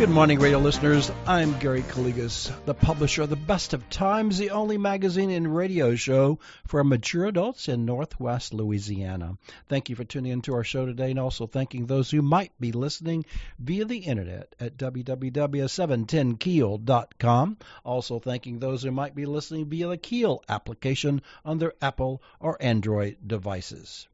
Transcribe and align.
Good 0.00 0.08
morning, 0.08 0.40
radio 0.40 0.58
listeners. 0.58 1.12
I'm 1.26 1.58
Gary 1.58 1.82
Calligas, 1.82 2.50
the 2.64 2.72
publisher 2.72 3.20
of 3.20 3.28
The 3.28 3.36
Best 3.36 3.74
of 3.74 3.90
Times, 3.90 4.38
the 4.38 4.48
only 4.48 4.78
magazine 4.78 5.28
and 5.28 5.54
radio 5.54 5.94
show 5.94 6.38
for 6.66 6.82
mature 6.82 7.26
adults 7.26 7.68
in 7.68 7.84
Northwest 7.84 8.54
Louisiana. 8.54 9.36
Thank 9.68 9.90
you 9.90 9.96
for 9.96 10.04
tuning 10.04 10.32
into 10.32 10.54
our 10.54 10.64
show 10.64 10.86
today 10.86 11.10
and 11.10 11.20
also 11.20 11.46
thanking 11.46 11.84
those 11.84 12.10
who 12.10 12.22
might 12.22 12.58
be 12.58 12.72
listening 12.72 13.26
via 13.58 13.84
the 13.84 13.98
internet 13.98 14.54
at 14.58 14.78
www.710keel.com. 14.78 17.58
Also 17.84 18.18
thanking 18.18 18.58
those 18.58 18.82
who 18.82 18.90
might 18.90 19.14
be 19.14 19.26
listening 19.26 19.66
via 19.66 19.88
the 19.88 19.98
Keel 19.98 20.42
application 20.48 21.20
on 21.44 21.58
their 21.58 21.74
Apple 21.82 22.22
or 22.40 22.56
Android 22.62 23.18
devices. 23.26 24.08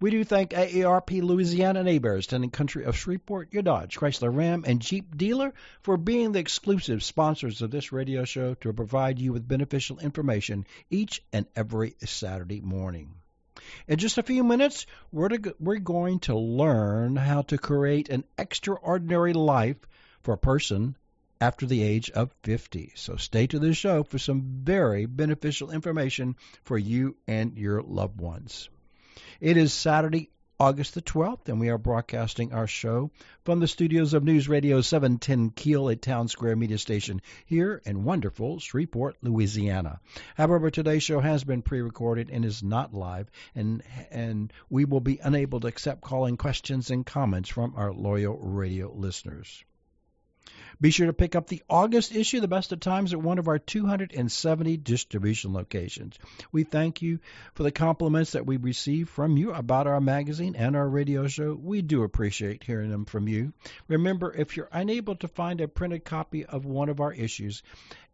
We 0.00 0.10
do 0.10 0.24
thank 0.24 0.50
AARP 0.50 1.22
Louisiana 1.22 1.80
and 1.80 1.88
Heberts, 1.88 2.26
Town 2.26 2.42
and 2.42 2.52
Country 2.52 2.84
of 2.84 2.96
Shreveport, 2.96 3.52
your 3.52 3.62
Dodge, 3.62 3.96
Chrysler 3.96 4.34
Ram, 4.34 4.64
and 4.66 4.80
Jeep 4.80 5.16
dealer 5.16 5.52
for 5.82 5.96
being 5.96 6.32
the 6.32 6.38
exclusive 6.38 7.02
sponsors 7.02 7.62
of 7.62 7.70
this 7.70 7.92
radio 7.92 8.24
show 8.24 8.54
to 8.54 8.72
provide 8.72 9.18
you 9.18 9.32
with 9.32 9.46
beneficial 9.46 9.98
information 9.98 10.66
each 10.90 11.22
and 11.32 11.46
every 11.54 11.96
Saturday 12.04 12.60
morning. 12.60 13.14
In 13.86 13.98
just 13.98 14.18
a 14.18 14.22
few 14.22 14.42
minutes, 14.42 14.86
we're, 15.12 15.28
to, 15.28 15.54
we're 15.60 15.76
going 15.76 16.20
to 16.20 16.34
learn 16.34 17.16
how 17.16 17.42
to 17.42 17.58
create 17.58 18.08
an 18.08 18.24
extraordinary 18.38 19.32
life 19.32 19.76
for 20.22 20.34
a 20.34 20.38
person 20.38 20.96
after 21.40 21.66
the 21.66 21.82
age 21.82 22.10
of 22.10 22.34
50. 22.42 22.92
So 22.96 23.16
stay 23.16 23.46
to 23.46 23.58
the 23.58 23.74
show 23.74 24.02
for 24.02 24.18
some 24.18 24.62
very 24.62 25.06
beneficial 25.06 25.70
information 25.70 26.36
for 26.64 26.78
you 26.78 27.16
and 27.26 27.56
your 27.56 27.82
loved 27.82 28.20
ones. 28.20 28.68
It 29.40 29.56
is 29.56 29.72
Saturday, 29.72 30.30
August 30.60 30.94
the 30.94 31.00
12th, 31.00 31.48
and 31.48 31.58
we 31.58 31.70
are 31.70 31.78
broadcasting 31.78 32.52
our 32.52 32.66
show 32.66 33.10
from 33.44 33.60
the 33.60 33.66
studios 33.66 34.12
of 34.12 34.24
News 34.24 34.46
Radio 34.46 34.82
710 34.82 35.50
Keel 35.50 35.88
at 35.88 36.02
Town 36.02 36.28
Square 36.28 36.56
Media 36.56 36.76
Station 36.76 37.22
here 37.46 37.80
in 37.86 38.04
wonderful 38.04 38.58
Shreveport, 38.58 39.16
Louisiana. 39.22 40.00
However, 40.36 40.70
today's 40.70 41.02
show 41.02 41.20
has 41.20 41.44
been 41.44 41.62
pre-recorded 41.62 42.28
and 42.28 42.44
is 42.44 42.62
not 42.62 42.92
live, 42.92 43.30
and 43.54 43.82
and 44.10 44.52
we 44.68 44.84
will 44.84 45.00
be 45.00 45.18
unable 45.22 45.60
to 45.60 45.68
accept 45.68 46.02
calling 46.02 46.36
questions 46.36 46.90
and 46.90 47.06
comments 47.06 47.48
from 47.48 47.74
our 47.76 47.92
loyal 47.92 48.36
radio 48.36 48.92
listeners. 48.92 49.64
Be 50.80 50.90
sure 50.90 51.06
to 51.06 51.12
pick 51.12 51.34
up 51.34 51.46
the 51.46 51.62
August 51.68 52.14
issue, 52.14 52.40
The 52.40 52.48
Best 52.48 52.72
of 52.72 52.80
Times, 52.80 53.12
at 53.12 53.22
one 53.22 53.38
of 53.38 53.48
our 53.48 53.58
270 53.58 54.76
distribution 54.76 55.52
locations. 55.52 56.18
We 56.52 56.64
thank 56.64 57.02
you 57.02 57.20
for 57.54 57.62
the 57.62 57.70
compliments 57.70 58.32
that 58.32 58.46
we 58.46 58.56
receive 58.56 59.08
from 59.08 59.36
you 59.36 59.52
about 59.52 59.86
our 59.86 60.00
magazine 60.00 60.56
and 60.56 60.76
our 60.76 60.88
radio 60.88 61.26
show. 61.26 61.54
We 61.54 61.82
do 61.82 62.02
appreciate 62.02 62.64
hearing 62.64 62.90
them 62.90 63.04
from 63.04 63.28
you. 63.28 63.52
Remember, 63.88 64.34
if 64.34 64.56
you're 64.56 64.68
unable 64.72 65.16
to 65.16 65.28
find 65.28 65.60
a 65.60 65.68
printed 65.68 66.04
copy 66.04 66.44
of 66.44 66.64
one 66.64 66.88
of 66.88 67.00
our 67.00 67.12
issues, 67.12 67.62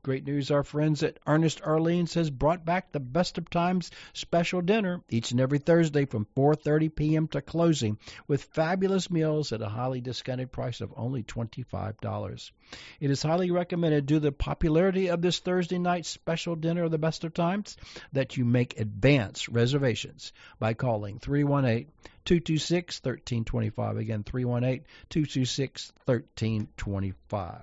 Great 0.02 0.26
news, 0.26 0.50
our 0.50 0.62
friends 0.62 1.02
at 1.02 1.18
Ernest's 1.26 1.60
Orleans 1.60 2.14
has 2.14 2.30
brought 2.30 2.64
back 2.64 2.90
the 2.90 3.00
Best 3.00 3.38
of 3.38 3.50
Times 3.50 3.90
special 4.12 4.60
dinner 4.60 5.02
each 5.08 5.30
and 5.30 5.40
every 5.40 5.58
Thursday 5.58 6.04
from 6.04 6.26
4:30 6.36 6.94
p.m. 6.94 7.28
to 7.28 7.40
closing 7.40 7.98
with 8.26 8.44
fabulous 8.44 9.10
meals 9.10 9.52
at 9.52 9.62
a 9.62 9.68
highly 9.68 10.00
discounted 10.00 10.50
price 10.50 10.80
of 10.80 10.92
only 10.96 11.22
$25. 11.22 12.50
It 13.00 13.10
is 13.10 13.22
highly 13.22 13.50
recommended 13.50 14.06
due 14.06 14.16
to 14.16 14.20
the 14.20 14.32
popularity 14.32 15.08
of 15.08 15.22
this 15.22 15.38
Thursday 15.38 15.78
night 15.78 16.06
special 16.06 16.56
dinner 16.56 16.84
of 16.84 16.90
the 16.90 16.98
Best 16.98 17.24
of 17.24 17.34
Times 17.34 17.76
that 18.12 18.36
you 18.36 18.44
make 18.44 18.80
advance 18.80 19.48
reservations 19.48 20.32
by 20.58 20.74
calling 20.74 21.18
318 21.18 21.86
226 22.24 22.98
1325. 22.98 23.96
Again, 23.96 24.22
318 24.22 24.84
226 25.10 25.92
1325. 26.04 27.60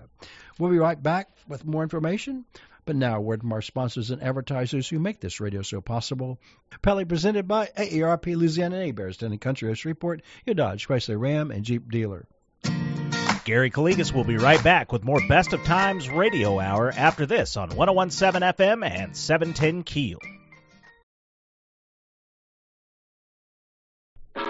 We'll 0.58 0.72
be 0.72 0.78
right 0.78 1.02
back 1.02 1.30
with 1.48 1.66
more 1.66 1.84
information. 1.84 2.46
But 2.86 2.96
now, 2.96 3.18
a 3.18 3.22
word 3.22 3.42
from 3.42 3.52
our 3.52 3.64
sponsors 3.64 4.12
and 4.12 4.22
advertisers 4.22 4.88
who 4.88 5.00
make 5.00 5.20
this 5.20 5.40
radio 5.40 5.64
show 5.64 5.82
possible. 5.82 6.40
Proudly 6.84 7.06
presented 7.06 7.48
by 7.48 7.66
AARP 7.66 8.36
Louisiana 8.36 8.78
Neighbors, 8.78 9.18
the 9.18 9.36
country 9.38 9.72
of 9.72 9.78
Shreveport, 9.78 10.22
your 10.46 10.54
Dodge, 10.54 10.88
Chrysler, 10.88 11.20
Ram, 11.20 11.50
and 11.50 11.66
Jeep 11.66 11.90
dealer. 11.90 12.28
Gary 13.44 13.72
Calligas 13.72 14.12
will 14.12 14.24
be 14.24 14.38
right 14.38 14.64
back 14.64 14.92
with 14.92 15.04
more 15.04 15.20
Best 15.28 15.54
of 15.54 15.64
Times 15.64 16.10
Radio 16.10 16.60
Hour 16.60 16.92
after 16.92 17.26
this 17.26 17.58
on 17.58 17.70
1017 17.70 18.42
FM 18.54 18.88
and 18.88 19.16
710 19.16 19.84
Keel. 19.84 20.20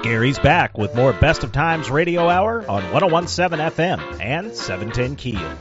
Gary's 0.05 0.37
back 0.37 0.77
with 0.77 0.93
more 0.93 1.13
Best 1.13 1.43
of 1.43 1.51
Times 1.51 1.89
Radio 1.89 2.29
Hour 2.29 2.59
on 2.69 2.91
1017 2.91 3.71
FM 3.71 4.21
and 4.21 4.55
710 4.55 5.15
Keel. 5.15 5.57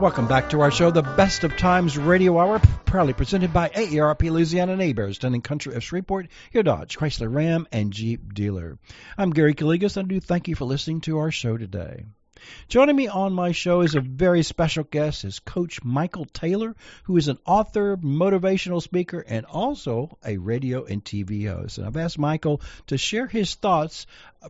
Welcome 0.00 0.26
back 0.26 0.50
to 0.50 0.62
our 0.62 0.72
show, 0.72 0.90
the 0.90 1.02
Best 1.02 1.44
of 1.44 1.56
Times 1.56 1.96
Radio 1.96 2.36
Hour, 2.36 2.60
proudly 2.86 3.12
presented 3.12 3.52
by 3.52 3.68
AARP 3.68 4.28
Louisiana 4.28 4.72
and 4.72 4.82
Heberts, 4.82 5.20
Town 5.20 5.32
and 5.32 5.44
Country 5.44 5.76
of 5.76 5.84
Shreveport, 5.84 6.26
your 6.50 6.64
Dodge, 6.64 6.98
Chrysler, 6.98 7.32
Ram, 7.32 7.68
and 7.70 7.92
Jeep 7.92 8.34
dealer. 8.34 8.78
I'm 9.16 9.30
Gary 9.30 9.54
Calligas, 9.54 9.96
and 9.96 10.06
I 10.06 10.14
do 10.14 10.18
thank 10.18 10.48
you 10.48 10.56
for 10.56 10.64
listening 10.64 11.00
to 11.02 11.18
our 11.18 11.30
show 11.30 11.56
today. 11.56 12.04
Joining 12.68 12.96
me 12.96 13.08
on 13.08 13.32
my 13.32 13.52
show 13.52 13.80
is 13.80 13.94
a 13.94 14.00
very 14.00 14.42
special 14.42 14.84
guest, 14.84 15.24
is 15.24 15.38
Coach 15.38 15.84
Michael 15.84 16.24
Taylor, 16.24 16.74
who 17.04 17.16
is 17.16 17.28
an 17.28 17.38
author, 17.46 17.96
motivational 17.96 18.82
speaker, 18.82 19.24
and 19.26 19.46
also 19.46 20.18
a 20.24 20.36
radio 20.36 20.84
and 20.84 21.04
TV 21.04 21.48
host. 21.48 21.78
And 21.78 21.86
I've 21.86 21.96
asked 21.96 22.18
Michael 22.18 22.60
to 22.88 22.98
share 22.98 23.26
his 23.26 23.54
thoughts 23.54 24.06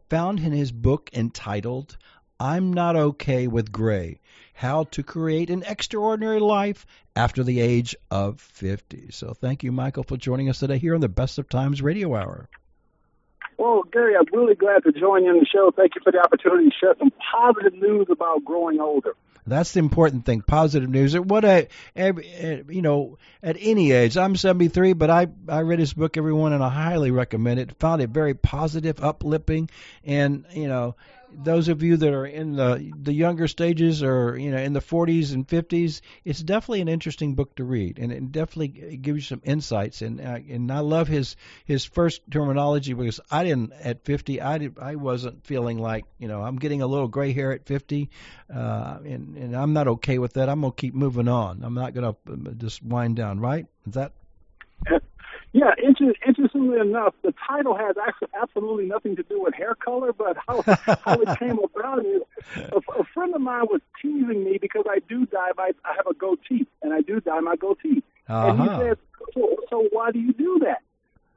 found 0.08 0.40
in 0.40 0.52
his 0.52 0.72
book 0.72 1.10
entitled 1.12 1.96
I'm 2.40 2.72
Not 2.72 2.96
Okay 2.96 3.46
with 3.46 3.70
Gray 3.70 4.18
How 4.54 4.84
to 4.84 5.02
Create 5.02 5.50
an 5.50 5.62
Extraordinary 5.62 6.40
Life 6.40 6.86
After 7.14 7.44
the 7.44 7.60
Age 7.60 7.94
of 8.10 8.40
50. 8.40 9.10
So 9.12 9.34
thank 9.34 9.62
you, 9.62 9.72
Michael, 9.72 10.04
for 10.04 10.16
joining 10.16 10.48
us 10.48 10.58
today 10.58 10.78
here 10.78 10.94
on 10.94 11.00
the 11.00 11.08
Best 11.08 11.38
of 11.38 11.48
Times 11.48 11.80
Radio 11.80 12.14
Hour. 12.14 12.48
Well, 13.58 13.82
Gary, 13.92 14.16
I'm 14.16 14.26
really 14.32 14.54
glad 14.54 14.82
to 14.84 14.92
join 14.92 15.24
you 15.24 15.30
on 15.30 15.38
the 15.38 15.46
show. 15.46 15.72
Thank 15.74 15.94
you 15.94 16.00
for 16.02 16.12
the 16.12 16.18
opportunity 16.18 16.70
to 16.70 16.74
share 16.74 16.94
some 16.98 17.12
positive 17.32 17.74
news 17.74 18.06
about 18.10 18.44
growing 18.44 18.80
older. 18.80 19.14
That's 19.46 19.72
the 19.72 19.80
important 19.80 20.24
thing. 20.24 20.40
Positive 20.40 20.88
news. 20.88 21.18
What 21.18 21.44
a, 21.44 21.68
every, 21.94 22.64
you 22.68 22.80
know, 22.80 23.18
at 23.42 23.56
any 23.60 23.92
age. 23.92 24.16
I'm 24.16 24.36
73, 24.36 24.94
but 24.94 25.10
I 25.10 25.26
I 25.48 25.60
read 25.60 25.78
his 25.78 25.92
book, 25.92 26.16
everyone, 26.16 26.54
and 26.54 26.64
I 26.64 26.70
highly 26.70 27.10
recommend 27.10 27.60
it. 27.60 27.78
Found 27.78 28.00
it 28.00 28.08
very 28.08 28.34
positive, 28.34 29.02
uplifting, 29.02 29.68
and 30.02 30.46
you 30.52 30.66
know, 30.66 30.96
those 31.36 31.68
of 31.68 31.82
you 31.82 31.96
that 31.96 32.12
are 32.12 32.26
in 32.26 32.56
the 32.56 32.92
the 33.00 33.12
younger 33.12 33.48
stages 33.48 34.02
or 34.02 34.38
you 34.38 34.50
know 34.50 34.58
in 34.58 34.72
the 34.72 34.80
40s 34.80 35.32
and 35.32 35.46
50s, 35.46 36.00
it's 36.24 36.40
definitely 36.40 36.80
an 36.80 36.88
interesting 36.88 37.34
book 37.34 37.54
to 37.56 37.64
read, 37.64 37.98
and 37.98 38.12
it 38.12 38.32
definitely 38.32 38.96
gives 38.96 39.16
you 39.16 39.36
some 39.36 39.42
insights. 39.44 40.02
And 40.02 40.20
uh, 40.20 40.38
and 40.48 40.70
I 40.70 40.80
love 40.80 41.08
his 41.08 41.36
his 41.64 41.84
first 41.84 42.22
terminology 42.30 42.92
because 42.92 43.20
I 43.30 43.44
didn't 43.44 43.72
at 43.72 44.04
50, 44.04 44.40
I 44.40 44.58
did 44.58 44.78
I 44.78 44.96
wasn't 44.96 45.46
feeling 45.46 45.78
like 45.78 46.04
you 46.18 46.28
know 46.28 46.42
I'm 46.42 46.56
getting 46.56 46.82
a 46.82 46.86
little 46.86 47.08
gray 47.08 47.32
hair 47.32 47.52
at 47.52 47.66
50, 47.66 48.10
uh, 48.52 48.98
and 49.04 49.36
and 49.36 49.56
I'm 49.56 49.72
not 49.72 49.88
okay 49.88 50.18
with 50.18 50.34
that. 50.34 50.48
I'm 50.48 50.60
gonna 50.60 50.72
keep 50.72 50.94
moving 50.94 51.28
on. 51.28 51.62
I'm 51.62 51.74
not 51.74 51.94
gonna 51.94 52.16
uh, 52.30 52.50
just 52.56 52.82
wind 52.82 53.16
down. 53.16 53.40
Right? 53.40 53.66
Is 53.86 53.94
that 53.94 54.12
yeah, 55.54 55.70
inter- 55.80 56.14
interestingly 56.26 56.80
enough, 56.80 57.14
the 57.22 57.32
title 57.46 57.76
has 57.76 57.94
actually 57.96 58.26
absolutely 58.42 58.86
nothing 58.86 59.14
to 59.14 59.22
do 59.22 59.40
with 59.40 59.54
hair 59.54 59.76
color, 59.76 60.12
but 60.12 60.36
how 60.48 60.62
how 61.04 61.14
it 61.14 61.38
came 61.38 61.60
about 61.76 62.04
is 62.04 62.22
a, 62.56 62.78
a 62.98 63.04
friend 63.14 63.32
of 63.36 63.40
mine 63.40 63.66
was 63.70 63.80
teasing 64.02 64.42
me 64.42 64.58
because 64.60 64.84
I 64.90 64.98
do 65.08 65.26
dye 65.26 65.52
my 65.56 65.70
I 65.84 65.94
have 65.96 66.08
a 66.10 66.14
goatee 66.14 66.66
and 66.82 66.92
I 66.92 67.02
do 67.02 67.20
dye 67.20 67.38
my 67.38 67.54
goatee, 67.54 68.02
uh-huh. 68.28 68.48
and 68.48 68.60
he 68.62 68.66
said, 68.66 68.98
so, 69.32 69.56
"So 69.70 69.88
why 69.92 70.10
do 70.10 70.18
you 70.18 70.32
do 70.32 70.58
that?" 70.64 70.82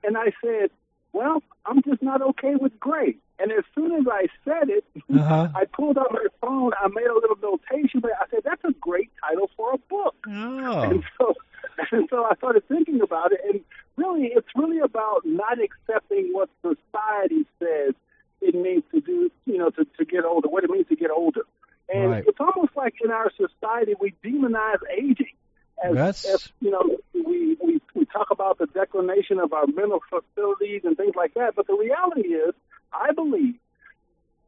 And 0.04 0.18
I 0.18 0.34
said, 0.44 0.72
"Well, 1.14 1.44
I'm 1.68 1.84
just 1.84 2.02
not 2.02 2.24
okay 2.24 2.56
with 2.56 2.80
gray." 2.80 3.18
And 3.38 3.52
as 3.52 3.66
soon 3.76 3.92
as 3.92 4.08
I 4.12 4.30
said 4.44 4.70
it, 4.70 4.84
uh-huh. 5.14 5.50
I 5.56 5.66
pulled 5.66 6.00
out 6.00 6.12
my 6.12 6.26
phone. 6.42 6.72
I 6.84 6.88
made 6.88 7.06
a 7.06 7.14
little 7.14 7.38
notation, 7.40 8.00
but 8.00 8.14
I 8.20 8.26
said, 8.32 8.40
"That's 8.44 8.64
a 8.64 8.74
great 8.82 9.12
title 9.22 9.52
for 9.56 9.74
a 9.74 9.78
book." 9.78 10.16
Oh. 10.28 10.82
And 10.90 11.04
so, 11.20 11.36
and 11.92 12.10
so 12.10 12.26
I 12.26 12.34
started 12.38 12.68
thinking 12.68 13.02
about 13.02 13.32
it, 13.32 13.42
and 13.48 13.62
really, 13.98 14.28
it's 14.34 14.48
really 14.56 14.80
about 14.80 15.22
not 15.26 15.58
accepting 15.62 16.30
what 16.32 16.50
society 16.62 17.46
says 17.60 17.94
it 18.42 18.56
means 18.56 18.84
to 18.94 19.02
do, 19.02 19.32
you 19.46 19.58
know, 19.58 19.70
to, 19.72 19.86
to 19.98 20.06
get 20.06 20.24
older, 20.24 20.48
what 20.48 20.64
it 20.64 20.70
means 20.70 20.88
to 20.90 20.96
get 20.96 21.10
older. 21.12 21.42
And 21.94 22.12
Right. 22.12 22.24
it's 22.28 22.40
almost 22.40 22.76
like 22.76 22.96
in 23.04 23.12
our 23.12 23.32
society 23.32 23.94
we 24.00 24.14
demonize 24.24 24.80
aging. 24.96 25.34
As, 25.84 25.94
That's- 25.94 26.26
as 26.26 26.52
you 26.60 26.72
know, 26.72 26.98
we, 27.14 27.56
we 27.64 27.82
we 27.94 28.06
talk 28.06 28.28
about 28.32 28.58
the 28.58 28.66
declination 28.68 29.40
of 29.40 29.54
our 29.54 29.68
mental 29.68 30.02
facilities 30.10 30.82
and 30.86 30.98
things 30.98 31.16
like 31.16 31.34
that. 31.36 31.56
But 31.56 31.68
the 31.68 31.76
reality 31.76 32.30
is, 32.30 32.54
I 32.92 33.12
believe 33.14 33.56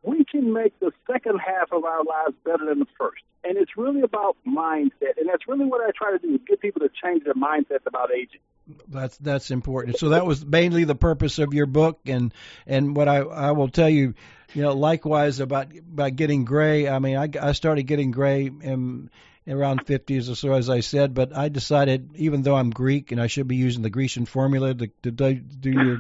we 0.04 0.24
can 0.24 0.54
make 0.54 0.80
the 0.80 0.92
second 1.12 1.40
half 1.40 1.72
of 1.72 1.84
our 1.84 2.04
lives 2.04 2.36
better 2.46 2.66
than 2.66 2.80
the 2.80 2.88
first. 2.98 3.22
And 3.44 3.58
it's 3.58 3.78
really 3.78 4.02
about 4.02 4.38
mindset. 4.48 5.18
And 5.18 5.28
that's 5.28 5.48
really 5.48 5.66
what 5.66 5.82
I 5.82 5.92
try 5.96 6.12
to 6.12 6.20
do 6.20 6.36
is 6.36 6.42
get 6.48 6.60
people 6.62 6.82
to 6.82 6.90
change 7.04 7.24
their 7.24 7.34
mindsets 7.34 7.86
about 7.86 8.12
aging. 8.12 8.42
That's 8.88 9.18
that's 9.18 9.50
important. 9.52 9.98
So 9.98 10.10
that 10.10 10.26
was 10.26 10.46
mainly 10.46 10.84
the 10.84 10.96
purpose 10.96 11.40
of 11.40 11.54
your 11.56 11.66
book, 11.66 12.00
and 12.06 12.32
and 12.68 12.96
what 12.96 13.08
I 13.08 13.18
I 13.18 13.52
will 13.52 13.70
tell 13.70 13.90
you, 13.90 14.14
you 14.54 14.62
know, 14.62 14.74
likewise 14.74 15.40
about 15.40 15.76
about 15.76 16.16
getting 16.16 16.46
gray. 16.46 16.88
I 16.88 17.00
mean, 17.00 17.18
I 17.18 17.30
I 17.42 17.54
started 17.54 17.84
getting 17.84 18.12
gray 18.12 18.46
in 18.46 19.10
around 19.50 19.86
50s 19.86 20.32
or 20.32 20.36
so, 20.36 20.54
as 20.54 20.70
I 20.70 20.82
said, 20.82 21.14
but 21.14 21.36
I 21.36 21.50
decided, 21.50 22.12
even 22.16 22.44
though 22.44 22.56
I'm 22.56 22.70
Greek 22.70 23.12
and 23.12 23.22
I 23.22 23.28
should 23.28 23.48
be 23.48 23.56
using 23.56 23.82
the 23.82 23.90
Grecian 23.90 24.26
formula 24.26 24.74
to, 24.74 24.88
to 25.04 25.12
do 25.12 25.34
do, 25.36 25.72
your, 25.72 25.98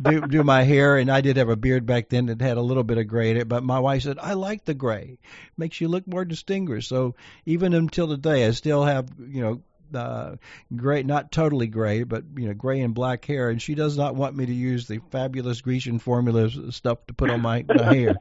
do 0.00 0.26
do 0.26 0.42
my 0.42 0.62
hair, 0.62 0.96
and 0.96 1.10
I 1.10 1.20
did 1.20 1.36
have 1.36 1.48
a 1.48 1.56
beard 1.56 1.86
back 1.86 2.08
then 2.08 2.26
that 2.26 2.40
had 2.40 2.56
a 2.56 2.62
little 2.62 2.84
bit 2.84 2.98
of 2.98 3.06
gray 3.06 3.30
in 3.30 3.36
it, 3.36 3.48
but 3.48 3.62
my 3.62 3.78
wife 3.78 4.02
said 4.02 4.18
I 4.18 4.34
like 4.34 4.64
the 4.64 4.74
gray, 4.74 5.18
makes 5.56 5.80
you 5.80 5.88
look 5.88 6.06
more 6.06 6.24
distinguished. 6.24 6.88
So 6.88 7.14
even 7.46 7.74
until 7.74 8.08
today, 8.08 8.46
I 8.46 8.50
still 8.50 8.84
have 8.84 9.08
you 9.18 9.42
know 9.42 9.62
uh, 9.94 10.36
gray, 10.74 11.02
not 11.02 11.32
totally 11.32 11.66
gray, 11.66 12.02
but 12.02 12.24
you 12.36 12.48
know, 12.48 12.54
gray 12.54 12.80
and 12.80 12.94
black 12.94 13.24
hair, 13.24 13.50
and 13.50 13.60
she 13.60 13.74
does 13.74 13.96
not 13.96 14.14
want 14.14 14.36
me 14.36 14.46
to 14.46 14.52
use 14.52 14.86
the 14.86 15.00
fabulous 15.10 15.60
Grecian 15.60 15.98
formula 15.98 16.50
stuff 16.72 17.06
to 17.06 17.14
put 17.14 17.30
on 17.30 17.40
my, 17.40 17.64
my 17.68 17.82
hair. 17.94 18.16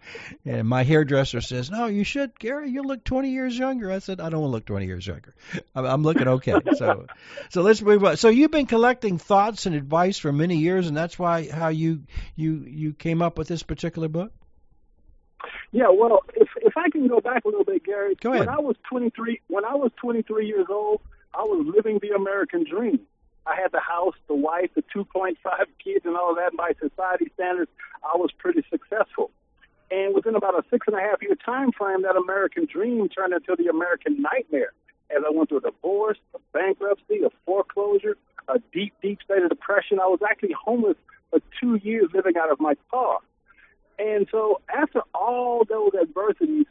And 0.45 0.67
my 0.67 0.83
hairdresser 0.83 1.41
says, 1.41 1.69
"No, 1.71 1.87
you 1.87 2.03
should, 2.03 2.37
Gary. 2.39 2.69
You 2.69 2.83
look 2.83 3.03
20 3.03 3.31
years 3.31 3.57
younger." 3.57 3.91
I 3.91 3.99
said, 3.99 4.19
"I 4.19 4.29
don't 4.29 4.41
want 4.41 4.51
to 4.51 4.55
look 4.55 4.65
20 4.65 4.85
years 4.85 5.05
younger. 5.05 5.35
I'm, 5.75 5.85
I'm 5.85 6.03
looking 6.03 6.27
okay." 6.27 6.55
So, 6.75 7.07
so 7.49 7.61
let's 7.61 7.81
move 7.81 8.03
on. 8.03 8.17
So 8.17 8.29
you've 8.29 8.51
been 8.51 8.65
collecting 8.65 9.17
thoughts 9.17 9.65
and 9.65 9.75
advice 9.75 10.17
for 10.17 10.31
many 10.31 10.57
years, 10.57 10.87
and 10.87 10.95
that's 10.95 11.17
why 11.17 11.49
how 11.49 11.69
you 11.69 12.03
you 12.35 12.63
you 12.67 12.93
came 12.93 13.21
up 13.21 13.37
with 13.37 13.47
this 13.47 13.63
particular 13.63 14.07
book. 14.07 14.31
Yeah, 15.71 15.89
well, 15.89 16.23
if 16.35 16.47
if 16.61 16.77
I 16.77 16.89
can 16.89 17.07
go 17.07 17.19
back 17.19 17.45
a 17.45 17.47
little 17.47 17.65
bit, 17.65 17.83
Gary. 17.83 18.15
Go 18.15 18.31
ahead. 18.31 18.47
When 18.47 18.55
I 18.55 18.59
was 18.59 18.75
23, 18.89 19.41
when 19.47 19.65
I 19.65 19.75
was 19.75 19.91
23 19.97 20.47
years 20.47 20.67
old, 20.69 21.01
I 21.37 21.43
was 21.43 21.65
living 21.67 21.99
the 22.01 22.15
American 22.15 22.63
dream. 22.63 22.99
I 23.45 23.55
had 23.55 23.71
the 23.71 23.79
house, 23.79 24.15
the 24.27 24.33
wife, 24.33 24.71
the 24.75 24.81
2.5 24.81 25.35
kids, 25.83 26.03
and 26.03 26.17
all 26.17 26.31
of 26.31 26.37
that. 26.37 26.57
By 26.57 26.71
society 26.81 27.31
standards, 27.35 27.69
I 28.03 28.17
was 28.17 28.31
pretty 28.37 28.63
successful. 28.69 29.29
And 29.91 30.15
within 30.15 30.35
about 30.35 30.55
a 30.55 30.63
six 30.69 30.87
and 30.87 30.97
a 30.97 30.99
half 30.99 31.21
year 31.21 31.35
time 31.35 31.71
frame, 31.71 32.01
that 32.01 32.15
American 32.17 32.65
dream 32.65 33.07
turned 33.07 33.33
into 33.33 33.55
the 33.55 33.69
American 33.69 34.21
nightmare. 34.21 34.73
As 35.15 35.23
I 35.25 35.29
went 35.29 35.49
through 35.49 35.59
a 35.59 35.71
divorce, 35.71 36.17
a 36.35 36.39
bankruptcy, 36.51 37.21
a 37.23 37.29
foreclosure, 37.45 38.17
a 38.49 38.59
deep, 38.73 38.93
deep 39.01 39.19
state 39.23 39.43
of 39.43 39.49
depression, 39.49 39.99
I 39.99 40.07
was 40.07 40.19
actually 40.27 40.55
homeless 40.59 40.97
for 41.29 41.39
two 41.61 41.75
years 41.75 42.09
living 42.13 42.35
out 42.35 42.51
of 42.51 42.59
my 42.59 42.73
car. 42.91 43.19
And 43.99 44.27
so 44.31 44.59
after 44.73 45.01
all 45.13 45.63
those 45.63 45.91
adversities, 45.99 46.65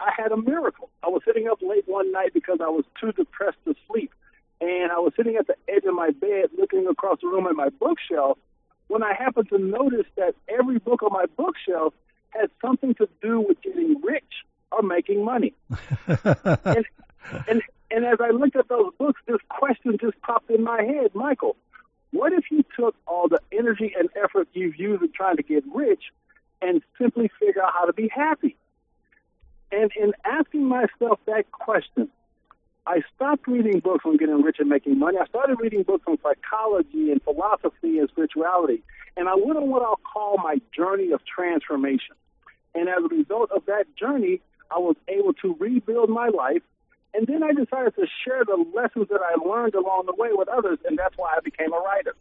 I 0.00 0.12
had 0.16 0.32
a 0.32 0.36
miracle. 0.36 0.90
I 1.02 1.08
was 1.08 1.22
sitting 1.24 1.48
up 1.48 1.60
late 1.62 1.84
one 1.86 2.12
night 2.12 2.34
because 2.34 2.58
I 2.60 2.68
was 2.68 2.84
too 3.00 3.12
depressed 3.12 3.58
to 3.64 3.74
sleep. 3.88 4.12
And 4.60 4.90
I 4.90 4.98
was 4.98 5.12
sitting 5.16 5.36
at 5.36 5.46
the 5.46 5.56
edge 5.68 5.84
of 5.84 5.94
my 5.94 6.10
bed 6.10 6.50
looking 6.58 6.86
across 6.86 7.20
the 7.20 7.28
room 7.28 7.46
at 7.46 7.54
my 7.54 7.68
bookshelf 7.68 8.38
when 8.88 9.02
I 9.02 9.14
happened 9.14 9.48
to 9.50 9.58
notice 9.58 10.06
that 10.16 10.34
every 10.48 10.78
book 10.78 11.02
on 11.02 11.12
my 11.12 11.26
bookshelf 11.36 11.92
had 12.30 12.50
something 12.64 12.94
to 12.94 13.08
do 13.20 13.40
with 13.40 13.60
getting 13.62 14.00
rich 14.02 14.44
or 14.70 14.82
making 14.82 15.24
money. 15.24 15.54
and, 16.06 16.84
and 17.48 17.62
and 17.90 18.04
as 18.04 18.18
I 18.20 18.30
looked 18.30 18.56
at 18.56 18.68
those 18.68 18.92
books, 18.98 19.20
this 19.26 19.38
question 19.48 19.96
just 20.00 20.20
popped 20.20 20.50
in 20.50 20.62
my 20.62 20.82
head, 20.82 21.14
Michael. 21.14 21.56
What 22.10 22.32
if 22.32 22.50
you 22.50 22.64
took 22.76 22.94
all 23.06 23.28
the 23.28 23.40
energy 23.52 23.94
and 23.96 24.08
effort 24.22 24.48
you've 24.52 24.76
used 24.76 25.02
in 25.02 25.12
trying 25.12 25.36
to 25.36 25.42
get 25.42 25.64
rich 25.72 26.04
and 26.62 26.82
simply 26.98 27.30
figure 27.38 27.62
out 27.62 27.72
how 27.72 27.84
to 27.84 27.92
be 27.92 28.08
happy? 28.08 28.56
And 29.72 29.90
in 30.00 30.12
asking 30.24 30.64
myself 30.64 31.18
that 31.26 31.50
question, 31.50 32.08
I 32.86 33.02
stopped 33.14 33.48
reading 33.48 33.80
books 33.80 34.04
on 34.04 34.16
getting 34.16 34.42
rich 34.42 34.56
and 34.60 34.68
making 34.68 34.98
money. 34.98 35.18
I 35.20 35.26
started 35.26 35.58
reading 35.60 35.82
books 35.82 36.04
on 36.06 36.18
psychology 36.22 37.10
and 37.10 37.20
philosophy 37.22 37.98
and 37.98 38.08
spirituality. 38.08 38.82
And 39.16 39.28
I 39.28 39.34
went 39.34 39.56
on 39.56 39.68
what 39.70 39.82
I'll 39.82 40.00
call 40.12 40.36
my 40.38 40.60
journey 40.74 41.10
of 41.10 41.20
transformation. 41.24 42.14
And 42.74 42.88
as 42.88 43.02
a 43.04 43.08
result 43.08 43.50
of 43.50 43.66
that 43.66 43.86
journey, 43.96 44.40
I 44.70 44.78
was 44.78 44.96
able 45.08 45.32
to 45.34 45.56
rebuild 45.58 46.10
my 46.10 46.28
life. 46.28 46.62
And 47.12 47.26
then 47.26 47.42
I 47.42 47.52
decided 47.52 47.96
to 47.96 48.06
share 48.24 48.44
the 48.44 48.64
lessons 48.74 49.08
that 49.08 49.20
I 49.20 49.42
learned 49.42 49.74
along 49.74 50.04
the 50.06 50.14
way 50.14 50.28
with 50.32 50.48
others. 50.48 50.78
And 50.84 50.96
that's 50.98 51.16
why 51.16 51.34
I 51.36 51.40
became 51.40 51.72
a 51.72 51.78
writer. 51.78 52.14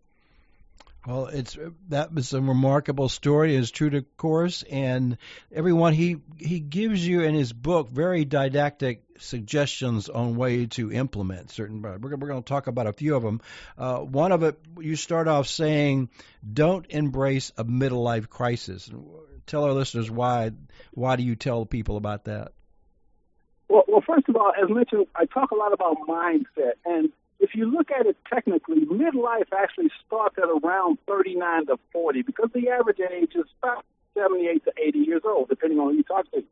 Well, 1.06 1.28
it's 1.28 1.56
that 1.90 2.13
was 2.13 2.34
a 2.34 2.42
remarkable 2.42 3.10
story. 3.10 3.56
It's 3.56 3.69
true 3.69 3.92
to 3.92 4.02
course, 4.02 4.63
and 4.63 5.18
everyone 5.52 5.94
he 5.94 6.18
he 6.38 6.60
gives 6.60 7.06
you 7.06 7.22
in 7.22 7.36
his 7.36 7.54
book 7.54 7.90
very 7.90 8.25
didactic 8.25 9.04
suggestions 9.19 10.10
on 10.10 10.36
way 10.36 10.66
to 10.66 10.92
implement 10.92 11.52
certain. 11.52 11.84
We're 11.84 11.98
we're 12.00 12.28
going 12.28 12.42
to 12.42 12.48
talk 12.48 12.66
about 12.66 12.88
a 12.88 12.94
few 12.94 13.16
of 13.16 13.22
them. 13.22 13.42
Uh, 13.78 14.00
one 14.00 14.31
of 14.31 14.42
it, 14.42 14.60
you 14.80 14.96
start 14.96 15.28
off 15.28 15.48
saying, 15.48 16.10
"Don't 16.52 16.88
embrace 16.90 17.52
a 17.56 17.63
middle 17.63 18.02
life 18.02 18.30
crisis." 18.30 18.90
Tell 19.46 19.63
our 19.63 19.74
listeners 19.74 20.10
why. 20.10 20.52
Why 20.92 21.18
do 21.18 21.24
you 21.24 21.36
tell 21.36 21.68
people 21.68 21.98
about 21.98 22.25
that? 22.25 22.54
Well, 23.69 23.84
well, 23.88 24.02
first 24.02 24.28
of 24.28 24.36
all, 24.36 24.52
as 24.60 24.69
mentioned, 24.69 25.06
I 25.16 25.25
talk 25.25 25.52
a 25.52 25.56
lot 25.56 25.72
about 25.72 25.98
mindset, 26.07 26.74
and 26.84 27.10
if 27.40 27.54
you 27.54 27.70
look 27.70 27.92
at 27.92 28.06
it 28.06 28.18
technically, 28.32 28.86
midlife 28.86 29.48
actually 29.58 29.92
starts 30.06 30.38
at 30.38 30.46
around 30.46 30.98
39 31.08 31.68
to 31.68 31.80
40 31.92 32.22
because 32.22 32.50
the 32.54 32.70
average 32.70 33.00
age 33.00 33.34
is 33.36 33.46
about 33.62 33.86
78 34.18 34.64
to 34.66 34.74
80 34.78 35.00
years 35.00 35.22
old, 35.26 35.50
depending 35.50 35.80
on 35.80 35.92
who 35.92 35.98
you 35.98 36.04
talk 36.04 36.30
to. 36.32 36.44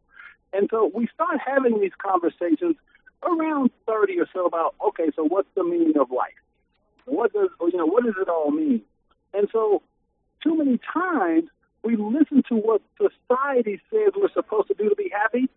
And 0.51 0.67
so 0.69 0.91
we 0.93 1.07
start 1.13 1.39
having 1.45 1.79
these 1.79 1.93
conversations 1.97 2.75
around 3.23 3.71
30 3.87 4.19
or 4.19 4.27
so 4.33 4.45
about, 4.45 4.75
okay, 4.87 5.09
so 5.15 5.23
what's 5.23 5.47
the 5.55 5.63
meaning 5.63 5.97
of 5.97 6.11
life? 6.11 6.33
What 7.05 7.33
does, 7.33 7.49
you 7.61 7.77
know, 7.77 7.85
what 7.85 8.03
does 8.03 8.15
it 8.21 8.29
all 8.29 8.51
mean? 8.51 8.81
And 9.33 9.47
so 9.51 9.81
too 10.43 10.57
many 10.57 10.79
times 10.93 11.49
we 11.83 11.95
listen 11.95 12.43
to 12.49 12.55
what 12.55 12.81
society 12.97 13.81
says 13.91 14.13
we're 14.15 14.31
supposed 14.33 14.67
to 14.69 14.73
do 14.73 14.89
to 14.89 14.95
be 14.95 15.09
happy, 15.09 15.49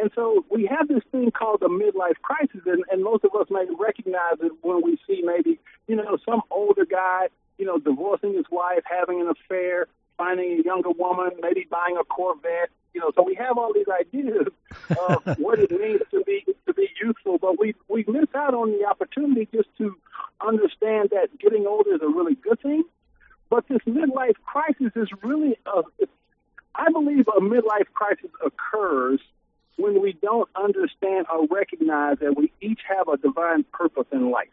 and 0.00 0.10
so 0.14 0.44
we 0.48 0.66
have 0.66 0.88
this 0.88 1.02
thing 1.10 1.30
called 1.30 1.60
the 1.60 1.68
midlife 1.68 2.20
crisis, 2.22 2.60
and, 2.66 2.84
and 2.90 3.02
most 3.02 3.24
of 3.24 3.34
us 3.34 3.48
may 3.50 3.66
recognize 3.78 4.36
it 4.40 4.52
when 4.62 4.82
we 4.82 4.98
see 5.06 5.22
maybe, 5.24 5.58
you 5.88 5.96
know, 5.96 6.16
some 6.24 6.42
older 6.50 6.84
guy, 6.84 7.28
you 7.58 7.66
know, 7.66 7.78
divorcing 7.78 8.34
his 8.34 8.46
wife, 8.50 8.82
having 8.84 9.20
an 9.20 9.28
affair, 9.28 9.88
finding 10.16 10.60
a 10.60 10.62
younger 10.62 10.90
woman, 10.90 11.30
maybe 11.40 11.66
buying 11.68 11.96
a 12.00 12.04
Corvette. 12.04 12.70
You 12.94 13.00
know, 13.00 13.10
so 13.14 13.22
we 13.22 13.34
have 13.34 13.58
all 13.58 13.72
these 13.74 13.88
ideas 13.88 14.46
of 15.08 15.38
what 15.38 15.58
it 15.58 15.70
means 15.70 16.00
to 16.12 16.22
be 16.24 16.44
to 16.66 16.74
be 16.74 16.88
youthful, 17.02 17.38
but 17.38 17.58
we 17.58 17.74
we 17.88 18.04
miss 18.06 18.28
out 18.34 18.54
on 18.54 18.70
the 18.70 18.86
opportunity 18.86 19.48
just 19.52 19.68
to 19.78 19.96
understand 20.40 21.10
that 21.10 21.28
getting 21.38 21.66
older 21.66 21.94
is 21.94 22.02
a 22.02 22.08
really 22.08 22.34
good 22.36 22.60
thing. 22.60 22.84
But 23.50 23.66
this 23.68 23.80
midlife 23.86 24.36
crisis 24.44 24.92
is 24.94 25.08
really 25.22 25.58
a, 25.66 25.82
I 26.74 26.90
believe 26.92 27.26
a 27.28 27.40
midlife 27.40 27.90
crisis 27.94 28.30
occurs 28.44 29.20
when 29.78 30.02
we 30.02 30.12
don't 30.20 30.48
understand 30.54 31.26
or 31.32 31.46
recognize 31.46 32.18
that 32.18 32.36
we 32.36 32.52
each 32.60 32.80
have 32.88 33.08
a 33.08 33.16
divine 33.16 33.64
purpose 33.72 34.06
in 34.12 34.30
life. 34.30 34.48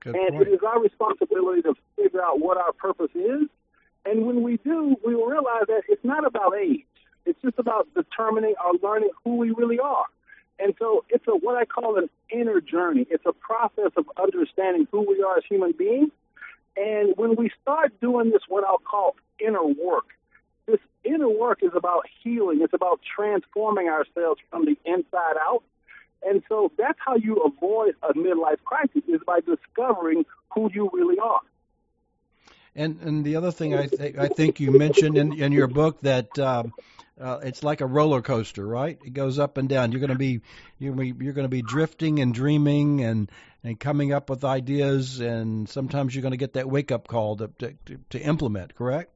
Good 0.00 0.16
and 0.16 0.30
point. 0.30 0.48
it 0.48 0.52
is 0.52 0.60
our 0.66 0.80
responsibility 0.80 1.62
to 1.62 1.74
figure 1.96 2.22
out 2.22 2.40
what 2.40 2.56
our 2.56 2.72
purpose 2.72 3.10
is. 3.14 3.48
And 4.04 4.26
when 4.26 4.42
we 4.42 4.56
do, 4.58 4.96
we 5.04 5.14
will 5.14 5.26
realize 5.26 5.64
that 5.68 5.82
it's 5.88 6.04
not 6.04 6.26
about 6.26 6.54
age. 6.58 6.84
It's 7.26 7.40
just 7.42 7.58
about 7.58 7.88
determining 7.94 8.54
or 8.64 8.74
learning 8.82 9.10
who 9.22 9.36
we 9.36 9.50
really 9.50 9.78
are. 9.78 10.06
And 10.58 10.74
so 10.78 11.04
it's 11.10 11.26
a 11.28 11.32
what 11.32 11.56
I 11.56 11.64
call 11.66 11.98
an 11.98 12.08
inner 12.30 12.60
journey. 12.60 13.06
It's 13.10 13.26
a 13.26 13.32
process 13.32 13.92
of 13.96 14.06
understanding 14.20 14.88
who 14.90 15.02
we 15.02 15.22
are 15.22 15.36
as 15.36 15.44
human 15.48 15.72
beings. 15.72 16.10
And 16.76 17.14
when 17.16 17.36
we 17.36 17.50
start 17.60 17.92
doing 18.00 18.30
this, 18.30 18.42
what 18.48 18.64
I'll 18.64 18.78
call 18.78 19.16
inner 19.38 19.64
work, 19.64 20.06
this 20.68 20.80
inner 21.02 21.28
work 21.28 21.62
is 21.62 21.72
about 21.74 22.04
healing. 22.22 22.60
It's 22.62 22.74
about 22.74 23.00
transforming 23.16 23.88
ourselves 23.88 24.40
from 24.50 24.66
the 24.66 24.76
inside 24.84 25.36
out. 25.40 25.64
And 26.22 26.42
so 26.48 26.70
that's 26.76 26.98
how 27.04 27.16
you 27.16 27.36
avoid 27.36 27.94
a 28.02 28.12
midlife 28.12 28.62
crisis 28.64 29.02
is 29.08 29.20
by 29.26 29.40
discovering 29.40 30.24
who 30.54 30.70
you 30.72 30.90
really 30.92 31.18
are. 31.18 31.40
And 32.74 33.00
and 33.00 33.24
the 33.24 33.36
other 33.36 33.50
thing 33.50 33.74
I 33.74 33.86
think 33.86 34.18
I 34.18 34.28
think 34.28 34.60
you 34.60 34.70
mentioned 34.70 35.16
in 35.16 35.32
in 35.32 35.52
your 35.52 35.68
book 35.68 36.00
that 36.02 36.38
um, 36.38 36.72
uh, 37.20 37.40
it's 37.42 37.62
like 37.62 37.80
a 37.80 37.86
roller 37.86 38.20
coaster, 38.20 38.64
right? 38.66 38.98
It 39.04 39.14
goes 39.14 39.38
up 39.38 39.58
and 39.58 39.68
down. 39.68 39.90
You're 39.90 40.00
going 40.00 40.10
to 40.10 40.18
be 40.18 40.42
you're 40.78 40.94
going 40.94 41.44
to 41.44 41.48
be 41.48 41.62
drifting 41.62 42.20
and 42.20 42.34
dreaming 42.34 43.02
and 43.02 43.30
and 43.64 43.80
coming 43.80 44.12
up 44.12 44.30
with 44.30 44.44
ideas, 44.44 45.20
and 45.20 45.68
sometimes 45.68 46.14
you're 46.14 46.22
going 46.22 46.32
to 46.32 46.38
get 46.38 46.52
that 46.52 46.68
wake 46.68 46.92
up 46.92 47.08
call 47.08 47.36
to, 47.38 47.48
to 47.58 47.74
to 48.10 48.20
implement. 48.20 48.74
Correct? 48.74 49.10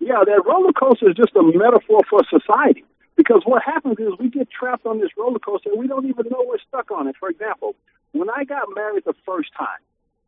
Yeah, 0.00 0.22
that 0.24 0.42
roller 0.46 0.72
coaster 0.72 1.10
is 1.10 1.16
just 1.16 1.34
a 1.34 1.42
metaphor 1.42 2.00
for 2.08 2.20
society. 2.30 2.84
Because 3.16 3.42
what 3.44 3.62
happens 3.64 3.98
is 3.98 4.12
we 4.20 4.30
get 4.30 4.48
trapped 4.48 4.86
on 4.86 5.00
this 5.00 5.10
roller 5.16 5.40
coaster 5.40 5.70
and 5.70 5.80
we 5.80 5.88
don't 5.88 6.06
even 6.06 6.26
know 6.30 6.44
we're 6.46 6.58
stuck 6.68 6.92
on 6.92 7.08
it. 7.08 7.16
For 7.18 7.28
example, 7.28 7.74
when 8.12 8.30
I 8.30 8.44
got 8.44 8.68
married 8.74 9.02
the 9.04 9.14
first 9.26 9.50
time, 9.58 9.80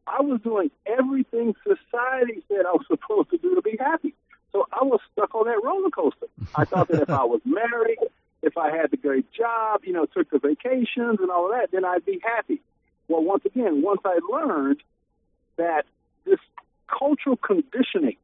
I 0.08 0.22
was 0.22 0.40
doing 0.40 0.72
everything 0.86 1.54
society 1.62 2.42
said 2.48 2.66
I 2.66 2.72
was 2.72 2.86
supposed 2.88 3.30
to 3.30 3.38
do 3.38 3.54
to 3.54 3.62
be 3.62 3.76
happy. 3.78 4.14
So 4.52 4.66
I 4.72 4.82
was 4.82 4.98
stuck 5.12 5.34
on 5.36 5.46
that 5.46 5.62
roller 5.62 5.90
coaster. 5.90 6.26
I 6.56 6.64
thought 6.64 6.88
that 6.88 7.02
if 7.02 7.10
I 7.10 7.24
was 7.24 7.40
married, 7.44 7.98
if 8.42 8.58
I 8.58 8.74
had 8.74 8.90
the 8.90 8.96
great 8.96 9.30
job, 9.32 9.82
you 9.84 9.92
know, 9.92 10.06
took 10.06 10.30
the 10.30 10.40
vacations 10.40 11.20
and 11.20 11.30
all 11.30 11.46
of 11.46 11.52
that, 11.52 11.70
then 11.70 11.84
I'd 11.84 12.04
be 12.04 12.20
happy. 12.22 12.60
Well, 13.06 13.22
once 13.22 13.44
again, 13.44 13.82
once 13.82 14.00
I 14.04 14.18
learned 14.32 14.82
that 15.56 15.84
this 16.24 16.40
cultural 16.88 17.36
conditioning 17.36 18.16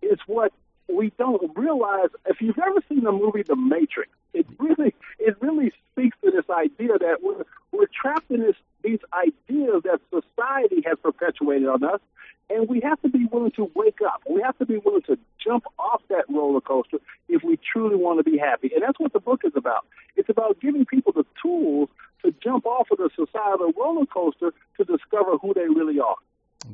is 0.00 0.18
what 0.26 0.52
we 0.88 1.12
don't 1.18 1.56
realize. 1.56 2.08
If 2.26 2.40
you've 2.40 2.58
ever 2.58 2.80
seen 2.88 3.04
the 3.04 3.12
movie 3.12 3.42
The 3.42 3.56
Matrix, 3.56 4.10
it 4.34 4.46
really 4.58 4.94
it 5.18 5.36
really 5.40 5.72
speaks 5.92 6.16
to 6.24 6.30
this 6.30 6.48
idea 6.50 6.98
that 6.98 7.18
we're 7.22 7.44
we're 7.72 7.88
trapped 8.00 8.30
in 8.30 8.40
this 8.40 8.56
these 8.82 9.00
ideas 9.12 9.82
that 9.84 10.00
society 10.10 10.82
has 10.86 10.98
perpetuated 11.02 11.68
on 11.68 11.84
us, 11.84 12.00
and 12.50 12.68
we 12.68 12.80
have 12.80 13.00
to 13.02 13.08
be 13.08 13.26
willing 13.30 13.52
to 13.52 13.70
wake 13.74 14.00
up. 14.04 14.22
We 14.28 14.42
have 14.42 14.58
to 14.58 14.66
be 14.66 14.78
willing 14.78 15.02
to 15.02 15.18
jump 15.42 15.64
off 15.78 16.02
that 16.08 16.24
roller 16.28 16.60
coaster 16.60 16.98
if 17.28 17.42
we 17.42 17.58
truly 17.72 17.96
want 17.96 18.18
to 18.18 18.28
be 18.28 18.38
happy. 18.38 18.70
And 18.74 18.82
that's 18.82 18.98
what 18.98 19.12
the 19.12 19.20
book 19.20 19.42
is 19.44 19.52
about. 19.56 19.86
It's 20.16 20.28
about 20.28 20.60
giving 20.60 20.84
people 20.84 21.12
the 21.12 21.24
tools 21.40 21.88
to 22.22 22.34
jump 22.42 22.66
off 22.66 22.90
of 22.90 22.98
the 22.98 23.10
societal 23.14 23.72
roller 23.76 24.06
coaster 24.06 24.52
to 24.76 24.84
discover 24.84 25.38
who 25.38 25.54
they 25.54 25.68
really 25.68 26.00
are. 26.00 26.16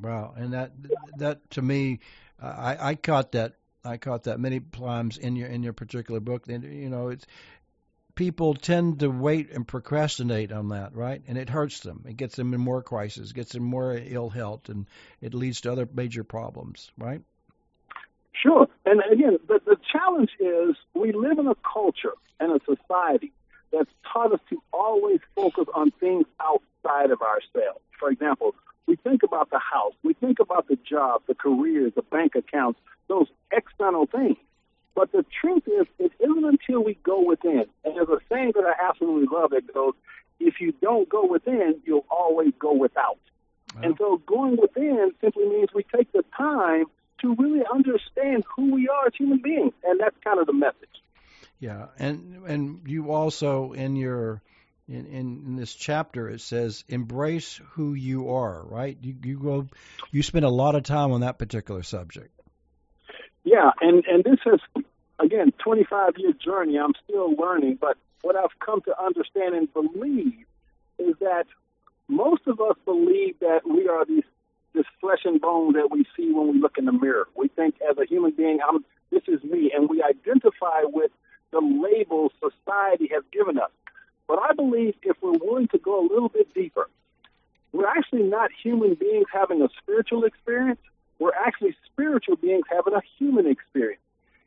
Wow, 0.02 0.34
and 0.36 0.52
that 0.52 0.72
that 1.18 1.50
to 1.50 1.62
me, 1.62 2.00
I, 2.42 2.90
I 2.90 2.94
caught 2.94 3.32
that 3.32 3.54
I 3.84 3.96
caught 3.96 4.24
that 4.24 4.40
many 4.40 4.60
times 4.60 5.18
in 5.18 5.36
your 5.36 5.48
in 5.48 5.62
your 5.62 5.72
particular 5.72 6.20
book. 6.20 6.48
And 6.48 6.64
you 6.64 6.90
know, 6.90 7.08
it's 7.08 7.26
people 8.14 8.54
tend 8.54 9.00
to 9.00 9.08
wait 9.08 9.50
and 9.52 9.66
procrastinate 9.66 10.50
on 10.50 10.70
that, 10.70 10.94
right? 10.94 11.22
And 11.28 11.38
it 11.38 11.48
hurts 11.48 11.80
them. 11.80 12.04
It 12.08 12.16
gets 12.16 12.34
them 12.34 12.52
in 12.52 12.60
more 12.60 12.82
crisis, 12.82 13.32
gets 13.32 13.52
them 13.52 13.62
more 13.62 13.94
ill 13.94 14.28
health, 14.28 14.68
and 14.68 14.86
it 15.20 15.34
leads 15.34 15.60
to 15.60 15.72
other 15.72 15.88
major 15.94 16.24
problems, 16.24 16.90
right? 16.98 17.22
Sure. 18.32 18.68
And 18.84 19.02
again, 19.12 19.38
the, 19.46 19.60
the 19.64 19.76
challenge 19.92 20.30
is 20.40 20.76
we 20.94 21.12
live 21.12 21.38
in 21.38 21.46
a 21.46 21.54
culture 21.56 22.14
and 22.40 22.52
a 22.52 22.64
society 22.64 23.32
that's 23.72 23.90
taught 24.12 24.32
us 24.32 24.40
to 24.50 24.62
always 24.72 25.20
focus 25.36 25.66
on 25.74 25.90
things 25.92 26.24
outside 26.40 27.10
of 27.10 27.20
ourselves. 27.22 27.80
For 27.98 28.10
example, 28.10 28.54
we 28.88 28.96
think 28.96 29.22
about 29.22 29.50
the 29.50 29.58
house, 29.58 29.92
we 30.02 30.14
think 30.14 30.40
about 30.40 30.66
the 30.66 30.76
job, 30.76 31.22
the 31.28 31.34
careers, 31.34 31.92
the 31.94 32.02
bank 32.02 32.34
accounts, 32.34 32.80
those 33.06 33.26
external 33.52 34.06
things. 34.06 34.38
But 34.94 35.12
the 35.12 35.24
truth 35.40 35.62
is, 35.68 35.86
it 35.98 36.10
isn't 36.18 36.44
until 36.44 36.82
we 36.82 36.94
go 37.04 37.22
within. 37.22 37.66
And 37.84 37.94
there's 37.96 38.08
a 38.08 38.18
saying 38.28 38.52
that 38.56 38.64
I 38.64 38.88
absolutely 38.88 39.28
love 39.30 39.50
that 39.50 39.72
goes, 39.72 39.92
if 40.40 40.54
you 40.60 40.72
don't 40.80 41.08
go 41.08 41.26
within, 41.26 41.80
you'll 41.84 42.06
always 42.10 42.52
go 42.58 42.72
without. 42.72 43.18
And 43.82 43.94
so 43.98 44.20
going 44.26 44.56
within 44.60 45.12
simply 45.20 45.46
means 45.46 45.68
we 45.72 45.84
take 45.94 46.10
the 46.12 46.24
time 46.36 46.86
to 47.20 47.34
really 47.34 47.62
understand 47.72 48.44
who 48.56 48.72
we 48.74 48.88
are 48.88 49.06
as 49.06 49.12
human 49.14 49.38
beings. 49.42 49.74
And 49.84 50.00
that's 50.00 50.16
kind 50.24 50.40
of 50.40 50.46
the 50.46 50.52
message. 50.52 50.88
Yeah. 51.60 51.86
And 51.98 52.42
and 52.46 52.80
you 52.86 53.12
also 53.12 53.72
in 53.72 53.94
your 53.96 54.40
in, 54.88 55.06
in, 55.06 55.42
in 55.46 55.56
this 55.56 55.74
chapter 55.74 56.28
it 56.28 56.40
says 56.40 56.84
embrace 56.88 57.60
who 57.72 57.94
you 57.94 58.30
are, 58.30 58.62
right? 58.64 58.96
You 59.00 59.14
you 59.22 59.38
go 59.38 59.66
you 60.10 60.22
spend 60.22 60.44
a 60.44 60.50
lot 60.50 60.74
of 60.74 60.82
time 60.82 61.12
on 61.12 61.20
that 61.20 61.38
particular 61.38 61.82
subject. 61.82 62.30
Yeah, 63.44 63.70
and 63.80 64.04
and 64.06 64.24
this 64.24 64.40
is 64.46 64.84
again 65.18 65.52
25 65.62 66.14
year 66.16 66.32
journey. 66.32 66.78
I'm 66.78 66.94
still 67.04 67.32
learning, 67.32 67.78
but 67.80 67.96
what 68.22 68.36
I've 68.36 68.58
come 68.64 68.80
to 68.82 69.02
understand 69.02 69.54
and 69.54 69.72
believe 69.72 70.46
is 70.98 71.14
that 71.20 71.44
most 72.08 72.42
of 72.46 72.60
us 72.60 72.76
believe 72.84 73.38
that 73.40 73.60
we 73.68 73.88
are 73.88 74.04
these 74.04 74.24
this 74.74 74.86
flesh 75.00 75.20
and 75.24 75.40
bone 75.40 75.72
that 75.72 75.90
we 75.90 76.04
see 76.16 76.32
when 76.32 76.52
we 76.52 76.60
look 76.60 76.78
in 76.78 76.84
the 76.84 76.92
mirror. 76.92 77.26
We 77.34 77.48
think 77.48 77.76
as 77.88 77.96
a 77.98 78.04
human 78.06 78.32
being, 78.32 78.58
I'm 78.66 78.84
this 79.10 79.22
is 79.26 79.42
me, 79.42 79.72
and 79.74 79.88
we 79.88 80.02
identify 80.02 80.82
with 80.84 81.10
the 81.50 81.60
labels 81.60 82.32
society 82.38 83.08
has 83.14 83.24
given 83.32 83.58
us. 83.58 83.70
But 84.28 84.38
I 84.42 84.52
believe 84.52 84.94
if 85.02 85.16
we're 85.22 85.38
willing 85.38 85.68
to 85.68 85.78
go 85.78 86.00
a 86.00 86.06
little 86.06 86.28
bit 86.28 86.52
deeper, 86.54 86.88
we're 87.72 87.88
actually 87.88 88.22
not 88.22 88.50
human 88.62 88.94
beings 88.94 89.26
having 89.32 89.62
a 89.62 89.68
spiritual 89.82 90.24
experience. 90.24 90.80
We're 91.18 91.34
actually 91.34 91.74
spiritual 91.86 92.36
beings 92.36 92.64
having 92.70 92.94
a 92.94 93.02
human 93.18 93.46
experience. 93.46 94.02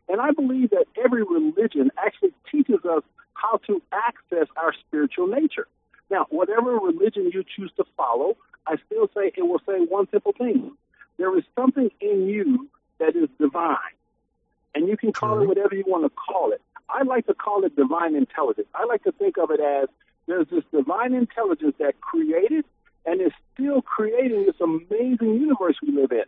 And 0.07 0.21
I 0.21 0.31
believe 0.31 0.69
that 0.69 0.85
every 1.03 1.23
religion 1.23 1.91
actually 1.97 2.33
teaches 2.51 2.85
us 2.85 3.03
how 3.33 3.57
to 3.67 3.81
access 3.91 4.47
our 4.55 4.73
spiritual 4.73 5.27
nature. 5.27 5.67
Now, 6.09 6.27
whatever 6.29 6.75
religion 6.77 7.31
you 7.33 7.43
choose 7.43 7.71
to 7.77 7.85
follow, 7.97 8.37
I 8.67 8.75
still 8.85 9.09
say 9.15 9.31
it 9.35 9.41
will 9.41 9.61
say 9.65 9.79
one 9.79 10.07
simple 10.11 10.33
thing. 10.33 10.71
There 11.17 11.35
is 11.37 11.43
something 11.55 11.89
in 11.99 12.27
you 12.27 12.69
that 12.99 13.15
is 13.15 13.29
divine. 13.39 13.77
And 14.75 14.87
you 14.87 14.95
can 14.95 15.11
call 15.11 15.41
it 15.41 15.47
whatever 15.47 15.75
you 15.75 15.83
want 15.87 16.03
to 16.05 16.09
call 16.09 16.51
it. 16.51 16.61
I 16.91 17.03
like 17.03 17.27
to 17.27 17.33
call 17.33 17.63
it 17.63 17.75
divine 17.75 18.15
intelligence. 18.15 18.67
I 18.75 18.85
like 18.85 19.03
to 19.03 19.11
think 19.11 19.37
of 19.37 19.51
it 19.51 19.59
as 19.59 19.89
there's 20.27 20.47
this 20.49 20.63
divine 20.71 21.13
intelligence 21.13 21.75
that 21.79 21.99
created 22.01 22.65
and 23.05 23.21
is 23.21 23.31
still 23.53 23.81
creating 23.81 24.45
this 24.45 24.59
amazing 24.61 25.35
universe 25.35 25.77
we 25.81 25.91
live 25.91 26.11
in. 26.11 26.23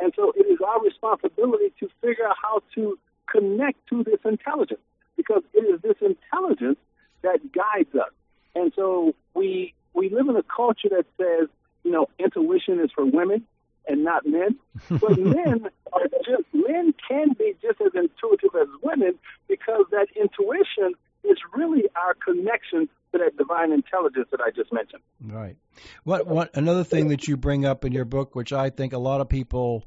And 0.00 0.12
so 0.14 0.32
it 0.36 0.46
is 0.46 0.58
our 0.66 0.80
responsibility 0.80 1.72
to 1.80 1.88
figure 2.00 2.26
out 2.26 2.36
how 2.40 2.62
to 2.74 2.98
connect 3.30 3.86
to 3.88 4.04
this 4.04 4.20
intelligence 4.24 4.80
because 5.16 5.42
it 5.54 5.60
is 5.60 5.80
this 5.82 5.96
intelligence 6.00 6.78
that 7.22 7.40
guides 7.52 7.94
us. 7.94 8.12
And 8.54 8.72
so 8.76 9.14
we 9.34 9.74
we 9.94 10.10
live 10.10 10.28
in 10.28 10.36
a 10.36 10.42
culture 10.42 10.88
that 10.90 11.06
says, 11.16 11.48
you 11.82 11.90
know, 11.90 12.08
intuition 12.18 12.80
is 12.80 12.90
for 12.94 13.04
women 13.04 13.44
and 13.88 14.04
not 14.04 14.26
men. 14.26 14.56
But 14.88 15.18
men 15.18 15.68
are 15.92 16.08
just 16.24 16.44
men 16.52 16.94
can 17.08 17.32
be 17.32 17.54
just 17.62 17.80
as 17.80 17.92
intuitive 17.94 18.54
as 18.60 18.68
women 18.82 19.18
because 19.48 19.86
that 19.90 20.08
intuition 20.14 20.94
is 21.24 21.38
really 21.54 21.84
our 21.96 22.14
connection 22.14 22.88
to 23.12 23.18
that 23.18 23.36
divine 23.36 23.72
intelligence 23.72 24.28
that 24.30 24.40
I 24.40 24.50
just 24.50 24.72
mentioned. 24.72 25.02
Right. 25.24 25.56
What 26.04 26.26
what 26.26 26.56
another 26.56 26.84
thing 26.84 27.08
that 27.08 27.26
you 27.26 27.36
bring 27.36 27.64
up 27.64 27.84
in 27.84 27.92
your 27.92 28.04
book, 28.04 28.34
which 28.34 28.52
I 28.52 28.70
think 28.70 28.92
a 28.92 28.98
lot 28.98 29.20
of 29.20 29.28
people 29.28 29.84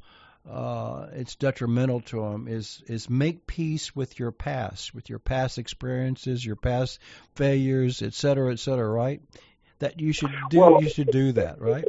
uh, 0.49 1.07
it's 1.13 1.35
detrimental 1.35 2.01
to 2.01 2.21
them, 2.21 2.47
is 2.47 2.81
is 2.87 3.09
make 3.09 3.45
peace 3.45 3.95
with 3.95 4.17
your 4.17 4.31
past, 4.31 4.93
with 4.93 5.09
your 5.09 5.19
past 5.19 5.57
experiences, 5.57 6.43
your 6.43 6.55
past 6.55 6.99
failures, 7.35 8.01
et 8.01 8.13
cetera, 8.13 8.51
et 8.51 8.59
cetera. 8.59 8.89
Right. 8.89 9.21
That 9.79 9.99
you 9.99 10.13
should 10.13 10.31
do. 10.49 10.59
Well, 10.59 10.81
you 10.81 10.89
should 10.89 11.11
do 11.11 11.31
that. 11.33 11.59
Right. 11.59 11.85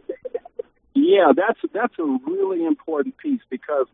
Yeah, 1.12 1.32
that's 1.36 1.60
that's 1.74 1.92
a 1.98 2.18
really 2.26 2.64
important 2.64 3.18
piece 3.18 3.42
because 3.50 3.86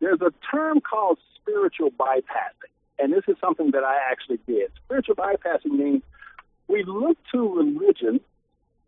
there's 0.00 0.20
a 0.20 0.32
term 0.50 0.80
called 0.80 1.20
spiritual 1.36 1.92
bypassing, 1.92 2.72
and 2.98 3.12
this 3.12 3.22
is 3.28 3.36
something 3.40 3.70
that 3.70 3.84
I 3.84 3.96
actually 4.10 4.40
did. 4.44 4.72
Spiritual 4.84 5.14
bypassing 5.14 5.70
means 5.70 6.02
we 6.66 6.82
look 6.82 7.16
to 7.30 7.54
religion 7.54 8.18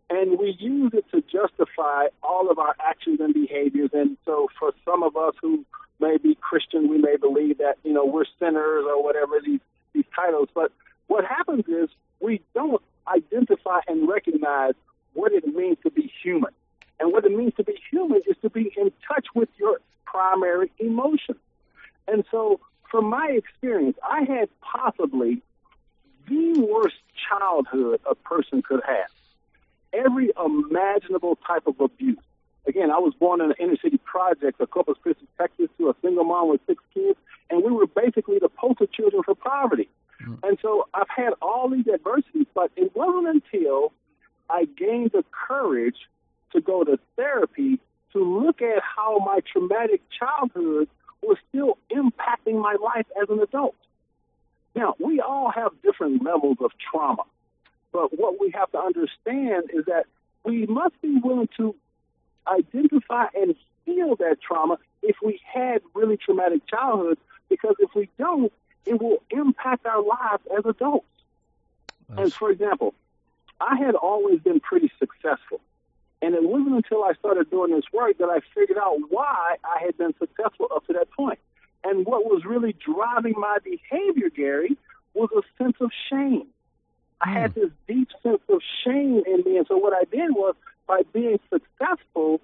and 0.09 0.37
we 0.37 0.53
use 0.59 0.91
it 0.93 1.05
to 1.11 1.21
justify 1.21 2.07
all 2.21 2.51
of 2.51 2.59
our 2.59 2.75
actions 2.85 3.21
and 3.21 3.33
behaviors. 3.33 3.91
And 3.93 4.17
so, 4.25 4.49
for 4.59 4.73
some 4.83 5.01
of 5.01 5.15
us 5.15 5.35
who 5.41 5.63
may 6.01 6.17
be 6.17 6.37
Christian, 6.41 6.89
we 6.89 6.97
may 6.97 7.15
believe 7.15 7.59
that 7.59 7.77
you 7.85 7.93
know 7.93 8.03
we're 8.03 8.25
sinners 8.37 8.83
or 8.85 9.01
whatever 9.01 9.39
these 9.41 9.61
these 9.93 10.03
titles. 10.13 10.49
But 10.53 10.73
what 11.07 11.23
happens 11.23 11.63
is 11.69 11.87
we 12.19 12.41
don't 12.53 12.81
identify 13.07 13.79
and 13.87 14.09
recognize 14.09 14.73
what 15.13 15.31
it 15.31 15.47
means 15.47 15.77
to 15.83 15.89
be 15.89 16.11
human. 16.21 16.51
And 17.01 17.11
what 17.11 17.25
it 17.25 17.31
means 17.31 17.53
to 17.55 17.63
be 17.63 17.77
human 17.89 18.21
is 18.29 18.37
to 18.43 18.49
be 18.49 18.71
in 18.77 18.91
touch 19.07 19.25
with 19.33 19.49
your 19.57 19.79
primary 20.05 20.71
emotions. 20.77 21.39
And 22.07 22.23
so, 22.29 22.59
from 22.91 23.05
my 23.09 23.27
experience, 23.31 23.97
I 24.07 24.23
had 24.23 24.49
possibly 24.61 25.41
the 26.27 26.59
worst 26.59 26.97
childhood 27.27 28.01
a 28.09 28.13
person 28.13 28.61
could 28.61 28.81
have. 28.85 29.09
Every 29.93 30.29
imaginable 30.43 31.37
type 31.47 31.65
of 31.65 31.79
abuse. 31.79 32.19
Again, 32.67 32.91
I 32.91 32.99
was 32.99 33.13
born 33.15 33.41
in 33.41 33.49
an 33.49 33.55
inner 33.59 33.77
city 33.81 33.97
project 33.97 34.61
of 34.61 34.69
Corpus 34.69 34.97
Christi, 35.01 35.27
Texas, 35.39 35.69
to 35.79 35.89
a 35.89 35.95
single 36.03 36.23
mom 36.23 36.49
with 36.49 36.61
six 36.67 36.83
kids, 36.93 37.17
and 37.49 37.63
we 37.63 37.71
were 37.71 37.87
basically 37.87 38.37
the 38.39 38.49
poster 38.49 38.85
children 38.85 39.23
for 39.23 39.33
poverty. 39.33 39.89
Mm-hmm. 40.21 40.35
And 40.43 40.59
so 40.61 40.87
I've 40.93 41.09
had 41.09 41.33
all 41.41 41.67
these 41.69 41.87
adversities, 41.87 42.45
but 42.53 42.71
it 42.75 42.95
wasn't 42.95 43.43
until 43.43 43.91
I 44.49 44.65
gained 44.65 45.11
the 45.13 45.23
courage 45.31 45.97
to 46.53 46.61
go 46.61 46.83
to 46.83 46.99
therapy 47.15 47.79
to 48.13 48.19
look 48.23 48.61
at 48.61 48.81
how 48.83 49.19
my 49.19 49.39
traumatic 49.51 50.01
childhood 50.09 50.87
was 51.21 51.37
still 51.49 51.77
impacting 51.91 52.61
my 52.61 52.75
life 52.81 53.05
as 53.21 53.29
an 53.29 53.39
adult. 53.39 53.75
Now, 54.75 54.95
we 54.99 55.19
all 55.19 55.51
have 55.51 55.71
different 55.81 56.23
levels 56.23 56.57
of 56.61 56.71
trauma, 56.77 57.23
but 57.91 58.17
what 58.17 58.39
we 58.39 58.51
have 58.51 58.71
to 58.71 58.79
understand 58.79 59.69
is 59.73 59.85
that 59.85 60.05
we 60.43 60.65
must 60.65 60.99
be 61.01 61.17
willing 61.23 61.49
to 61.57 61.75
identify 62.47 63.25
and 63.35 63.55
heal 63.85 64.15
that 64.15 64.37
trauma 64.41 64.77
if 65.03 65.17
we 65.23 65.39
had 65.45 65.81
really 65.93 66.17
traumatic 66.17 66.65
childhoods, 66.67 67.19
because 67.49 67.75
if 67.79 67.93
we 67.95 68.09
don't, 68.17 68.51
it 68.85 68.99
will 69.01 69.21
impact 69.29 69.85
our 69.85 70.01
lives 70.01 70.43
as 70.57 70.65
adults. 70.65 71.05
That's... 72.09 72.21
And 72.21 72.33
for 72.33 72.49
example, 72.49 72.93
I 73.59 73.75
had 73.75 73.95
always 73.95 74.39
been 74.39 74.59
pretty 74.59 74.91
successful. 74.97 75.61
And 76.21 76.35
it 76.35 76.43
wasn't 76.43 76.75
until 76.75 77.03
I 77.03 77.13
started 77.13 77.49
doing 77.49 77.71
this 77.71 77.85
work 77.91 78.17
that 78.19 78.29
I 78.29 78.39
figured 78.53 78.77
out 78.77 78.97
why 79.09 79.55
I 79.63 79.83
had 79.83 79.97
been 79.97 80.13
successful 80.19 80.67
up 80.73 80.85
to 80.87 80.93
that 80.93 81.09
point. 81.11 81.39
And 81.83 82.05
what 82.05 82.25
was 82.25 82.45
really 82.45 82.73
driving 82.73 83.33
my 83.37 83.57
behavior, 83.63 84.29
Gary, 84.29 84.77
was 85.13 85.29
a 85.35 85.41
sense 85.63 85.77
of 85.81 85.89
shame. 86.09 86.47
I 87.21 87.29
had 87.31 87.53
hmm. 87.53 87.61
this 87.61 87.71
deep 87.87 88.09
sense 88.23 88.41
of 88.49 88.61
shame 88.83 89.23
in 89.25 89.43
me. 89.45 89.57
And 89.57 89.65
so 89.67 89.77
what 89.77 89.93
I 89.93 90.03
did 90.05 90.31
was, 90.31 90.55
by 90.87 91.01
being 91.13 91.39
successful, 91.49 92.41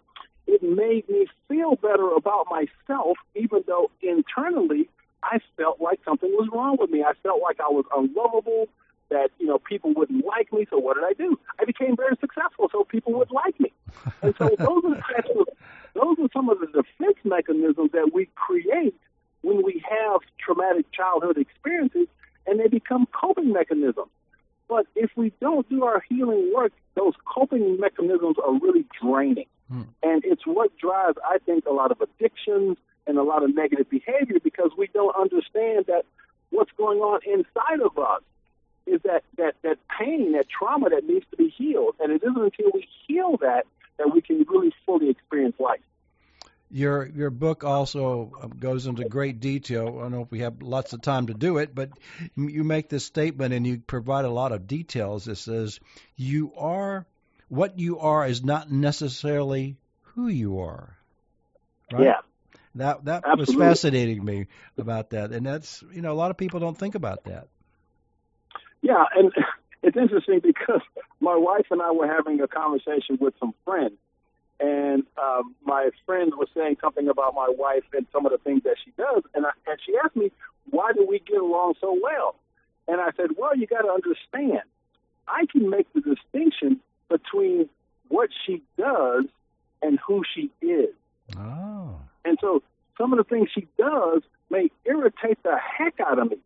it 0.48 0.63
made 0.63 1.07
me 1.10 1.27
feel 1.48 1.75
better 1.75 2.10
about 2.15 2.48
myself, 2.50 3.17
even 3.36 3.63
though 3.67 3.91
internally 4.01 4.89
I 5.22 5.39
felt 5.57 5.81
like 5.81 6.00
something 6.05 6.29
was 6.31 6.50
wrong 6.51 6.77
with 6.79 6.89
me. 6.89 7.03
I 7.03 7.13
felt 7.22 7.41
like 7.41 7.60
I 7.60 7.69
was 7.69 7.86
unlovable, 7.96 8.69
that, 9.09 9.29
you 9.39 9.47
know, 9.47 9.59
people 9.59 9.93
wouldn't 9.93 10.25
like 10.25 10.51
me. 10.51 10.65
So 10.69 10.77
what 10.77 10.95
did 10.95 11.03
I 11.03 11.13
do? 11.13 11.39
I 11.59 11.65
became 11.65 11.95
very 11.95 12.15
successful 12.19 12.69
so 12.71 12.83
people 12.83 13.13
would 13.13 13.31
like 13.31 13.59
me. 13.59 13.71
And 14.21 14.35
so 14.37 14.49
those 14.57 14.83
are 14.85 14.95
the 14.95 15.01
types 15.01 15.29
of, 15.37 15.47
those 15.93 16.17
are 16.19 16.29
some 16.33 16.49
of 16.49 16.59
the 16.59 16.67
defense 16.67 17.17
mechanisms 17.23 17.91
that 17.93 18.11
we 18.13 18.29
create 18.35 18.95
when 19.41 19.63
we 19.63 19.83
have 19.89 20.21
traumatic 20.37 20.91
childhood 20.91 21.37
experiences 21.37 22.07
and 22.45 22.59
they 22.59 22.67
become 22.67 23.07
coping 23.07 23.53
mechanisms. 23.53 24.09
But 24.67 24.85
if 24.95 25.11
we 25.15 25.31
don't 25.39 25.67
do 25.69 25.85
our 25.85 26.03
healing 26.09 26.51
work, 26.53 26.73
those 26.95 27.13
coping 27.25 27.79
mechanisms 27.79 28.35
are 28.43 28.53
really 28.59 28.85
draining. 29.01 29.47
Hmm. 29.69 29.83
And 30.03 30.23
it's 30.25 30.45
what 30.45 30.77
drives, 30.77 31.17
I 31.23 31.37
think, 31.45 31.65
a 31.65 31.71
lot 31.71 31.91
of 31.91 32.01
addictions 32.01 32.77
and 33.05 33.17
a 33.17 33.23
lot 33.23 33.43
of 33.43 33.55
negative 33.55 33.89
behavior 33.89 34.37
because 34.43 34.71
we 34.77 34.87
don't 34.93 35.15
understand 35.15 35.85
that 35.87 36.03
what's 36.49 36.71
going 36.77 36.99
on 36.99 37.19
inside 37.25 37.81
of 37.83 37.97
us 37.97 38.21
is 38.88 39.01
that, 39.03 39.24
that, 39.38 39.56
that 39.63 39.77
pain, 40.00 40.34
that 40.34 40.48
trauma 40.50 40.89
that 40.89 41.06
needs 41.06 41.25
to 41.32 41.38
be 41.38 41.50
healed. 41.50 41.96
And 42.00 42.12
it 42.12 42.24
isn't 42.24 42.41
until 42.41 42.72
we 42.74 42.88
heal 43.08 43.38
that 43.41 43.65
that 43.98 44.13
we 44.13 44.22
can 44.22 44.46
really 44.48 44.74
fully 44.86 45.10
experience 45.10 45.56
life. 45.60 45.82
Your 46.70 47.08
your 47.08 47.29
book 47.29 47.63
also 47.63 48.34
um, 48.41 48.51
goes 48.60 48.88
into 48.88 49.06
great 49.06 49.39
detail. 49.39 49.88
I 49.88 50.01
don't 50.01 50.12
know 50.12 50.22
if 50.22 50.32
we 50.32 50.39
have 50.39 50.62
lots 50.62 50.91
of 50.91 51.01
time 51.01 51.27
to 51.27 51.34
do 51.34 51.58
it, 51.60 51.74
but 51.74 51.91
you 52.36 52.63
make 52.65 52.89
this 52.89 53.06
statement 53.06 53.53
and 53.53 53.65
you 53.65 53.79
provide 53.79 54.25
a 54.25 54.29
lot 54.29 54.51
of 54.51 54.67
details. 54.67 55.29
It 55.29 55.38
says 55.38 55.79
you 56.17 56.53
are 56.58 57.06
what 57.48 57.79
you 57.79 58.00
are 58.00 58.27
is 58.27 58.44
not 58.44 58.70
necessarily 58.70 59.77
who 60.01 60.27
you 60.27 60.60
are. 60.60 60.98
Right? 61.91 62.03
Yeah. 62.03 62.20
That 62.75 63.06
that 63.06 63.24
Absolutely. 63.25 63.56
was 63.56 63.79
fascinating 63.79 64.25
me 64.25 64.48
about 64.77 65.12
that, 65.12 65.32
and 65.32 65.46
that's 65.46 65.84
you 65.94 66.01
know 66.01 66.12
a 66.12 66.20
lot 66.20 66.32
of 66.32 66.38
people 66.38 66.60
don't 66.60 66.77
think 66.77 66.96
about 66.96 67.24
that. 67.24 67.48
Yeah, 68.81 69.05
and 69.15 69.31
it's 69.84 69.98
interesting 69.98 70.39
because 70.39 70.81
my 71.19 71.36
wife 71.36 71.67
and 71.72 71.81
I 71.81 71.91
were 71.91 72.07
having 72.07 72.41
a 72.41 72.48
conversation 72.48 73.17
with 73.19 73.34
some 73.39 73.53
friends, 73.65 73.96
and 74.60 75.03
um, 75.17 75.55
my 75.63 75.89
friend 76.05 76.34
was 76.36 76.48
saying 76.55 76.77
something 76.81 77.07
about 77.07 77.36
my 77.36 77.51
wife 77.55 77.84
and 77.93 78.05
some 78.12 78.25
of 78.25 78.31
the 78.31 78.39
things 78.39 78.63
that 78.63 78.75
she 78.84 78.91
does, 78.98 79.24
and 79.34 79.46
I, 79.46 79.51
and 79.67 79.79
she 79.86 79.93
asked 80.03 80.15
me, 80.15 80.31
"Why 80.69 80.91
do 80.93 81.05
we 81.07 81.19
get 81.19 81.38
along 81.38 81.75
so 81.79 81.98
well?" 82.01 82.36
And 82.88 83.01
I 83.01 83.12
said, 83.17 83.31
"Well, 83.38 83.55
you 83.55 83.67
got 83.67 83.81
to 83.81 83.89
understand, 83.89 84.63
I 85.27 85.46
can 85.51 85.69
make 85.69 85.91
the 85.93 86.01
distinction 86.01 86.79
between 87.10 87.69
what 88.10 88.29
she 88.46 88.62
does 88.77 89.25
and 89.81 90.00
who 90.05 90.24
she 90.33 90.51
is. 90.61 90.94
Oh. 91.37 92.00
And 92.25 92.37
so 92.42 92.63
some 92.98 93.13
of 93.13 93.18
the 93.18 93.24
things 93.24 93.50
she 93.53 93.68
does 93.77 94.22
may 94.50 94.70
irritate 94.85 95.42
the 95.44 95.57
heck 95.57 96.00
out 96.00 96.20
of 96.20 96.31
me, 96.31 96.37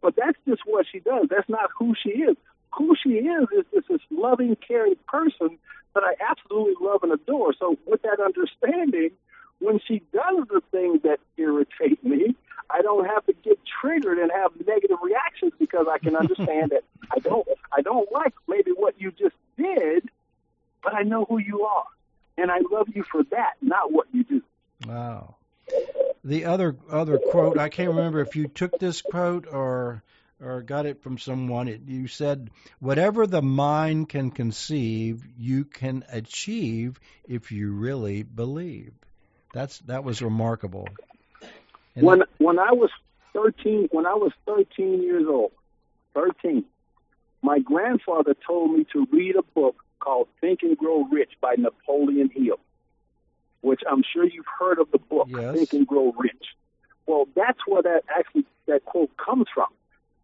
but 0.00 0.16
that's 0.16 0.38
just 0.48 0.62
what 0.64 0.86
she 0.90 1.00
does. 1.00 1.26
That's 1.28 1.48
not 1.48 1.70
who 1.78 1.94
she 2.00 2.10
is. 2.10 2.36
Who 2.76 2.94
she 3.02 3.10
is 3.10 3.48
is, 3.56 3.64
is 3.72 3.84
this 3.88 4.00
loving, 4.10 4.56
caring 4.56 4.96
person 5.08 5.58
that 5.94 6.02
I 6.04 6.14
absolutely 6.30 6.74
love 6.80 7.02
and 7.02 7.12
adore. 7.12 7.52
So 7.58 7.76
with 7.86 8.02
that 8.02 8.20
understanding, 8.20 9.10
when 9.58 9.80
she 9.86 10.02
does 10.12 10.46
the 10.48 10.62
things 10.70 11.02
that 11.02 11.18
irritate 11.36 12.02
me, 12.04 12.36
I 12.70 12.82
don't 12.82 13.06
have 13.06 13.26
to 13.26 13.32
get 13.32 13.58
triggered 13.80 14.18
and 14.18 14.30
have 14.30 14.52
negative 14.66 14.98
reactions 15.02 15.52
because 15.58 15.86
I 15.90 15.98
can 15.98 16.14
understand 16.14 16.70
that 16.70 16.84
I 17.10 17.18
don't 17.18 17.46
I 17.76 17.82
don't 17.82 18.10
like 18.12 18.34
maybe 18.48 18.70
what 18.70 18.94
you 19.00 19.10
just 19.10 19.34
did, 19.56 20.08
but 20.82 20.94
I 20.94 21.02
know 21.02 21.24
who 21.28 21.38
you 21.38 21.62
are. 21.62 21.84
And 22.38 22.50
I 22.50 22.60
love 22.70 22.88
you 22.94 23.04
for 23.10 23.24
that, 23.24 23.54
not 23.60 23.92
what 23.92 24.06
you 24.12 24.24
do. 24.24 24.42
Wow. 24.86 25.34
The 26.22 26.44
other 26.44 26.76
other 26.90 27.18
quote, 27.18 27.58
I 27.58 27.68
can't 27.68 27.88
remember 27.88 28.20
if 28.20 28.36
you 28.36 28.48
took 28.48 28.78
this 28.78 29.02
quote 29.02 29.46
or 29.46 30.02
or 30.42 30.62
got 30.62 30.86
it 30.86 31.02
from 31.02 31.18
someone. 31.18 31.68
It, 31.68 31.82
you 31.86 32.06
said, 32.06 32.50
"Whatever 32.78 33.26
the 33.26 33.42
mind 33.42 34.08
can 34.08 34.30
conceive, 34.30 35.26
you 35.38 35.64
can 35.64 36.04
achieve 36.10 37.00
if 37.26 37.52
you 37.52 37.72
really 37.72 38.22
believe." 38.22 38.92
That's 39.52 39.78
that 39.80 40.04
was 40.04 40.22
remarkable. 40.22 40.88
And 41.94 42.04
when 42.04 42.22
when 42.38 42.58
I 42.58 42.72
was 42.72 42.90
thirteen, 43.32 43.88
when 43.90 44.06
I 44.06 44.14
was 44.14 44.32
thirteen 44.46 45.02
years 45.02 45.24
old, 45.28 45.52
thirteen, 46.14 46.64
my 47.42 47.58
grandfather 47.58 48.36
told 48.46 48.72
me 48.72 48.86
to 48.92 49.06
read 49.10 49.36
a 49.36 49.42
book 49.42 49.76
called 49.98 50.28
Think 50.40 50.62
and 50.62 50.76
Grow 50.76 51.04
Rich 51.10 51.32
by 51.40 51.54
Napoleon 51.56 52.30
Hill, 52.30 52.58
which 53.60 53.80
I'm 53.90 54.02
sure 54.02 54.24
you've 54.24 54.46
heard 54.58 54.78
of 54.78 54.90
the 54.90 54.98
book 54.98 55.28
yes. 55.30 55.54
Think 55.54 55.72
and 55.72 55.86
Grow 55.86 56.14
Rich. 56.18 56.46
Well, 57.06 57.28
that's 57.34 57.58
where 57.66 57.82
that 57.82 58.04
actually 58.14 58.46
that 58.66 58.84
quote 58.84 59.16
comes 59.16 59.46
from. 59.52 59.68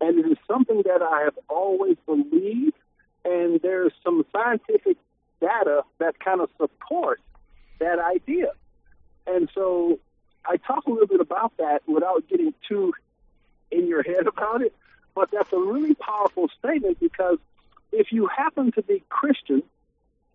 And 0.01 0.19
it 0.19 0.31
is 0.31 0.39
something 0.47 0.83
that 0.85 1.03
I 1.03 1.23
have 1.23 1.39
always 1.49 1.97
believed, 2.07 2.77
and 3.25 3.61
there's 3.63 3.93
some 4.05 4.25
scientific 4.33 4.97
data 5.41 5.83
that 5.99 6.19
kind 6.21 6.41
of 6.41 6.51
supports 6.59 7.23
that 7.79 7.99
idea. 7.99 8.53
And 9.27 9.49
so 9.55 9.99
I 10.45 10.57
talk 10.59 10.87
a 10.87 10.91
little 10.91 11.07
bit 11.07 11.21
about 11.21 11.57
that 11.59 11.83
without 11.87 12.29
getting 12.29 12.55
too 12.69 12.93
in 13.71 13.87
your 13.87 14.03
head 14.03 14.27
about 14.27 14.63
it, 14.63 14.75
but 15.15 15.31
that's 15.31 15.53
a 15.53 15.59
really 15.59 15.95
powerful 15.95 16.49
statement 16.59 17.01
because 17.01 17.39
if 17.93 18.13
you 18.13 18.27
happen 18.27 18.73
to 18.73 18.83
be 18.83 19.03
Christian, 19.09 19.63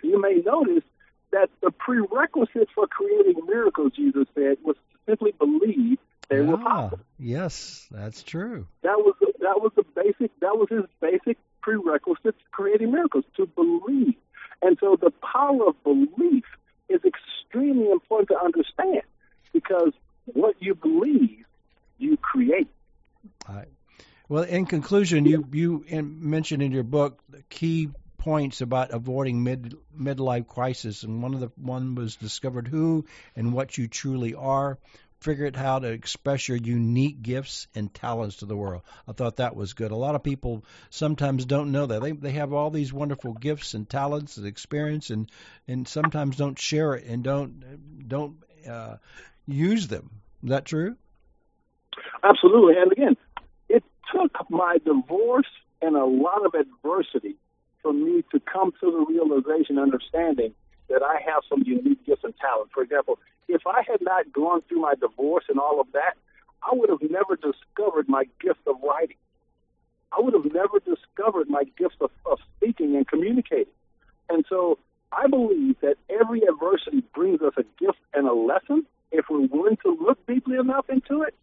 you 0.01 0.19
may 0.19 0.41
notice 0.45 0.83
that 1.31 1.49
the 1.61 1.71
prerequisite 1.71 2.69
for 2.73 2.87
creating 2.87 3.45
miracles, 3.47 3.93
Jesus 3.95 4.27
said, 4.35 4.57
was 4.63 4.75
to 4.75 5.11
simply 5.11 5.33
believe 5.37 5.97
they 6.29 6.39
ah, 6.39 6.43
were 6.43 6.57
possible. 6.57 7.05
Yes, 7.19 7.87
that's 7.91 8.23
true. 8.23 8.67
That 8.83 8.97
was 8.97 9.15
the, 9.19 9.33
that 9.39 9.61
was 9.61 9.71
the 9.75 9.83
basic. 9.95 10.31
That 10.39 10.57
was 10.57 10.67
his 10.69 10.85
basic 11.01 11.37
prerequisite 11.61 12.37
to 12.37 12.45
creating 12.51 12.91
miracles 12.91 13.25
to 13.37 13.45
believe. 13.45 14.15
And 14.61 14.77
so 14.79 14.97
the 14.99 15.11
power 15.11 15.67
of 15.67 15.83
belief 15.83 16.45
is 16.89 17.01
extremely 17.03 17.89
important 17.89 18.29
to 18.29 18.39
understand 18.39 19.01
because 19.53 19.91
what 20.25 20.55
you 20.59 20.75
believe, 20.75 21.45
you 21.97 22.17
create. 22.17 22.67
Right. 23.47 23.67
Well, 24.29 24.43
in 24.43 24.65
conclusion, 24.65 25.25
you 25.25 25.45
you 25.51 25.83
mentioned 25.89 26.63
in 26.63 26.71
your 26.71 26.83
book 26.83 27.19
the 27.29 27.43
key 27.49 27.89
points 28.21 28.61
about 28.61 28.91
avoiding 28.91 29.43
mid 29.43 29.75
midlife 29.99 30.47
crisis, 30.47 31.01
and 31.01 31.23
one 31.23 31.33
of 31.33 31.39
the 31.39 31.51
one 31.55 31.95
was 31.95 32.15
discovered 32.15 32.67
who 32.67 33.03
and 33.35 33.51
what 33.51 33.77
you 33.79 33.87
truly 33.87 34.35
are. 34.35 34.77
Figure 35.21 35.47
out 35.47 35.55
how 35.55 35.79
to 35.79 35.87
express 35.87 36.47
your 36.47 36.57
unique 36.57 37.21
gifts 37.23 37.67
and 37.75 37.91
talents 37.93 38.37
to 38.37 38.45
the 38.45 38.55
world. 38.55 38.83
I 39.07 39.13
thought 39.13 39.37
that 39.37 39.55
was 39.55 39.73
good. 39.73 39.91
A 39.91 39.95
lot 39.95 40.13
of 40.13 40.23
people 40.23 40.63
sometimes 40.91 41.45
don't 41.45 41.71
know 41.71 41.87
that 41.87 42.01
they 42.01 42.11
they 42.11 42.31
have 42.33 42.53
all 42.53 42.69
these 42.69 42.93
wonderful 42.93 43.33
gifts 43.33 43.73
and 43.73 43.89
talents 43.89 44.37
and 44.37 44.45
experience, 44.45 45.09
and 45.09 45.29
and 45.67 45.87
sometimes 45.87 46.37
don't 46.37 46.59
share 46.59 46.93
it 46.93 47.05
and 47.05 47.23
don't 47.23 48.07
don't 48.07 48.37
uh, 48.69 48.97
use 49.47 49.87
them. 49.87 50.11
Is 50.43 50.49
that 50.49 50.65
true? 50.65 50.95
Absolutely. 52.23 52.75
And 52.77 52.91
again, 52.91 53.17
it 53.67 53.83
took 54.13 54.31
my 54.51 54.77
divorce 54.85 55.49
and 55.81 55.95
a 55.95 56.05
lot 56.05 56.45
of 56.45 56.53
adversity 56.53 57.37
to 58.81 58.91
the 58.91 59.05
realization, 59.07 59.79
understanding 59.79 60.53
that 60.89 61.01
I 61.01 61.21
have 61.25 61.43
some 61.47 61.63
unique 61.65 62.05
gifts 62.05 62.23
and 62.23 62.33
talents. 62.37 62.71
For 62.73 62.83
example, 62.83 63.19
if 63.47 63.65
I 63.65 63.81
had 63.87 64.01
not 64.01 64.31
gone 64.33 64.61
through 64.67 64.81
my 64.81 64.95
divorce 64.95 65.45
and 65.49 65.59
all 65.59 65.79
of 65.79 65.87
that, 65.93 66.15
I 66.63 66.75
would 66.75 66.89
have 66.89 67.01
never 67.09 67.35
discovered 67.35 68.07
my 68.07 68.25
gift 68.39 68.59
of 68.67 68.75
writing. 68.83 69.17
I 70.11 70.19
would 70.21 70.33
have 70.33 70.53
never 70.53 70.79
discovered 70.79 71.49
my 71.49 71.63
gift 71.77 71.95
of, 72.01 72.11
of 72.25 72.39
speaking 72.57 72.95
and 72.95 73.07
communicating. 73.07 73.73
And 74.29 74.45
so 74.49 74.77
I 75.11 75.27
believe 75.27 75.77
that 75.81 75.95
every 76.09 76.41
adversity 76.41 77.03
brings 77.15 77.41
us 77.41 77.53
a 77.57 77.63
gift 77.79 77.99
and 78.13 78.27
a 78.27 78.33
lesson 78.33 78.85
if 79.11 79.25
we're 79.29 79.47
willing 79.47 79.77
to 79.83 79.97
look 79.99 80.25
deeply 80.27 80.57
enough 80.57 80.89
into 80.89 81.23
it. 81.23 81.35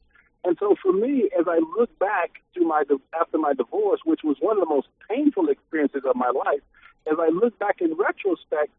And 0.44 0.56
so 0.58 0.76
for 0.80 0.92
me, 0.92 1.30
as 1.38 1.46
I 1.48 1.58
look 1.78 1.96
back 1.98 2.40
to 2.54 2.64
my 2.64 2.84
after 3.18 3.38
my 3.38 3.54
divorce, 3.54 4.00
which 4.04 4.20
was 4.22 4.36
one 4.40 4.56
of 4.56 4.60
the 4.66 4.74
most 4.74 4.86
painful 5.08 5.48
experiences 5.48 6.02
of 6.08 6.16
my 6.16 6.30
life, 6.30 6.60
as 7.10 7.18
I 7.18 7.28
look 7.28 7.58
back 7.58 7.80
in 7.80 7.94
retrospect, 7.94 8.70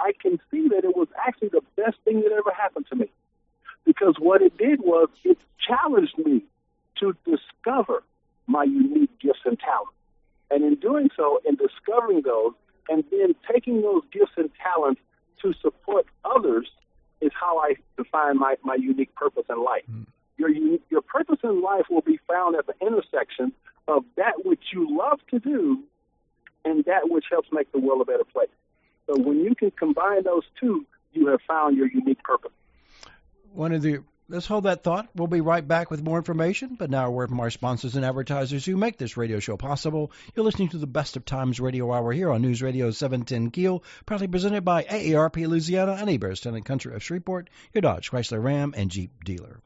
I 0.00 0.12
can 0.20 0.38
see 0.50 0.68
that 0.68 0.84
it 0.84 0.96
was 0.96 1.08
actually 1.26 1.48
the 1.48 1.62
best 1.76 1.96
thing 2.04 2.20
that 2.22 2.32
ever 2.32 2.52
happened 2.56 2.86
to 2.90 2.96
me. 2.96 3.10
Because 3.84 4.16
what 4.18 4.42
it 4.42 4.56
did 4.56 4.80
was 4.80 5.08
it 5.24 5.38
challenged 5.66 6.18
me 6.18 6.44
to 7.00 7.16
discover 7.24 8.02
my 8.46 8.64
unique 8.64 9.18
gifts 9.20 9.40
and 9.44 9.58
talents. 9.58 9.92
And 10.50 10.64
in 10.64 10.76
doing 10.76 11.10
so, 11.16 11.40
in 11.46 11.56
discovering 11.56 12.22
those, 12.22 12.52
and 12.88 13.04
then 13.10 13.34
taking 13.50 13.82
those 13.82 14.02
gifts 14.12 14.32
and 14.36 14.50
talents 14.62 15.00
to 15.42 15.52
support 15.60 16.06
others 16.24 16.68
is 17.20 17.30
how 17.38 17.58
I 17.58 17.74
define 17.96 18.38
my, 18.38 18.56
my 18.62 18.74
unique 18.74 19.14
purpose 19.14 19.44
in 19.48 19.62
life. 19.62 19.82
Mm. 19.90 20.06
Your, 20.38 20.50
your 20.88 21.02
purpose 21.02 21.38
in 21.42 21.60
life 21.60 21.86
will 21.90 22.00
be 22.00 22.18
found 22.28 22.56
at 22.56 22.66
the 22.66 22.74
intersection 22.80 23.52
of 23.88 24.04
that 24.16 24.44
which 24.44 24.62
you 24.72 24.96
love 24.96 25.20
to 25.30 25.38
do 25.38 25.82
and 26.64 26.84
that 26.84 27.08
which 27.08 27.24
helps 27.30 27.48
make 27.52 27.70
the 27.72 27.78
world 27.78 28.00
a 28.02 28.04
better 28.04 28.24
place. 28.24 28.48
So 29.06 29.20
when 29.20 29.40
you 29.40 29.54
can 29.54 29.70
combine 29.70 30.22
those 30.24 30.44
two, 30.60 30.86
you 31.12 31.28
have 31.28 31.40
found 31.46 31.76
your 31.76 31.88
unique 31.88 32.22
purpose. 32.22 32.52
One 33.52 33.72
of 33.72 33.82
the 33.82 34.00
let's 34.28 34.46
hold 34.46 34.64
that 34.64 34.84
thought. 34.84 35.08
We'll 35.14 35.26
be 35.26 35.40
right 35.40 35.66
back 35.66 35.90
with 35.90 36.02
more 36.02 36.18
information. 36.18 36.76
But 36.78 36.90
now 36.90 37.06
a 37.06 37.10
word 37.10 37.30
from 37.30 37.40
our 37.40 37.50
sponsors 37.50 37.96
and 37.96 38.04
advertisers 38.04 38.64
who 38.64 38.76
make 38.76 38.98
this 38.98 39.16
radio 39.16 39.40
show 39.40 39.56
possible. 39.56 40.12
You're 40.34 40.44
listening 40.44 40.68
to 40.70 40.78
the 40.78 40.86
Best 40.86 41.16
of 41.16 41.24
Times 41.24 41.60
Radio 41.60 41.92
Hour 41.92 42.12
here 42.12 42.30
on 42.30 42.42
News 42.42 42.62
Radio 42.62 42.90
710 42.90 43.50
Keel, 43.50 43.82
proudly 44.06 44.28
presented 44.28 44.64
by 44.64 44.84
AARP 44.84 45.46
Louisiana 45.46 45.96
and 45.98 46.08
Heberts, 46.08 46.46
and 46.46 46.64
country 46.64 46.94
of 46.94 47.02
Shreveport, 47.02 47.48
your 47.72 47.82
Dodge, 47.82 48.10
Chrysler, 48.10 48.42
Ram, 48.42 48.74
and 48.76 48.90
Jeep 48.90 49.24
dealer. 49.24 49.60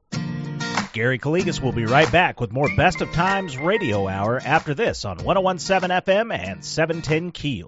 Gary 0.92 1.18
Calligas 1.18 1.60
will 1.60 1.72
be 1.72 1.86
right 1.86 2.10
back 2.12 2.38
with 2.38 2.52
more 2.52 2.68
Best 2.76 3.00
of 3.00 3.10
Times 3.12 3.56
Radio 3.56 4.08
Hour 4.08 4.40
after 4.44 4.74
this 4.74 5.06
on 5.06 5.16
1017 5.24 5.90
FM 5.90 6.36
and 6.36 6.62
710 6.62 7.32
Keel. 7.32 7.66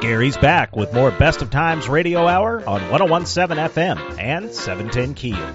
Gary's 0.00 0.38
back 0.38 0.74
with 0.74 0.94
more 0.94 1.10
Best 1.10 1.42
of 1.42 1.50
Times 1.50 1.86
Radio 1.86 2.26
Hour 2.26 2.66
on 2.66 2.88
1017 2.88 3.58
FM 3.58 4.18
and 4.18 4.50
710 4.50 5.12
Keel. 5.12 5.54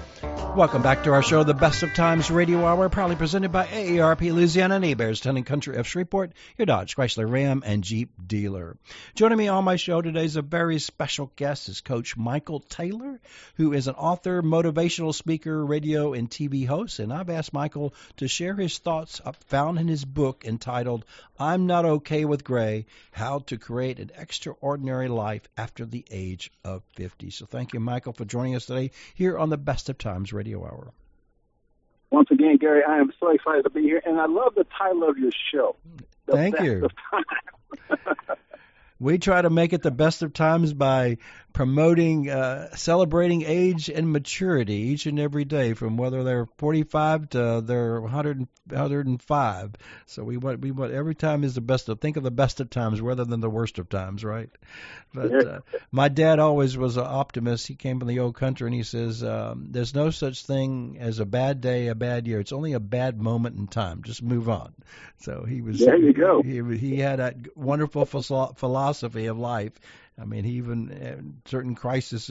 Welcome 0.56 0.82
back 0.82 1.04
to 1.04 1.12
our 1.12 1.22
show, 1.22 1.42
The 1.42 1.52
Best 1.52 1.82
of 1.82 1.92
Times 1.92 2.30
Radio 2.30 2.64
Hour, 2.64 2.88
proudly 2.88 3.16
presented 3.16 3.52
by 3.52 3.66
AARP 3.66 4.32
Louisiana 4.32 4.80
Heberts, 4.80 5.20
Town 5.20 5.36
and 5.36 5.44
Country 5.44 5.76
of 5.76 5.86
Shreveport, 5.86 6.32
your 6.56 6.64
Dodge, 6.64 6.96
Chrysler, 6.96 7.30
Ram, 7.30 7.62
and 7.66 7.84
Jeep 7.84 8.10
dealer. 8.26 8.78
Joining 9.16 9.36
me 9.36 9.48
on 9.48 9.64
my 9.64 9.76
show 9.76 10.00
today 10.00 10.24
is 10.24 10.36
a 10.36 10.42
very 10.42 10.78
special 10.78 11.30
guest, 11.36 11.68
is 11.68 11.82
Coach 11.82 12.16
Michael 12.16 12.60
Taylor, 12.60 13.20
who 13.56 13.74
is 13.74 13.86
an 13.86 13.96
author, 13.96 14.42
motivational 14.42 15.12
speaker, 15.12 15.62
radio, 15.66 16.14
and 16.14 16.30
TV 16.30 16.66
host. 16.66 17.00
And 17.00 17.12
I've 17.12 17.28
asked 17.28 17.52
Michael 17.52 17.92
to 18.18 18.28
share 18.28 18.54
his 18.54 18.78
thoughts 18.78 19.20
found 19.48 19.78
in 19.78 19.88
his 19.88 20.06
book 20.06 20.44
entitled 20.46 21.04
I'm 21.38 21.66
Not 21.66 21.84
Okay 21.84 22.24
with 22.24 22.44
Gray 22.44 22.86
How 23.12 23.40
to 23.40 23.58
Create 23.58 23.98
an 23.98 24.10
Extraordinary 24.16 25.08
Life 25.08 25.42
After 25.58 25.84
the 25.84 26.04
Age 26.10 26.50
of 26.64 26.82
50. 26.94 27.28
So 27.30 27.44
thank 27.44 27.74
you, 27.74 27.80
Michael, 27.80 28.14
for 28.14 28.24
joining 28.24 28.54
us 28.54 28.66
today 28.66 28.90
here 29.14 29.36
on 29.38 29.50
the 29.50 29.58
Best 29.58 29.90
of 29.90 29.98
Times 29.98 30.32
Radio 30.32 30.46
Radio 30.46 30.64
Hour. 30.64 30.92
Once 32.10 32.28
again, 32.30 32.56
Gary, 32.56 32.82
I 32.88 32.98
am 32.98 33.12
so 33.18 33.30
excited 33.30 33.64
to 33.64 33.70
be 33.70 33.82
here, 33.82 34.00
and 34.04 34.20
I 34.20 34.26
love 34.26 34.54
the 34.54 34.64
title 34.78 35.08
of 35.08 35.18
your 35.18 35.32
show. 35.52 35.74
Thank 36.30 36.60
you. 36.60 36.88
we 39.00 39.18
try 39.18 39.42
to 39.42 39.50
make 39.50 39.72
it 39.72 39.82
the 39.82 39.90
best 39.90 40.22
of 40.22 40.32
times 40.32 40.72
by 40.72 41.18
promoting, 41.56 42.28
uh, 42.28 42.68
celebrating 42.76 43.42
age 43.42 43.88
and 43.88 44.12
maturity 44.12 44.74
each 44.74 45.06
and 45.06 45.18
every 45.18 45.46
day, 45.46 45.72
from 45.72 45.96
whether 45.96 46.22
they're 46.22 46.44
45 46.58 47.30
to 47.30 47.62
they're 47.64 47.98
100, 47.98 48.46
105. 48.66 49.74
So 50.04 50.22
we 50.22 50.36
want 50.36 50.60
we 50.60 50.70
want 50.70 50.92
every 50.92 51.14
time 51.14 51.44
is 51.44 51.54
the 51.54 51.62
best 51.62 51.88
of 51.88 51.98
think 51.98 52.18
of 52.18 52.22
the 52.22 52.30
best 52.30 52.60
of 52.60 52.68
times 52.68 53.00
rather 53.00 53.24
than 53.24 53.40
the 53.40 53.48
worst 53.48 53.78
of 53.78 53.88
times, 53.88 54.22
right? 54.22 54.50
But 55.14 55.46
uh, 55.46 55.60
my 55.90 56.08
dad 56.08 56.40
always 56.40 56.76
was 56.76 56.98
an 56.98 57.06
optimist. 57.06 57.66
He 57.66 57.74
came 57.74 58.00
from 58.00 58.08
the 58.08 58.18
old 58.18 58.36
country 58.36 58.66
and 58.66 58.74
he 58.74 58.82
says, 58.82 59.24
um, 59.24 59.68
"There's 59.70 59.94
no 59.94 60.10
such 60.10 60.44
thing 60.44 60.98
as 61.00 61.20
a 61.20 61.24
bad 61.24 61.62
day, 61.62 61.86
a 61.86 61.94
bad 61.94 62.26
year. 62.26 62.38
It's 62.38 62.52
only 62.52 62.74
a 62.74 62.80
bad 62.80 63.18
moment 63.18 63.56
in 63.56 63.66
time. 63.66 64.02
Just 64.02 64.22
move 64.22 64.50
on." 64.50 64.74
So 65.20 65.46
he 65.48 65.62
was 65.62 65.78
there. 65.78 65.96
You 65.96 66.12
go. 66.12 66.42
He, 66.42 66.60
he 66.76 66.98
had 66.98 67.18
that 67.18 67.56
wonderful 67.56 68.04
philosophy 68.04 69.24
of 69.24 69.38
life 69.38 69.72
I 70.18 70.24
mean, 70.24 70.44
he 70.44 70.52
even 70.52 70.90
uh, 70.90 71.48
certain 71.48 71.74
crises. 71.74 72.30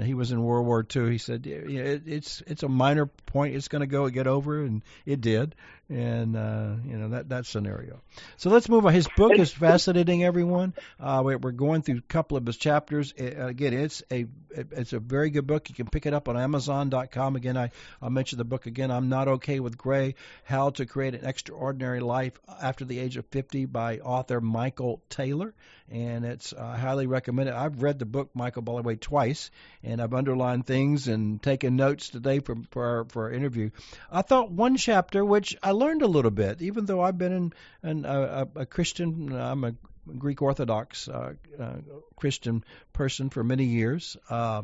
He 0.00 0.14
was 0.14 0.30
in 0.30 0.42
World 0.42 0.66
War 0.66 0.86
II. 0.94 1.10
He 1.10 1.18
said, 1.18 1.46
it, 1.46 2.02
"It's 2.06 2.42
it's 2.46 2.62
a 2.62 2.68
minor 2.68 3.06
point. 3.06 3.56
It's 3.56 3.68
going 3.68 3.80
to 3.80 3.86
go 3.86 4.08
get 4.08 4.28
over," 4.28 4.62
and 4.62 4.82
it 5.04 5.20
did. 5.20 5.56
And 5.90 6.36
uh, 6.36 6.74
you 6.84 6.98
know 6.98 7.08
that 7.10 7.30
that 7.30 7.46
scenario. 7.46 8.02
So 8.36 8.50
let's 8.50 8.68
move 8.68 8.84
on. 8.84 8.92
His 8.92 9.08
book 9.16 9.32
is 9.38 9.50
fascinating, 9.50 10.22
everyone. 10.22 10.74
Uh, 11.00 11.22
we're 11.24 11.50
going 11.50 11.80
through 11.80 11.98
a 11.98 12.12
couple 12.12 12.36
of 12.36 12.44
his 12.44 12.58
chapters. 12.58 13.14
again, 13.16 13.72
it's 13.72 14.02
a 14.10 14.26
it's 14.50 14.92
a 14.92 14.98
very 14.98 15.30
good 15.30 15.46
book. 15.46 15.70
You 15.70 15.74
can 15.74 15.86
pick 15.86 16.04
it 16.04 16.12
up 16.12 16.28
on 16.28 16.36
Amazon.com. 16.36 17.36
Again, 17.36 17.56
I 17.56 17.70
I'll 18.02 18.10
mention 18.10 18.36
the 18.36 18.44
book 18.44 18.66
again. 18.66 18.90
I'm 18.90 19.08
not 19.08 19.28
okay 19.28 19.60
with 19.60 19.78
gray: 19.78 20.14
How 20.44 20.70
to 20.70 20.84
Create 20.84 21.14
an 21.14 21.24
Extraordinary 21.24 22.00
Life 22.00 22.38
After 22.60 22.84
the 22.84 22.98
Age 22.98 23.16
of 23.16 23.24
50 23.26 23.64
by 23.64 23.98
author 23.98 24.42
Michael 24.42 25.02
Taylor 25.08 25.54
and 25.90 26.24
it's 26.24 26.52
uh, 26.52 26.76
highly 26.76 27.06
recommended. 27.06 27.54
I've 27.54 27.82
read 27.82 27.98
the 27.98 28.04
book, 28.04 28.30
Michael, 28.34 28.62
by 28.62 28.76
the 28.76 28.82
way, 28.82 28.96
twice, 28.96 29.50
and 29.82 30.00
I've 30.00 30.12
underlined 30.12 30.66
things 30.66 31.08
and 31.08 31.42
taken 31.42 31.76
notes 31.76 32.10
today 32.10 32.40
for 32.40 32.56
for 32.70 32.84
our, 32.84 33.04
for 33.06 33.24
our 33.24 33.32
interview. 33.32 33.70
I 34.10 34.22
thought 34.22 34.50
one 34.50 34.76
chapter, 34.76 35.24
which 35.24 35.56
I 35.62 35.72
learned 35.78 36.02
a 36.02 36.06
little 36.06 36.30
bit, 36.30 36.62
even 36.62 36.86
though 36.86 37.00
I've 37.00 37.18
been 37.18 37.32
in, 37.32 37.52
in 37.90 38.04
a, 38.04 38.20
a, 38.20 38.60
a 38.60 38.66
Christian, 38.66 39.32
I'm 39.32 39.64
a 39.64 39.74
Greek 40.18 40.42
Orthodox 40.42 41.08
uh, 41.08 41.34
uh, 41.58 41.76
Christian 42.16 42.64
person 42.92 43.30
for 43.30 43.44
many 43.44 43.64
years. 43.64 44.16
Uh, 44.28 44.62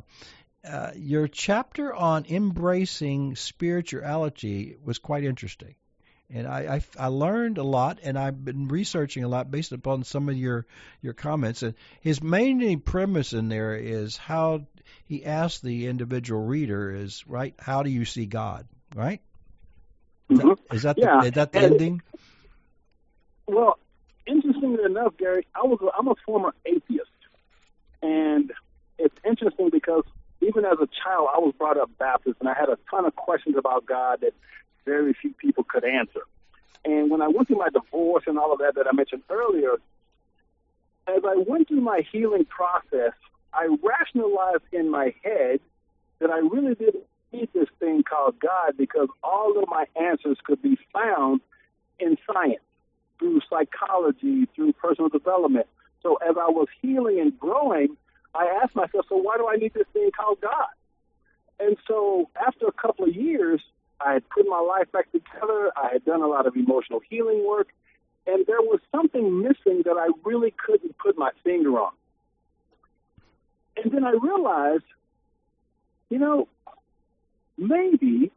uh, 0.67 0.93
your 0.97 1.29
chapter 1.29 1.93
on 1.95 2.25
embracing 2.29 3.37
spirituality 3.37 4.77
was 4.83 4.99
quite 4.99 5.25
interesting 5.25 5.75
and 6.31 6.47
I, 6.47 6.77
I, 6.99 7.05
I 7.05 7.07
learned 7.09 7.59
a 7.59 7.63
lot, 7.63 7.99
and 8.03 8.19
I've 8.19 8.45
been 8.45 8.69
researching 8.69 9.25
a 9.25 9.29
lot 9.29 9.51
based 9.51 9.73
upon 9.73 10.05
some 10.05 10.29
of 10.29 10.37
your 10.37 10.67
your 11.03 11.13
comments. 11.13 11.63
And 11.63 11.75
his 12.01 12.23
main 12.23 12.81
premise 12.81 13.33
in 13.33 13.49
there 13.49 13.77
is 13.77 14.17
how 14.17 14.67
he 15.05 15.25
asked 15.25 15.63
the 15.63 15.87
individual 15.87 16.43
reader 16.43 16.91
is 16.91 17.27
right. 17.27 17.55
How 17.59 17.83
do 17.83 17.91
you 17.91 18.05
see 18.05 18.27
God? 18.27 18.67
Right? 18.95 19.21
Is 20.31 20.39
mm-hmm. 20.39 20.49
that, 20.49 20.75
is 20.75 20.83
that 20.83 20.99
yeah. 20.99 21.21
the, 21.21 21.27
is 21.27 21.33
that 21.33 21.53
the 21.53 21.59
and, 21.59 21.73
ending? 21.73 22.03
Well, 23.47 23.79
interestingly 24.27 24.85
enough, 24.85 25.17
Gary, 25.19 25.47
I 25.55 25.67
was 25.67 25.79
a, 25.83 25.97
I'm 25.97 26.09
a 26.09 26.15
former 26.25 26.55
atheist, 26.65 27.11
and 28.03 28.53
it's 28.99 29.17
interesting 29.25 29.71
because 29.71 30.05
even 30.41 30.65
as 30.65 30.79
a 30.81 30.89
child, 31.03 31.29
I 31.35 31.39
was 31.39 31.55
brought 31.57 31.79
up 31.79 31.91
Baptist, 31.99 32.37
and 32.41 32.49
I 32.49 32.55
had 32.55 32.69
a 32.69 32.79
ton 32.91 33.05
of 33.05 33.15
questions 33.17 33.57
about 33.57 33.87
God 33.87 34.21
that 34.23 34.35
very 34.85 35.15
few 35.15 35.33
people 35.33 35.65
could 35.65 35.85
answer. 35.85 36.21
And 36.85 37.11
when 37.11 37.23
I 37.23 37.29
went 37.29 37.49
through 37.49 37.59
my 37.59 37.71
divorce 37.71 38.25
and 38.27 38.39
all 38.39 38.53
of 38.53 38.59
that 38.59 38.75
that 38.75 38.87
I 38.87 38.93
mentioned 38.93 39.23
earlier, 39.31 39.77
as 41.07 41.23
I 41.25 41.37
went 41.47 41.69
through 41.69 41.81
my 41.81 42.03
healing 42.13 42.45
process, 42.45 43.13
I 43.53 43.77
rationalized 43.83 44.65
in 44.73 44.91
my 44.91 45.15
head 45.23 45.61
that 46.19 46.31
I 46.31 46.39
really 46.39 46.75
didn't 46.75 47.05
need 47.33 47.49
this 47.53 47.69
thing 47.79 48.03
called 48.03 48.39
God 48.65 48.77
because 48.77 49.09
all 49.23 49.59
of 49.59 49.69
my 49.69 49.87
answers 49.97 50.39
could 50.45 50.63
be 50.63 50.79
found 50.93 51.41
in 51.99 52.17
science, 52.31 52.63
through 53.19 53.41
psychology, 53.49 54.47
through 54.55 54.73
personal 54.75 55.09
development. 55.09 55.67
So 56.03 56.17
as 56.17 56.37
I 56.37 56.51
was 56.51 56.69
healing 56.83 57.21
and 57.21 57.39
growing, 57.39 57.97
I 58.35 58.61
asked 58.63 58.75
myself, 58.75 59.07
so 59.09 59.17
why 59.17 59.37
do 59.37 59.49
I 59.49 59.57
need 59.57 59.75
this 59.75 59.87
thing 59.93 60.11
called 60.17 60.41
God? 60.41 60.69
And 61.61 61.77
so 61.87 62.29
after 62.45 62.67
a 62.67 62.73
couple 62.73 63.05
of 63.05 63.15
years, 63.15 63.61
I 64.01 64.15
had 64.15 64.29
put 64.29 64.47
my 64.49 64.59
life 64.59 64.91
back 64.93 65.11
together. 65.13 65.71
I 65.77 65.91
had 65.93 66.05
done 66.05 66.21
a 66.21 66.27
lot 66.27 66.47
of 66.47 66.57
emotional 66.57 67.01
healing 67.09 67.47
work, 67.47 67.69
and 68.27 68.45
there 68.47 68.61
was 68.61 68.81
something 68.91 69.43
missing 69.43 69.83
that 69.85 69.97
I 69.97 70.09
really 70.25 70.53
couldn't 70.53 70.99
put 70.99 71.17
my 71.17 71.31
finger 71.45 71.79
on. 71.79 71.93
And 73.77 73.93
then 73.93 74.05
I 74.05 74.11
realized, 74.11 74.85
you 76.11 76.19
know, 76.19 76.49
maybe, 77.57 78.33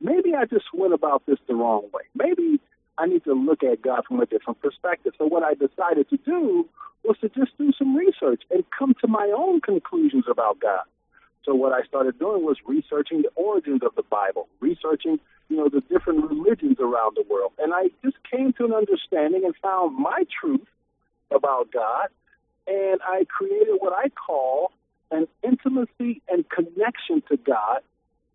maybe 0.00 0.34
I 0.34 0.44
just 0.44 0.66
went 0.72 0.94
about 0.94 1.24
this 1.26 1.38
the 1.46 1.54
wrong 1.54 1.88
way. 1.92 2.02
Maybe 2.14 2.60
I 2.98 3.06
need 3.06 3.24
to 3.24 3.34
look 3.34 3.62
at 3.62 3.82
God 3.82 4.04
from 4.06 4.20
a 4.20 4.26
different 4.26 4.60
perspective. 4.60 5.12
So 5.18 5.26
what 5.26 5.42
I 5.42 5.54
decided 5.54 6.08
to 6.10 6.16
do 6.18 6.68
was 7.04 7.16
to 7.20 7.28
just 7.28 7.56
do 7.58 7.72
some 7.78 7.94
research 7.94 8.42
and 8.50 8.64
come 8.76 8.94
to 9.00 9.08
my 9.08 9.32
own 9.36 9.60
conclusions 9.60 10.24
about 10.30 10.60
God. 10.60 10.84
So 11.44 11.54
what 11.54 11.72
I 11.72 11.86
started 11.86 12.18
doing 12.18 12.44
was 12.44 12.56
researching 12.66 13.22
the 13.22 13.30
origins 13.36 13.82
of 13.84 13.94
the 13.94 14.02
Bible, 14.02 14.48
researching, 14.60 15.20
you 15.48 15.56
know, 15.56 15.68
the 15.68 15.80
different 15.82 16.28
religions 16.28 16.78
around 16.80 17.16
the 17.16 17.24
world. 17.28 17.52
And 17.58 17.72
I 17.72 17.90
just 18.02 18.16
came 18.28 18.52
to 18.54 18.64
an 18.64 18.72
understanding 18.72 19.44
and 19.44 19.54
found 19.62 19.96
my 19.96 20.24
truth 20.40 20.66
about 21.30 21.70
God. 21.70 22.08
And 22.66 23.00
I 23.06 23.24
created 23.28 23.76
what 23.78 23.92
I 23.92 24.08
call 24.08 24.72
an 25.12 25.28
intimacy 25.44 26.20
and 26.28 26.44
connection 26.48 27.22
to 27.28 27.36
God 27.36 27.80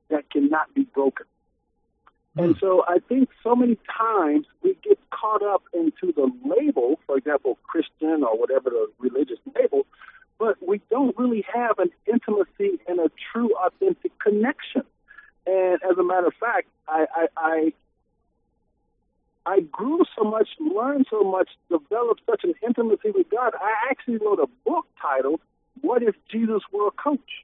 that 0.10 0.30
cannot 0.30 0.74
be 0.74 0.84
broken. 0.84 1.26
And 2.38 2.54
hmm. 2.54 2.60
so 2.60 2.84
I 2.88 3.00
think 3.00 3.30
so 3.44 3.56
many 3.56 3.78
times 3.98 4.46
we 4.64 4.78
get 4.84 5.00
caught 5.10 5.44
up 5.44 5.64
into 5.74 6.14
the 6.14 6.32
label, 6.46 7.00
for 7.06 7.18
example, 7.18 7.58
Christian 7.64 8.24
or 8.24 8.38
whatever 8.38 8.70
the 8.70 8.90
religious 9.00 9.40
label, 9.56 9.86
but 10.40 10.58
we 10.66 10.82
don't 10.90 11.16
really 11.18 11.46
have 11.54 11.78
an 11.80 11.92
intimacy 12.08 12.80
and 12.88 13.00
a 13.00 13.12
true, 13.32 13.52
authentic 13.66 14.18
connection. 14.20 14.84
And 15.46 15.80
as 15.90 15.98
a 15.98 16.04
matter 16.04 16.28
of 16.28 16.34
fact, 16.40 16.68
I, 16.88 17.06
I, 17.16 17.28
I 17.38 17.74
I 19.44 19.62
grew 19.62 20.04
so 20.16 20.24
much, 20.24 20.50
learned 20.60 21.08
so 21.10 21.24
much, 21.24 21.50
developed 21.70 22.22
such 22.30 22.44
an 22.44 22.54
intimacy 22.66 23.10
with 23.10 23.30
God. 23.30 23.54
I 23.60 23.74
actually 23.90 24.18
wrote 24.18 24.40
a 24.40 24.48
book 24.66 24.86
titled 25.02 25.42
"What 25.82 26.04
If 26.04 26.16
Jesus 26.32 26.62
Were 26.72 26.88
a 26.88 26.92
Coach?" 26.92 27.44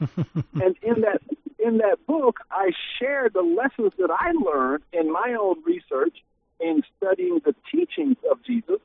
and 0.00 0.76
in 0.82 1.00
that 1.02 1.19
in 1.70 1.78
that 1.78 2.04
book, 2.06 2.40
I 2.50 2.72
shared 2.98 3.32
the 3.32 3.42
lessons 3.42 3.92
that 3.98 4.10
I 4.10 4.32
learned 4.32 4.82
in 4.92 5.12
my 5.12 5.36
own 5.40 5.62
research 5.64 6.16
in 6.58 6.82
studying 6.96 7.40
the 7.44 7.54
teachings 7.70 8.16
of 8.28 8.42
Jesus. 8.44 8.80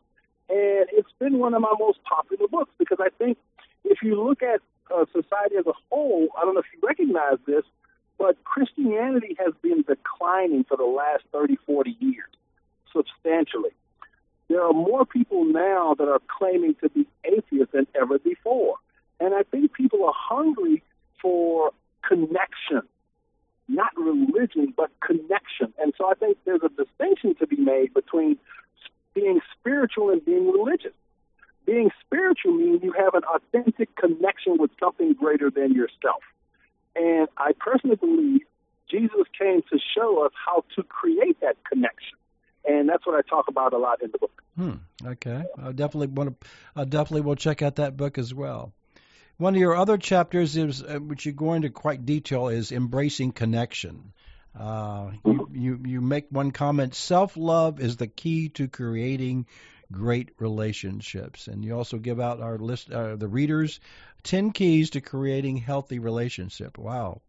And 0.49 0.85
it's 0.93 1.09
been 1.17 1.39
one 1.39 1.55
of 1.55 1.61
my 1.61 1.73
most 1.79 1.99
popular 2.03 2.47
books 2.47 2.71
because 2.77 2.99
I 3.01 3.09
think 3.17 3.39
if 3.83 4.03
you 4.03 4.23
look 4.23 4.43
at 4.43 4.61
uh, 4.95 5.05
society 5.11 5.55
as 5.57 5.65
a 5.65 5.73
whole, 5.89 6.27
I 6.37 6.41
don't 6.41 6.53
know 6.53 6.59
if 6.59 6.67
you 6.73 6.87
recognize 6.87 7.39
this, 7.47 7.63
but 8.19 8.41
Christianity 8.43 9.35
has 9.39 9.53
been 9.63 9.81
declining 9.81 10.63
for 10.63 10.77
the 10.77 10.85
last 10.85 11.23
30, 11.31 11.57
40 11.65 11.97
years 11.99 12.29
substantially. 12.93 13.71
There 14.47 14.63
are 14.63 14.73
more 14.73 15.07
people 15.07 15.43
now 15.43 15.95
that 15.97 16.07
are 16.07 16.21
claiming 16.37 16.75
to 16.83 16.89
be 16.89 17.07
atheists 17.25 17.73
than 17.73 17.87
ever 17.99 18.19
before. 18.19 18.75
And 19.19 19.33
I 19.33 19.41
think 19.41 19.73
people 19.73 20.05
are 20.05 20.13
hungry 20.15 20.83
for 21.19 21.71
connection, 22.07 22.81
not 23.67 23.91
religion, 23.97 24.73
but 24.75 24.91
connection. 25.05 25.73
And 25.79 25.93
so 25.97 26.09
I 26.09 26.13
think 26.13 26.37
there's 26.45 26.61
a 26.63 26.69
distinction 26.69 27.35
to 27.35 27.47
be 27.47 27.57
made 27.57 27.93
between 27.93 28.37
being 29.13 29.39
spiritual 29.57 30.09
and 30.11 30.23
being 30.23 30.51
religious. 30.51 30.93
Being 31.65 31.89
spiritual 32.05 32.53
means 32.53 32.83
you 32.83 32.91
have 32.91 33.15
an 33.15 33.23
authentic 33.23 33.95
connection 33.95 34.57
with 34.59 34.71
something 34.79 35.13
greater 35.13 35.49
than 35.49 35.73
yourself. 35.73 36.21
And 36.95 37.27
I 37.37 37.53
personally 37.59 37.95
believe 37.95 38.41
Jesus 38.89 39.25
came 39.37 39.61
to 39.71 39.79
show 39.95 40.25
us 40.25 40.31
how 40.45 40.63
to 40.75 40.83
create 40.83 41.39
that 41.41 41.57
connection. 41.67 42.17
And 42.65 42.87
that's 42.87 43.05
what 43.05 43.15
I 43.15 43.27
talk 43.27 43.47
about 43.47 43.73
a 43.73 43.77
lot 43.77 44.01
in 44.01 44.11
the 44.11 44.17
book. 44.17 44.41
Hmm. 44.55 44.73
Okay, 45.05 45.43
I 45.61 45.71
definitely 45.71 46.07
want 46.07 46.39
to. 46.39 46.47
I 46.75 46.85
definitely 46.85 47.21
will 47.21 47.35
check 47.35 47.61
out 47.61 47.75
that 47.75 47.97
book 47.97 48.17
as 48.17 48.33
well. 48.33 48.73
One 49.37 49.53
of 49.53 49.59
your 49.59 49.75
other 49.75 49.97
chapters 49.97 50.55
is, 50.55 50.81
uh, 50.81 50.99
which 50.99 51.25
you 51.25 51.33
go 51.33 51.53
into 51.53 51.69
quite 51.69 52.05
detail, 52.05 52.47
is 52.47 52.71
embracing 52.71 53.33
connection. 53.33 54.13
Uh, 54.57 55.11
you, 55.25 55.49
you 55.51 55.79
you 55.85 56.01
make 56.01 56.27
one 56.29 56.51
comment: 56.51 56.95
self 56.95 57.35
love 57.35 57.81
is 57.81 57.97
the 57.97 58.07
key 58.07 58.47
to 58.49 58.69
creating 58.69 59.45
great 59.91 60.29
relationships, 60.39 61.47
and 61.47 61.65
you 61.65 61.75
also 61.75 61.97
give 61.97 62.21
out 62.21 62.39
our 62.39 62.57
list, 62.57 62.89
uh, 62.89 63.17
the 63.17 63.27
readers, 63.27 63.81
ten 64.23 64.51
keys 64.51 64.91
to 64.91 65.01
creating 65.01 65.57
healthy 65.57 65.99
relationship. 65.99 66.77
Wow. 66.77 67.21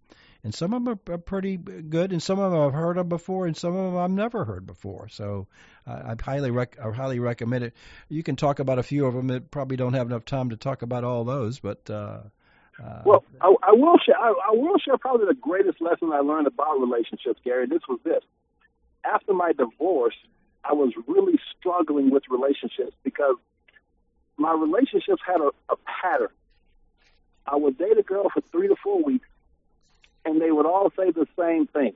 And 0.47 0.55
some 0.55 0.73
of 0.75 0.85
them 0.85 1.01
are 1.09 1.19
pretty 1.19 1.57
good, 1.57 2.13
and 2.13 2.23
some 2.23 2.39
of 2.39 2.53
them 2.53 2.61
I've 2.61 2.73
heard 2.73 2.99
of 2.99 3.09
before, 3.09 3.49
and 3.49 3.57
some 3.57 3.75
of 3.75 3.93
them 3.93 4.01
I've 4.01 4.13
never 4.13 4.45
heard 4.45 4.65
before. 4.65 5.09
So 5.09 5.49
I 5.85 6.15
highly 6.23 6.53
rec- 6.53 6.79
I 6.79 6.89
highly 6.93 7.19
recommend 7.19 7.65
it. 7.65 7.75
You 8.09 8.23
can 8.23 8.37
talk 8.37 8.61
about 8.61 8.79
a 8.79 8.85
few 8.85 9.07
of 9.07 9.15
them. 9.15 9.27
That 9.27 9.51
probably 9.51 9.77
don't 9.77 9.95
have 9.95 10.07
enough 10.07 10.25
time 10.25 10.51
to 10.51 10.57
talk 10.57 10.83
about 10.83 11.03
all 11.03 11.25
those, 11.25 11.59
but 11.59 11.91
uh, 11.91 12.21
uh, 12.81 13.03
well, 13.05 13.25
I, 13.41 13.57
I 13.61 13.73
will 13.73 13.99
share. 13.99 14.17
I, 14.17 14.29
I 14.29 14.53
will 14.53 14.79
share 14.79 14.97
probably 14.99 15.27
the 15.27 15.35
greatest 15.35 15.81
lesson 15.81 16.13
I 16.13 16.21
learned 16.21 16.47
about 16.47 16.79
relationships, 16.79 17.41
Gary. 17.43 17.67
This 17.67 17.83
was 17.89 17.99
this: 18.05 18.23
after 19.05 19.35
my 19.35 19.51
divorce, 19.51 20.15
I 20.63 20.75
was 20.75 20.93
really 21.09 21.41
struggling 21.59 22.11
with 22.11 22.23
relationships 22.31 22.95
because 23.03 23.35
my 24.37 24.53
relationships 24.53 25.23
had 25.27 25.41
a, 25.41 25.51
a 25.71 25.77
pattern. 26.03 26.29
I 27.45 27.57
would 27.57 27.77
date 27.77 27.99
a 27.99 28.05
girl 28.05 28.31
for 28.33 28.43
three 28.53 28.69
to 28.69 28.77
four 28.77 29.03
weeks 29.03 29.27
and 30.27 30.41
they 30.41 30.51
would 30.51 30.67
all 30.67 30.93
say 30.97 31.11
the 31.13 31.27
same 31.39 31.67
thing. 31.69 31.95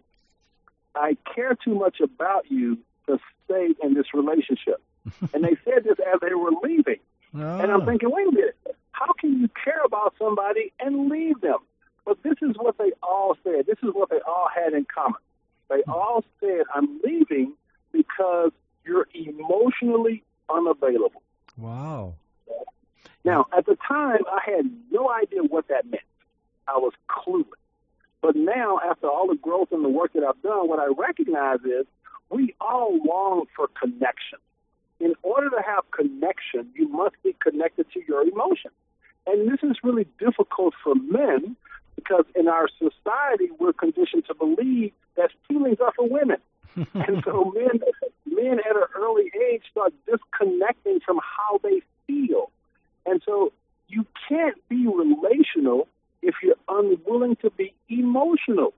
I 0.95 1.17
care 1.35 1.57
too 1.63 1.75
much 1.75 2.01
about 2.01 2.51
you 2.51 2.79
to 3.07 3.19
stay 3.45 3.75
in 3.83 3.95
this 3.95 4.15
relationship. 4.15 4.81
and 5.35 5.45
they 5.45 5.57
said 5.65 5.85
this 5.85 5.99
as 5.99 6.21
they 6.21 6.35
were 6.35 6.53
leaving. 6.63 7.01
Oh. 7.35 7.59
And 7.59 7.71
I'm 7.71 7.85
thinking, 7.85 8.11
wait 8.11 8.29
a 8.29 8.33
minute, 8.33 8.57
how 8.93 9.13
can 9.19 9.41
you 9.41 9.49
care 9.63 9.83
about 9.85 10.15
somebody 10.19 10.73
and 10.81 11.11
leave 11.11 11.41
them? 11.41 11.59
But 12.05 12.23
this 12.23 12.37
is 12.43 12.57
what 12.57 12.79
they 12.79 12.93
all 13.03 13.37
said. 13.43 13.67
This 13.67 13.79
is 13.83 13.91
what 13.93 14.11
they 14.11 14.21
all 14.27 14.49
had 14.55 14.73
in 14.73 14.87
common. 14.87 15.21
They 15.69 15.83
hmm. 15.85 15.91
all 15.91 16.25
said, 16.41 16.63
I'm 16.75 17.01
leaving 17.05 17.55
because 17.93 18.53
you're 18.85 19.09
emotionally 19.15 20.23
unavailable. 20.49 21.23
Wow. 21.57 22.15
Now, 23.25 23.47
at 23.57 23.67
the 23.67 23.77
time, 23.87 24.21
I 24.31 24.41
had 24.45 24.71
no 24.91 25.11
idea 25.11 25.43
what 25.43 25.69
that 25.69 25.85
meant. 25.85 26.03
I 26.67 26.79
was 26.79 26.93
clueless. 27.09 27.60
But 28.23 28.37
now, 28.37 28.79
after 28.89 29.09
all 29.09 29.29
the 29.29 29.37
growth 29.37 29.69
and 29.73 29.85
the 29.85 29.89
work 29.89 30.13
that 30.13 30.23
I've 30.23 30.41
done, 30.43 30.69
what 30.69 30.79
I 30.79 30.87
recognize 30.87 31.61
is 31.65 31.87
we 32.29 32.55
all 32.61 32.99
long 33.05 33.47
for 33.57 33.69
connection. 33.69 34.39
In 35.01 35.15
order 35.23 35.49
to 35.49 35.63
have 35.67 35.91
connection, 35.91 36.69
you 36.75 36.89
must 36.89 37.17
be 37.23 37.35
connected 37.41 37.87
to 37.95 38.03
your 38.07 38.23
emotions. 38.23 38.75
And 39.27 39.51
this 39.51 39.61
is 39.63 39.79
really 39.83 40.07
difficult 40.19 40.75
for 40.83 40.95
men 40.95 41.57
because 41.97 42.25
in 42.35 42.49
our 42.49 42.69
society, 42.79 43.51
we're 43.59 43.73
conditioned 43.73 44.25
to 44.27 44.35
believe 44.35 44.93
that 45.17 45.31
feelings 45.49 45.79
are 45.81 45.93
for 45.97 46.09
women. 46.09 46.39
and 46.77 47.23
so 47.25 47.53
men, 47.55 47.81
men 48.27 48.59
at 48.61 48.77
an 48.77 48.83
early 48.97 49.31
age 49.51 49.63
start 49.71 49.93
disconnecting 50.07 51.01
from 51.05 51.19
how 51.19 51.59
they 51.63 51.83
feel. 52.07 52.51
And 53.07 53.23
so 53.25 53.53
you 53.89 54.07
can't 54.29 54.57
be 54.69 54.87
relational 54.87 55.89
if 56.23 56.35
you're 56.43 56.57
unwilling 56.69 57.37
to 57.37 57.51
be 57.51 57.75
emotional. 57.89 58.75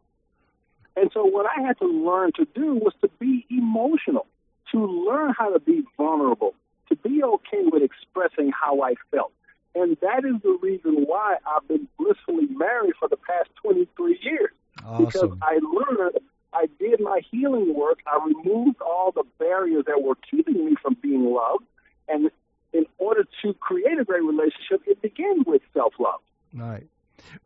And 0.97 1.11
so 1.13 1.25
what 1.25 1.47
I 1.47 1.63
had 1.63 1.79
to 1.79 1.87
learn 1.87 2.33
to 2.37 2.47
do 2.55 2.75
was 2.75 2.93
to 3.01 3.09
be 3.19 3.47
emotional, 3.51 4.27
to 4.73 4.85
learn 4.85 5.35
how 5.37 5.53
to 5.53 5.61
be 5.61 5.83
vulnerable, 5.97 6.55
to 6.89 6.97
be 6.97 7.23
okay 7.23 7.63
with 7.65 7.83
expressing 7.83 8.53
how 8.53 8.83
I 8.83 8.95
felt. 9.11 9.33
And 9.75 9.97
that 10.03 10.25
is 10.25 10.41
the 10.43 10.59
reason 10.61 11.05
why 11.07 11.37
I've 11.47 11.67
been 11.67 11.89
blissfully 11.99 12.47
married 12.51 12.93
for 12.99 13.09
the 13.09 13.17
past 13.17 13.49
23 13.63 14.19
years. 14.23 14.51
Awesome. 14.85 15.05
Because 15.07 15.39
I 15.41 15.61
learned, 15.63 16.19
I 16.53 16.67
did 16.79 17.01
my 17.01 17.23
healing 17.31 17.75
work, 17.75 18.01
I 18.07 18.19
removed 18.25 18.83
all 18.83 19.13
the 19.13 19.25
barriers 19.39 19.85
that 19.87 20.03
were 20.03 20.17
keeping 20.31 20.67
me 20.67 20.77
from 20.83 20.97
being 21.03 21.25
loved. 21.25 21.65
And 22.09 22.31
in 22.75 22.85
order 22.99 23.25
to 23.43 23.55
create 23.55 23.99
a 23.99 24.05
great 24.05 24.23
relationship, 24.23 24.83
it 24.87 25.01
begins 25.01 25.47
with 25.47 25.63
self 25.73 25.95
love. 25.99 26.21
Right. 26.55 26.87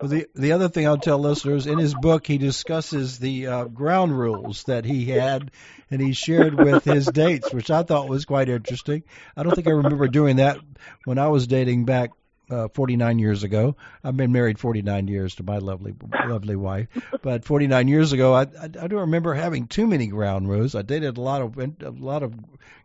Well, 0.00 0.08
the 0.08 0.26
the 0.34 0.52
other 0.52 0.68
thing 0.68 0.86
I'll 0.86 0.98
tell 0.98 1.18
listeners 1.18 1.66
in 1.66 1.78
his 1.78 1.94
book, 1.94 2.26
he 2.26 2.38
discusses 2.38 3.18
the 3.18 3.46
uh, 3.46 3.64
ground 3.64 4.16
rules 4.16 4.64
that 4.64 4.84
he 4.84 5.06
had, 5.06 5.50
and 5.90 6.00
he 6.00 6.12
shared 6.12 6.54
with 6.54 6.84
his 6.84 7.06
dates, 7.12 7.52
which 7.52 7.70
I 7.70 7.82
thought 7.82 8.08
was 8.08 8.24
quite 8.24 8.48
interesting. 8.48 9.04
I 9.36 9.42
don't 9.42 9.54
think 9.54 9.66
I 9.66 9.72
remember 9.72 10.08
doing 10.08 10.36
that 10.36 10.58
when 11.04 11.18
I 11.18 11.28
was 11.28 11.46
dating 11.46 11.84
back 11.84 12.12
uh, 12.50 12.68
49 12.68 13.18
years 13.18 13.42
ago. 13.42 13.76
I've 14.04 14.16
been 14.16 14.32
married 14.32 14.58
49 14.58 15.08
years 15.08 15.34
to 15.36 15.42
my 15.42 15.58
lovely, 15.58 15.94
lovely 16.26 16.56
wife. 16.56 16.88
But 17.22 17.44
49 17.44 17.88
years 17.88 18.12
ago, 18.12 18.34
I, 18.34 18.42
I, 18.42 18.64
I 18.64 18.86
don't 18.86 19.00
remember 19.00 19.34
having 19.34 19.66
too 19.66 19.86
many 19.86 20.06
ground 20.06 20.48
rules. 20.48 20.74
I 20.74 20.82
dated 20.82 21.16
a 21.16 21.20
lot 21.20 21.42
of 21.42 21.58
a 21.58 21.90
lot 21.90 22.22
of 22.22 22.34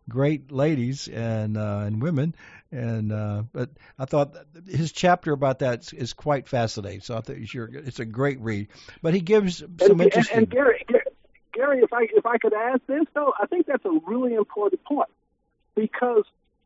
great 0.10 0.52
ladies 0.52 1.08
and 1.08 1.58
uh, 1.58 1.84
and 1.86 2.02
women, 2.02 2.36
and 2.72 3.12
uh, 3.12 3.44
but 3.52 3.70
I 4.00 4.06
thought 4.06 4.36
his 4.68 4.92
chapter 4.92 5.34
about 5.34 5.60
that 5.60 5.92
is 5.94 6.14
quite 6.14 6.48
fascinating. 6.48 7.02
So 7.02 7.18
I 7.18 7.22
think 7.22 7.48
sure 7.48 7.70
it's 7.72 8.00
a 8.00 8.06
great 8.06 8.40
read. 8.40 8.70
But 9.02 9.14
he 9.14 9.22
gives 9.22 9.58
some 9.58 9.78
and, 9.80 10.02
interesting. 10.02 10.38
And, 10.38 10.44
and 10.44 10.52
Gary, 10.52 10.86
Gary, 11.54 11.80
if 11.82 11.92
I 11.92 12.08
if 12.14 12.26
I 12.26 12.38
could 12.38 12.54
ask 12.54 12.82
this 12.88 13.06
though, 13.14 13.34
I 13.40 13.46
think 13.48 13.66
that's 13.66 13.86
a 13.86 14.00
really 14.08 14.34
important 14.34 14.84
point 14.84 15.10
because 15.76 16.24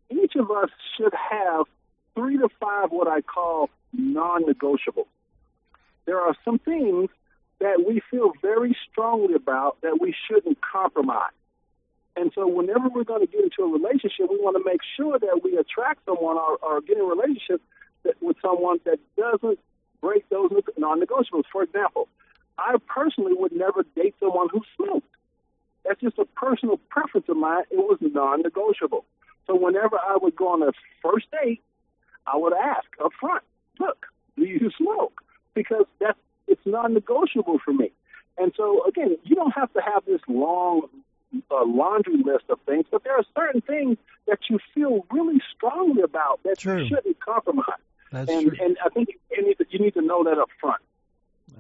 each 0.10 0.36
of 0.36 0.52
us 0.52 0.70
should 0.98 1.14
have 1.14 1.66
three 2.14 2.38
to 2.38 2.50
five 2.60 2.92
what 2.92 3.08
I 3.08 3.22
call 3.22 3.70
non-negotiables. 3.94 5.08
There 6.06 6.22
are 6.22 6.36
some 6.46 6.60
things 6.60 7.10
that 7.60 7.84
we 7.88 8.02
feel 8.12 8.32
very 8.42 8.76
strongly 8.92 9.34
about 9.34 9.82
that 9.82 10.00
we 10.00 10.14
shouldn't 10.28 10.60
compromise. 10.62 11.32
And 12.16 12.32
so 12.34 12.48
whenever 12.48 12.88
we're 12.88 13.04
going 13.04 13.26
to 13.26 13.32
get 13.32 13.44
into 13.44 13.64
a 13.64 13.72
relationship, 13.72 14.30
we 14.30 14.38
want 14.38 14.56
to 14.58 14.64
make 14.64 14.82
sure 14.96 15.20
that 15.20 15.42
we 15.44 15.58
attract 15.58 16.06
someone 16.06 16.38
or, 16.38 16.58
or 16.62 16.82
get 16.82 16.98
in 16.98 17.04
a 17.04 17.06
relationship 17.06 17.62
that, 18.04 18.16
with 18.22 18.38
someone 18.42 18.80
that 18.86 19.00
doesn't 19.18 19.60
break 20.02 20.28
those 20.30 20.52
non-negotiables. 20.78 21.44
For 21.52 21.64
example, 21.64 22.08
I 22.58 22.76
personally 22.88 23.34
would 23.34 23.52
never 23.52 23.84
date 23.96 24.16
someone 24.20 24.48
who 24.52 24.62
smoked. 24.76 25.08
That's 25.84 26.00
just 26.00 26.18
a 26.18 26.26
personal 26.26 26.80
preference 26.90 27.28
of 27.28 27.38
mine. 27.38 27.64
It 27.70 27.78
was 27.78 27.98
non-negotiable. 28.02 29.06
So 29.46 29.56
whenever 29.56 29.98
I 29.98 30.18
would 30.20 30.36
go 30.36 30.48
on 30.50 30.64
a 30.64 30.72
first 31.02 31.28
date, 31.32 31.62
I 32.26 32.38
would 32.38 32.54
ask 32.54 32.88
up 33.04 33.12
front, 33.20 33.44
look, 33.80 34.08
do 34.36 34.46
you 34.46 34.72
smoke? 34.78 35.22
Because 35.54 35.86
that's 36.00 36.18
it's 36.48 36.62
non-negotiable 36.66 37.60
for 37.64 37.74
me. 37.74 37.92
And 38.38 38.54
so 38.56 38.86
again, 38.86 39.18
you 39.24 39.36
don't 39.36 39.52
have 39.52 39.72
to 39.74 39.82
have 39.82 40.06
this 40.06 40.22
long 40.28 40.88
uh, 41.52 41.66
laundry 41.66 42.18
list 42.18 42.46
of 42.50 42.60
things, 42.66 42.86
but 42.92 43.04
there 43.04 43.18
are 43.18 43.26
certain 43.36 43.62
things 43.62 43.98
that 44.28 44.40
you 44.50 44.60
feel 44.74 45.06
really 45.12 45.42
strongly 45.56 46.02
about 46.02 46.42
that 46.44 46.58
True. 46.58 46.84
you 46.84 46.88
shouldn't 46.88 47.20
compromise. 47.20 47.66
That's 48.12 48.32
and 48.32 48.48
true. 48.48 48.58
and 48.62 48.78
I 48.84 48.90
think 48.90 49.10
you 49.32 49.48
need 49.48 49.58
to, 49.58 49.66
you 49.70 49.80
need 49.80 49.94
to 49.96 50.02
know 50.02 50.24
that 50.24 50.38
up 50.38 50.50
front. 50.60 50.82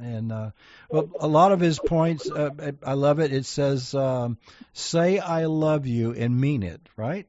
And 0.01 0.31
uh, 0.31 0.51
well, 0.89 1.09
a 1.19 1.27
lot 1.27 1.51
of 1.51 1.59
his 1.59 1.79
points, 1.79 2.29
uh, 2.29 2.49
I 2.85 2.93
love 2.93 3.19
it. 3.19 3.31
It 3.31 3.45
says, 3.45 3.93
um, 3.95 4.37
"Say 4.73 5.19
I 5.19 5.45
love 5.45 5.85
you 5.85 6.13
and 6.13 6.39
mean 6.39 6.63
it." 6.63 6.81
Right? 6.97 7.27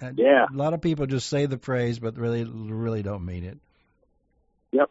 And 0.00 0.18
Yeah. 0.18 0.46
A 0.52 0.56
lot 0.56 0.74
of 0.74 0.80
people 0.80 1.06
just 1.06 1.28
say 1.28 1.46
the 1.46 1.58
phrase, 1.58 1.98
but 1.98 2.16
really, 2.16 2.44
really 2.44 3.02
don't 3.02 3.24
mean 3.24 3.44
it. 3.44 3.58
Yep. 4.72 4.90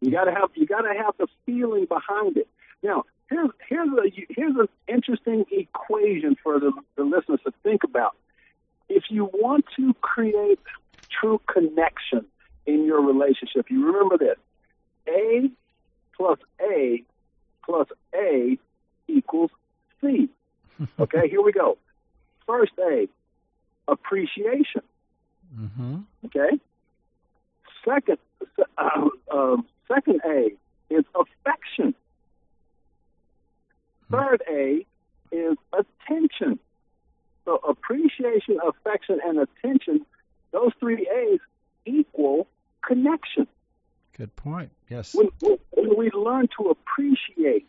You 0.00 0.10
got 0.10 0.24
to 0.24 0.32
have 0.32 0.50
you 0.54 0.66
got 0.66 0.82
to 0.82 0.94
have 0.94 1.14
the 1.18 1.26
feeling 1.46 1.86
behind 1.86 2.36
it. 2.36 2.48
Now, 2.82 3.04
here's 3.28 3.50
here's 3.68 3.88
a 3.88 4.24
here's 4.28 4.56
an 4.56 4.68
interesting 4.88 5.44
equation 5.50 6.36
for 6.42 6.58
the, 6.60 6.72
the 6.96 7.04
listeners 7.04 7.40
to 7.44 7.52
think 7.62 7.84
about. 7.84 8.16
If 8.88 9.04
you 9.10 9.24
want 9.32 9.64
to 9.76 9.94
create 9.94 10.60
true 11.10 11.40
connection 11.52 12.26
in 12.66 12.84
your 12.84 13.00
relationship, 13.00 13.70
you 13.70 13.86
remember 13.86 14.16
this: 14.18 14.36
A 15.08 15.50
plus 16.16 16.38
A 16.60 17.02
plus 17.64 17.88
A 18.14 18.58
equals 19.08 19.50
C. 20.00 20.28
Okay, 20.98 21.26
here 21.30 21.40
we 21.40 21.52
go. 21.52 21.78
First 22.46 22.72
A, 22.78 23.08
appreciation. 23.88 24.82
hmm 25.54 25.96
Okay. 26.26 26.58
Second, 27.82 28.18
um, 28.76 29.10
um, 29.32 29.66
second 29.88 30.20
A 30.26 30.50
is 30.90 31.04
affection. 31.14 31.94
Third 34.10 34.42
A 34.48 34.86
is 35.32 35.56
attention. 35.72 36.58
So 37.44 37.56
appreciation, 37.56 38.58
affection, 38.66 39.20
and 39.24 39.38
attention, 39.38 40.04
those 40.52 40.72
three 40.80 41.08
A's 41.08 41.40
equal 41.84 42.48
connection. 42.86 43.46
Good 44.16 44.34
point. 44.36 44.70
Yes. 44.88 45.14
When, 45.14 45.28
when, 45.40 45.96
we 45.96 46.10
learn 46.10 46.48
to 46.58 46.70
appreciate, 46.70 47.66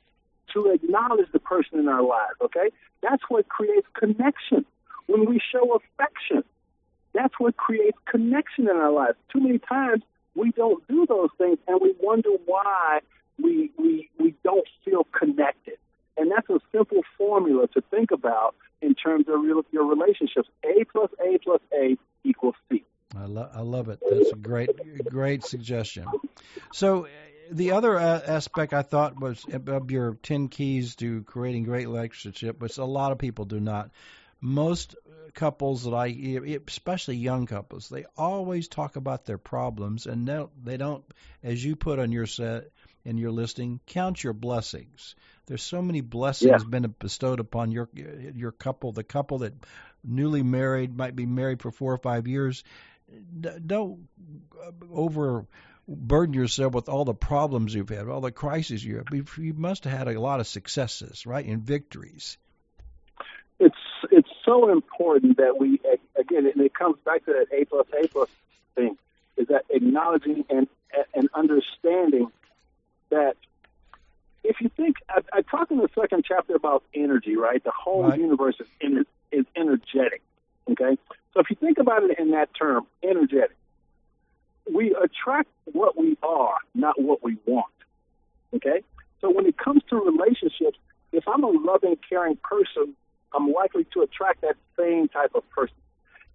to 0.54 0.72
acknowledge 0.72 1.32
the 1.32 1.40
person 1.40 1.80
in 1.80 1.88
our 1.88 2.02
lives, 2.02 2.36
okay, 2.42 2.70
that's 3.02 3.22
what 3.28 3.50
creates 3.50 3.88
connection. 3.94 4.66
When 5.08 5.26
we 5.30 5.40
show 5.52 5.76
affection, 5.76 6.44
that's 7.14 7.34
what 7.38 7.58
creates 7.58 7.98
connection 8.06 8.70
in 8.70 8.76
our 8.76 8.92
lives. 8.92 9.18
Too 9.32 9.42
many 9.42 9.60
times 9.60 10.04
we 10.36 10.52
don't 10.52 10.88
do 10.88 11.06
those 11.06 11.30
things 11.38 11.58
and 11.68 11.80
we 11.82 11.94
wonder 12.00 12.30
why 12.46 13.00
we, 13.42 13.72
we, 13.78 14.10
we 14.20 14.34
don't 14.44 14.68
feel 14.86 15.06
connected. 15.18 15.67
And 16.18 16.32
that's 16.32 16.50
a 16.50 16.60
simple 16.72 17.02
formula 17.18 17.68
to 17.74 17.82
think 17.92 18.12
about 18.12 18.56
in 18.82 18.96
terms 18.96 19.26
of 19.28 19.44
your, 19.46 19.64
your 19.72 19.86
relationships. 19.86 20.50
A 20.64 20.84
plus 20.86 21.10
A 21.20 21.38
plus 21.38 21.62
A 21.74 21.98
equals 22.24 22.56
C. 22.70 22.84
I, 23.16 23.26
lo- 23.26 23.50
I 23.54 23.62
love 23.62 23.90
it. 23.90 24.00
That's 24.10 24.32
a 24.32 24.36
great, 24.36 25.06
great 25.06 25.44
suggestion. 25.44 26.06
So, 26.72 27.06
uh, 27.06 27.10
the 27.50 27.72
other 27.72 27.98
uh, 27.98 28.22
aspect 28.28 28.74
I 28.74 28.82
thought 28.82 29.20
was 29.20 29.46
of 29.54 29.90
your 29.90 30.16
10 30.16 30.50
keys 30.50 30.96
to 30.98 31.24
creating 31.24 31.64
great 31.64 31.88
relationship, 31.88 32.60
which 32.60 32.78
a 32.78 32.84
lot 32.84 33.14
of 33.14 33.20
people 33.20 33.46
do 33.46 33.60
not. 33.60 33.92
Most 34.42 34.96
couples 35.34 35.84
that 35.84 35.94
I, 35.94 36.08
especially 36.68 37.16
young 37.16 37.46
couples, 37.46 37.90
they 37.90 38.06
always 38.18 38.68
talk 38.68 38.96
about 38.96 39.26
their 39.26 39.38
problems 39.38 40.08
and 40.08 40.26
no, 40.26 40.50
they 40.62 40.78
don't, 40.78 41.06
as 41.44 41.64
you 41.64 41.76
put 41.76 42.00
on 42.00 42.12
your 42.12 42.26
set 42.26 42.70
in 43.06 43.18
your 43.18 43.32
listing, 43.32 43.80
count 43.86 44.24
your 44.24 44.34
blessings. 44.34 45.16
There's 45.48 45.64
so 45.64 45.82
many 45.82 46.02
blessings 46.02 46.64
Yeah. 46.64 46.70
been 46.70 46.94
bestowed 47.00 47.40
upon 47.40 47.72
your 47.72 47.90
your 47.94 48.52
couple. 48.52 48.92
The 48.92 49.04
couple 49.04 49.40
that 49.40 49.54
newly 50.04 50.44
married 50.44 50.96
might 50.96 51.16
be 51.16 51.26
married 51.26 51.62
for 51.62 51.72
four 51.72 51.94
or 51.94 51.98
five 51.98 52.28
years. 52.28 52.64
Don't 53.66 54.08
uh, 54.62 54.72
overburden 54.92 56.34
yourself 56.34 56.74
with 56.74 56.90
all 56.90 57.06
the 57.06 57.14
problems 57.14 57.74
you've 57.74 57.88
had, 57.90 58.08
all 58.10 58.20
the 58.22 58.32
crises 58.32 58.84
you 58.84 58.98
have. 58.98 59.08
You- 59.12 59.26
You 59.38 59.54
must 59.54 59.86
have 59.86 59.98
had 59.98 60.08
a 60.10 60.20
lot 60.20 60.42
of 60.42 60.48
successes, 60.48 61.26
right, 61.26 61.46
and 61.46 61.62
victories. 61.64 62.38
it's 63.60 63.76
it's 64.12 64.30
so 64.46 64.70
important 64.70 65.38
that 65.38 65.58
we 65.58 65.80
again 66.20 66.46
and 66.46 66.62
it 66.62 66.74
comes 66.74 66.98
back 67.06 67.26
to 67.26 67.32
that 67.34 67.48
A 67.58 67.66
plus 67.66 67.88
A 68.04 68.08
plus 68.08 68.30
thing 68.76 68.98
is 69.38 69.48
that 69.48 69.64
acknowledging 69.70 70.44
and 70.50 70.68
and 71.16 71.30
understanding 71.34 72.32
that 73.10 73.36
if 74.48 74.62
you 74.62 74.70
think 74.78 74.98
I, 75.10 75.22
I 75.34 75.42
talked 75.42 75.72
in 75.72 75.78
the 75.78 75.90
second 76.00 76.26
chapter 76.28 76.56
about 76.56 76.84
energy, 76.94 77.36
right? 77.36 77.64
The 77.64 77.72
whole 77.72 78.10
Right. 78.10 78.20
universe 78.20 78.56
is 78.60 78.68
ener, 78.84 79.06
is 79.32 79.46
energetic. 79.56 80.22
Okay, 80.72 80.98
so 81.34 81.40
if 81.42 81.50
you 81.50 81.56
think 81.58 81.78
about 81.78 82.04
it 82.04 82.18
in 82.20 82.32
that 82.32 82.50
term, 82.58 82.88
energetic, 83.04 83.56
we 84.74 84.96
attract 84.96 85.50
what 85.66 85.98
we 85.98 86.18
are, 86.24 86.58
not 86.76 87.02
what 87.02 87.24
we 87.24 87.38
want. 87.46 87.66
Okay, 88.56 88.82
so 89.22 89.30
when 89.32 89.46
it 89.46 89.58
comes 89.58 89.82
to 89.90 89.98
relationships, 89.98 90.78
if 91.12 91.28
I'm 91.28 91.44
a 91.44 91.50
loving, 91.50 91.98
caring 92.10 92.38
person, 92.38 92.96
I'm 93.34 93.52
likely 93.52 93.86
to 93.94 94.02
attract 94.02 94.42
that 94.42 94.56
same 94.80 95.10
type 95.10 95.32
of 95.36 95.50
person. 95.50 95.76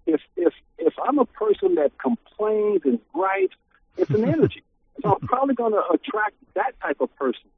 If 0.07 0.21
if 0.37 0.53
if 0.79 0.95
I'm 1.03 1.19
a 1.19 1.27
person 1.27 1.77
that 1.77 1.93
complains 1.99 2.83
and 2.85 2.99
gripes, 3.13 3.57
it's 3.97 4.13
an 4.13 4.25
energy. 4.29 4.63
So 5.03 5.15
I'm 5.15 5.21
probably 5.21 5.55
going 5.55 5.73
to 5.73 5.83
attract 5.93 6.35
that 6.55 6.73
type 6.81 7.01
of 7.01 7.15
person. 7.17 7.49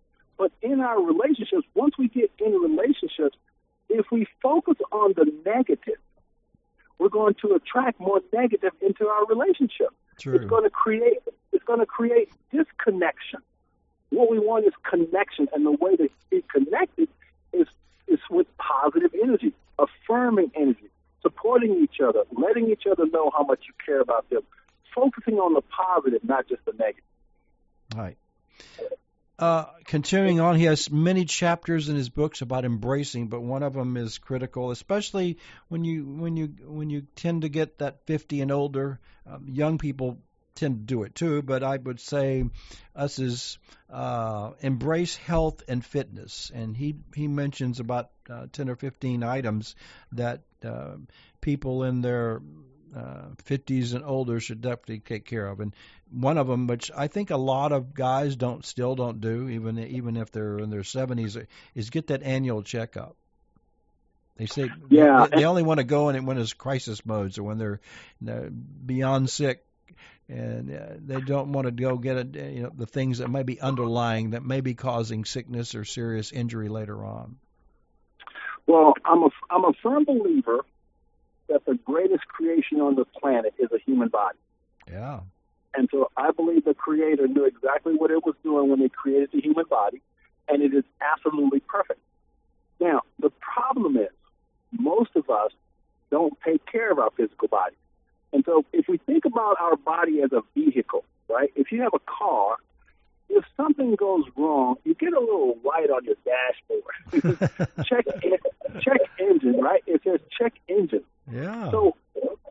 But 0.44 0.52
in 0.60 0.80
our 0.80 1.02
relationships, 1.02 1.66
once 1.72 1.96
we 1.96 2.08
get 2.08 2.30
in 2.38 2.52
relationships, 2.52 3.34
if 3.88 4.04
we 4.12 4.26
focus 4.42 4.76
on 4.92 5.14
the 5.16 5.32
negative, 5.46 5.96
we're 6.98 7.08
going 7.08 7.34
to 7.40 7.54
attract 7.54 7.98
more 7.98 8.20
negative 8.30 8.72
into 8.82 9.08
our 9.08 9.24
relationship. 9.24 9.88
It's 10.34 10.44
going 10.44 10.64
to 10.64 10.68
create 10.68 11.16
it's 11.52 11.64
going 11.64 11.80
to 11.80 11.86
create 11.86 12.28
disconnection. 12.52 13.40
What 14.10 14.30
we 14.30 14.38
want 14.38 14.66
is 14.66 14.74
connection, 14.82 15.48
and 15.54 15.64
the 15.64 15.70
way 15.70 15.96
to 15.96 16.10
be 16.28 16.44
connected 16.52 17.08
is 17.54 17.66
is 18.06 18.20
with 18.28 18.46
positive 18.58 19.14
energy, 19.14 19.54
affirming 19.78 20.52
energy, 20.54 20.90
supporting 21.22 21.82
each 21.82 22.02
other, 22.06 22.24
letting 22.32 22.70
each 22.70 22.82
other 22.86 23.06
know 23.06 23.30
how 23.34 23.44
much 23.44 23.60
you 23.66 23.72
care 23.82 24.02
about 24.02 24.28
them, 24.28 24.42
focusing 24.94 25.38
on 25.38 25.54
the 25.54 25.62
positive, 25.62 26.22
not 26.22 26.46
just 26.46 26.62
the 26.66 26.72
negative. 26.72 27.02
Right. 27.96 28.18
Uh, 29.36 29.64
continuing 29.84 30.38
on, 30.40 30.54
he 30.54 30.64
has 30.64 30.90
many 30.90 31.24
chapters 31.24 31.88
in 31.88 31.96
his 31.96 32.08
books 32.08 32.40
about 32.40 32.64
embracing, 32.64 33.26
but 33.26 33.42
one 33.42 33.64
of 33.64 33.74
them 33.74 33.96
is 33.96 34.18
critical, 34.18 34.70
especially 34.70 35.38
when 35.68 35.84
you 35.84 36.04
when 36.04 36.36
you 36.36 36.54
when 36.64 36.88
you 36.88 37.02
tend 37.16 37.42
to 37.42 37.48
get 37.48 37.78
that 37.78 38.06
50 38.06 38.42
and 38.42 38.52
older. 38.52 39.00
Um, 39.26 39.46
young 39.48 39.78
people 39.78 40.18
tend 40.54 40.86
to 40.86 40.94
do 40.94 41.02
it 41.02 41.16
too, 41.16 41.42
but 41.42 41.64
I 41.64 41.76
would 41.78 41.98
say 41.98 42.44
us 42.94 43.18
is 43.18 43.58
uh, 43.90 44.52
embrace 44.60 45.16
health 45.16 45.64
and 45.66 45.84
fitness, 45.84 46.52
and 46.54 46.76
he 46.76 46.94
he 47.14 47.26
mentions 47.26 47.80
about 47.80 48.10
uh, 48.30 48.46
10 48.52 48.68
or 48.68 48.76
15 48.76 49.24
items 49.24 49.74
that 50.12 50.42
uh, 50.64 50.96
people 51.40 51.82
in 51.82 52.02
their 52.02 52.40
uh, 52.94 53.28
50s 53.44 53.94
and 53.94 54.04
older 54.04 54.40
should 54.40 54.60
definitely 54.60 55.00
take 55.00 55.24
care 55.24 55.46
of. 55.46 55.60
And 55.60 55.74
one 56.10 56.38
of 56.38 56.46
them, 56.46 56.66
which 56.66 56.90
I 56.96 57.08
think 57.08 57.30
a 57.30 57.36
lot 57.36 57.72
of 57.72 57.94
guys 57.94 58.36
don't 58.36 58.64
still 58.64 58.94
don't 58.94 59.20
do, 59.20 59.48
even 59.48 59.78
even 59.78 60.16
if 60.16 60.30
they're 60.30 60.58
in 60.58 60.70
their 60.70 60.82
70s, 60.82 61.46
is 61.74 61.90
get 61.90 62.08
that 62.08 62.22
annual 62.22 62.62
checkup. 62.62 63.16
They 64.36 64.46
say 64.46 64.70
Yeah. 64.90 65.26
they, 65.26 65.28
they 65.28 65.44
only 65.44 65.62
want 65.62 65.78
to 65.78 65.84
go 65.84 66.08
in 66.08 66.16
it 66.16 66.24
when 66.24 66.38
it's 66.38 66.52
crisis 66.52 67.04
modes 67.06 67.38
or 67.38 67.44
when 67.44 67.58
they're 67.58 67.80
you 68.20 68.26
know, 68.26 68.50
beyond 68.50 69.30
sick, 69.30 69.64
and 70.28 70.74
uh, 70.74 70.94
they 70.98 71.20
don't 71.20 71.52
want 71.52 71.66
to 71.66 71.70
go 71.72 71.96
get 71.98 72.16
it, 72.16 72.36
you 72.36 72.62
know 72.62 72.72
the 72.74 72.86
things 72.86 73.18
that 73.18 73.28
may 73.28 73.42
be 73.42 73.60
underlying 73.60 74.30
that 74.30 74.42
may 74.44 74.60
be 74.60 74.74
causing 74.74 75.24
sickness 75.24 75.74
or 75.74 75.84
serious 75.84 76.32
injury 76.32 76.68
later 76.68 77.04
on. 77.04 77.36
Well, 78.66 78.94
I'm 79.04 79.22
a 79.22 79.28
I'm 79.50 79.64
a 79.64 79.72
firm 79.82 80.04
believer 80.04 80.60
that 81.48 81.64
the 81.66 81.74
greatest 81.84 82.26
creation 82.28 82.80
on 82.80 82.94
the 82.94 83.04
planet 83.04 83.54
is 83.58 83.70
a 83.72 83.78
human 83.78 84.08
body. 84.08 84.38
Yeah. 84.90 85.20
And 85.76 85.88
so 85.90 86.10
I 86.16 86.30
believe 86.30 86.64
the 86.64 86.74
Creator 86.74 87.26
knew 87.28 87.44
exactly 87.44 87.94
what 87.94 88.10
it 88.10 88.24
was 88.24 88.34
doing 88.42 88.70
when 88.70 88.80
it 88.80 88.92
created 88.92 89.30
the 89.32 89.40
human 89.40 89.64
body, 89.68 90.00
and 90.48 90.62
it 90.62 90.72
is 90.74 90.84
absolutely 91.00 91.60
perfect. 91.60 92.00
Now, 92.80 93.02
the 93.18 93.30
problem 93.40 93.96
is 93.96 94.10
most 94.72 95.10
of 95.16 95.28
us 95.30 95.52
don't 96.10 96.34
take 96.44 96.64
care 96.66 96.92
of 96.92 96.98
our 96.98 97.10
physical 97.16 97.48
body. 97.48 97.76
And 98.32 98.44
so 98.44 98.64
if 98.72 98.88
we 98.88 98.98
think 98.98 99.24
about 99.24 99.56
our 99.60 99.76
body 99.76 100.20
as 100.22 100.32
a 100.32 100.42
vehicle, 100.54 101.04
right? 101.28 101.50
If 101.56 101.72
you 101.72 101.82
have 101.82 101.94
a 101.94 102.00
car 102.00 102.56
if 103.28 103.44
something 103.56 103.94
goes 103.96 104.24
wrong, 104.36 104.76
you 104.84 104.94
get 104.94 105.12
a 105.12 105.20
little 105.20 105.58
light 105.64 105.90
on 105.90 106.04
your 106.04 106.16
dashboard. 106.24 107.68
check 107.84 108.06
check 108.80 109.00
engine, 109.18 109.60
right? 109.60 109.82
It 109.86 110.02
says 110.04 110.20
check 110.38 110.54
engine. 110.68 111.04
Yeah. 111.30 111.70
So 111.70 111.96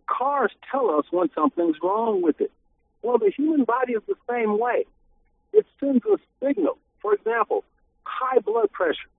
cars 0.08 0.52
tell 0.70 0.90
us 0.92 1.06
when 1.12 1.30
something's 1.34 1.78
wrong 1.82 2.22
with 2.22 2.40
it. 2.42 2.52
Well, 3.02 3.18
the 3.18 3.32
human 3.36 3.66
body 3.66 3.94
is 3.94 4.04
the 4.08 4.16
same 4.30 4.58
way. 4.58 4.86
It 5.52 5.66
sends 5.80 6.04
a 6.06 6.18
signal. 6.44 6.78
For 7.02 7.14
example, 7.14 7.64
high 8.04 8.40
blood 8.40 8.72
pressure. 8.72 9.10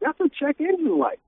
That's 0.00 0.18
a 0.20 0.28
check 0.28 0.60
engine 0.60 0.98
light. 0.98 1.20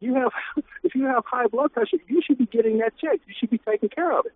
You 0.00 0.14
have, 0.14 0.32
if 0.82 0.94
you 0.94 1.04
have 1.04 1.24
high 1.26 1.46
blood 1.46 1.72
pressure, 1.72 1.98
you 2.08 2.22
should 2.26 2.38
be 2.38 2.46
getting 2.46 2.78
that 2.78 2.96
checked. 2.98 3.26
You 3.26 3.34
should 3.38 3.50
be 3.50 3.58
taking 3.58 3.90
care 3.90 4.18
of 4.18 4.26
it. 4.26 4.32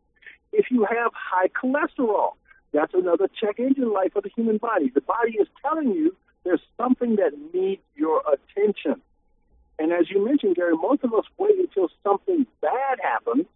If 0.53 0.71
you 0.71 0.85
have 0.85 1.13
high 1.15 1.49
cholesterol, 1.49 2.33
that's 2.73 2.95
another 2.95 3.29
check 3.41 3.59
engine 3.59 3.93
light 3.93 4.13
for 4.13 4.21
the 4.21 4.31
human 4.35 4.59
body. 4.59 4.91
The 4.95 5.01
body 5.01 5.33
is 5.41 5.49
telling 5.63 5.93
you 5.93 6.15
there's 6.45 6.61
something 6.77 7.17
that 7.17 7.33
needs 7.53 7.83
your 7.97 8.23
attention. 8.27 9.01
And 9.79 9.93
as 9.93 10.11
you 10.11 10.25
mentioned, 10.25 10.57
Gary, 10.57 10.77
most 10.77 11.05
of 11.05 11.15
us 11.15 11.25
wait 11.39 11.59
until 11.59 11.89
something 12.03 12.47
bad 12.61 12.99
happens 13.03 13.47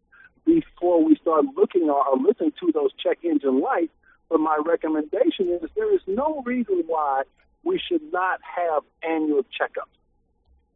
before 0.44 1.02
we 1.02 1.16
start 1.16 1.44
looking 1.56 1.90
or, 1.90 2.04
listening 2.16 2.52
to 2.60 2.72
those 2.72 2.90
check 3.02 3.18
engine 3.24 3.60
lights. 3.60 3.92
But 4.28 4.40
my 4.40 4.58
recommendation 4.64 5.48
is 5.48 5.68
there 5.76 5.94
is 5.94 6.00
no 6.06 6.42
reason 6.44 6.84
why 6.86 7.22
we 7.64 7.78
should 7.78 8.02
not 8.12 8.40
have 8.42 8.82
annual 9.02 9.42
checkups. 9.42 9.92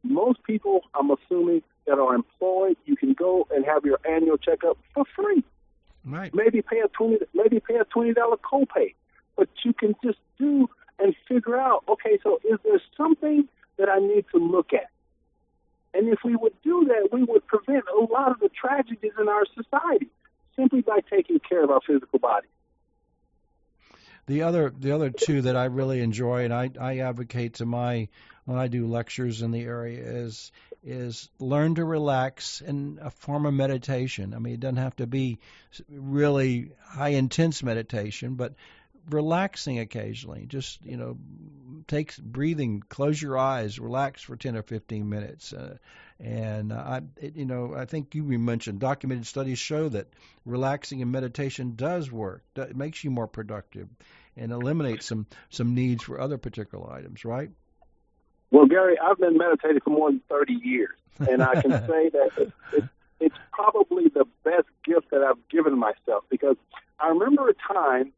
Most 0.03 0.43
people, 0.45 0.83
I'm 0.95 1.11
assuming, 1.11 1.63
that 1.87 1.99
are 1.99 2.15
employed, 2.15 2.77
you 2.85 2.97
can 2.97 3.13
go 3.13 3.47
and 3.51 3.65
have 3.65 3.85
your 3.85 3.99
annual 4.09 4.37
checkup 4.37 4.77
for 4.93 5.05
free. 5.15 5.43
Right. 6.07 6.33
Maybe 6.33 6.63
pay 6.63 6.81
a 6.81 6.89
twenty, 6.89 7.19
maybe 7.35 7.61
pay 7.61 7.77
a 7.77 7.85
twenty 7.85 8.15
dollar 8.15 8.37
copay, 8.37 8.95
but 9.37 9.49
you 9.65 9.73
can 9.73 9.97
just 10.05 10.19
do 10.39 10.71
and 10.99 11.15
figure 11.29 11.59
out. 11.59 11.83
Okay, 11.89 12.19
so 12.23 12.39
is 12.49 12.59
there 12.65 12.81
something 12.97 13.49
that 13.77 13.89
I 13.89 13.99
need 13.99 14.25
to 14.33 14.39
look 14.39 14.73
at? 14.73 14.89
And 15.93 16.09
if 16.09 16.21
we 16.25 16.37
would 16.37 16.55
do 16.63 16.85
that, 16.89 17.09
we 17.13 17.25
would 17.25 17.47
prevent 17.47 17.85
a 17.89 18.01
lot 18.01 18.31
of 18.31 18.39
the 18.39 18.49
tragedies 18.49 19.13
in 19.19 19.29
our 19.29 19.45
society 19.55 20.09
simply 20.55 20.83
by 20.83 21.01
taking 21.11 21.39
care 21.41 21.65
of 21.65 21.71
our 21.71 21.81
physical 21.87 22.19
body. 22.19 22.49
The 24.27 24.43
other 24.43 24.73
the 24.77 24.93
other 24.93 25.11
two 25.11 25.43
that 25.43 25.57
I 25.57 25.67
really 25.67 26.01
enjoy 26.01 26.45
and 26.45 26.53
I, 26.53 26.71
I 26.81 26.99
advocate 26.99 27.55
to 27.55 27.67
my 27.67 28.09
when 28.45 28.59
I 28.59 28.69
do 28.69 28.87
lectures 28.87 29.43
in 29.43 29.51
the 29.53 29.63
area 29.63 30.01
is 30.01 30.53
is 30.87 31.29
learn 31.41 31.75
to 31.75 31.85
relax 31.85 32.61
in 32.61 33.01
a 33.03 33.11
form 33.11 33.45
of 33.45 33.53
meditation. 33.53 34.33
I 34.35 34.39
mean, 34.39 34.55
it 34.55 34.61
doesn't 34.61 34.77
have 34.77 34.97
to 34.97 35.07
be 35.07 35.41
really 35.91 36.71
high 36.85 37.09
intense 37.09 37.63
meditation, 37.65 38.37
but 38.37 38.55
relaxing 39.11 39.81
occasionally. 39.81 40.47
Just 40.47 40.85
you 40.85 40.97
know, 40.97 41.19
take 41.89 42.17
breathing. 42.17 42.83
Close 42.89 43.21
your 43.21 43.37
eyes, 43.37 43.81
relax 43.81 44.23
for 44.23 44.37
ten 44.37 44.57
or 44.57 44.63
fifteen 44.63 45.09
minutes. 45.09 45.53
Uh, 45.53 45.77
and 46.21 46.73
uh, 46.73 46.77
I, 46.77 47.01
it, 47.17 47.37
you 47.37 47.45
know, 47.45 47.75
I 47.77 47.85
think 47.85 48.15
you 48.15 48.23
mentioned 48.23 48.79
documented 48.79 49.27
studies 49.27 49.59
show 49.59 49.89
that 49.89 50.07
relaxing 50.45 51.03
and 51.03 51.13
meditation 51.13 51.75
does 51.77 52.11
work. 52.11 52.43
It 52.55 52.77
makes 52.77 53.03
you 53.03 53.11
more 53.11 53.27
productive, 53.27 53.89
and 54.37 54.53
eliminates 54.53 55.07
some 55.07 55.27
some 55.51 55.75
needs 55.75 56.05
for 56.05 56.21
other 56.21 56.39
particular 56.39 56.93
items. 56.93 57.25
Right? 57.25 57.51
Well, 58.51 58.67
Gary, 58.67 58.97
I've 58.99 59.19
been 59.19 59.37
meditating 59.37 59.81
for 59.81 59.91
more 59.91 60.11
than 60.11 60.21
thirty 60.29 60.55
years, 60.55 60.97
and 61.19 61.43
I 61.43 61.61
can 61.61 61.71
say 61.87 62.11
that 62.11 62.31
it, 62.39 62.53
it, 62.73 62.85
it's 63.21 63.37
probably 63.53 64.09
the 64.09 64.27
best 64.45 64.69
gift 64.85 65.11
that 65.11 65.23
I've 65.23 65.49
given 65.49 65.79
myself 65.79 66.25
because 66.31 66.57
I 67.01 67.09
remember 67.09 67.49
a 67.49 67.55
time 67.55 68.13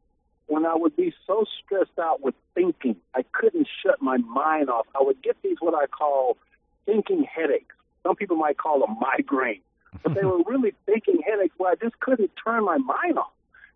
when 0.47 0.65
I 0.65 0.75
would 0.75 0.95
be 0.95 1.13
so 1.27 1.45
stressed 1.63 1.97
out 1.99 2.21
with 2.21 2.33
thinking, 2.55 2.95
I 3.13 3.23
couldn't 3.31 3.67
shut 3.83 4.01
my 4.01 4.17
mind 4.17 4.69
off. 4.69 4.87
I 4.99 5.03
would 5.03 5.21
get 5.21 5.37
these 5.43 5.57
what 5.59 5.75
I 5.75 5.85
call 5.85 6.37
thinking 6.85 7.23
headaches. 7.23 7.75
Some 8.03 8.15
people 8.15 8.35
might 8.35 8.57
call 8.57 8.79
them 8.79 8.97
migraine, 8.99 9.61
but 10.03 10.15
they 10.15 10.25
were 10.25 10.41
really 10.45 10.73
thinking 10.85 11.21
headaches 11.25 11.53
where 11.57 11.71
I 11.71 11.75
just 11.75 11.99
couldn't 11.99 12.31
turn 12.43 12.65
my 12.65 12.77
mind 12.77 13.19
off. 13.19 13.31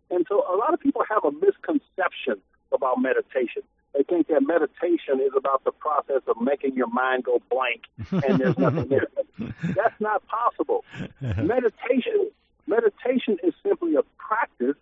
And 0.10 0.26
so 0.28 0.44
a 0.52 0.56
lot 0.56 0.74
of 0.74 0.80
people 0.80 1.04
have 1.10 1.24
a 1.24 1.32
misconception 1.32 2.42
about 2.72 3.00
meditation. 3.00 3.62
They 3.94 4.04
think 4.04 4.28
that 4.28 4.42
meditation 4.42 5.20
is 5.22 5.32
about 5.38 5.64
the 5.64 5.72
process 5.72 6.22
of 6.28 6.42
making 6.42 6.76
your 6.76 6.88
mind 6.88 7.26
go 7.26 7.42
blank 7.50 7.84
and 8.24 8.40
there's 8.40 8.58
nothing 8.58 8.88
there. 8.88 9.08
That's 9.64 10.00
not 10.00 10.24
possible. 10.28 10.84
Meditation, 11.22 12.32
meditation 12.66 13.38
is 13.44 13.54
simply 13.62 13.96
a 13.96 14.02
practice 14.18 14.78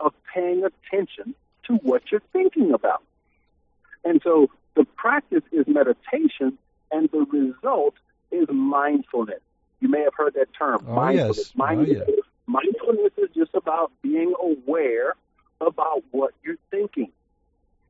of 0.00 0.12
paying 0.34 0.64
attention 0.64 1.34
to 1.66 1.74
what 1.74 2.02
you're 2.10 2.22
thinking 2.32 2.72
about. 2.72 3.02
And 4.04 4.20
so 4.22 4.50
the 4.74 4.84
practice 4.84 5.42
is 5.52 5.66
meditation, 5.66 6.58
and 6.92 7.08
the 7.10 7.26
result 7.30 7.94
is 8.30 8.46
mindfulness. 8.48 9.40
You 9.80 9.88
may 9.88 10.02
have 10.02 10.14
heard 10.14 10.34
that 10.34 10.52
term, 10.56 10.84
oh, 10.88 10.94
mindfulness. 10.94 11.38
Yes. 11.38 11.52
Mindfulness, 11.56 12.02
oh, 12.08 12.12
yeah. 12.16 12.22
mindfulness 12.46 13.12
is 13.18 13.30
just 13.34 13.54
about 13.54 13.90
being 14.02 14.32
aware 14.40 15.14
about 15.60 16.04
what 16.10 16.34
you're 16.44 16.58
thinking. 16.70 17.10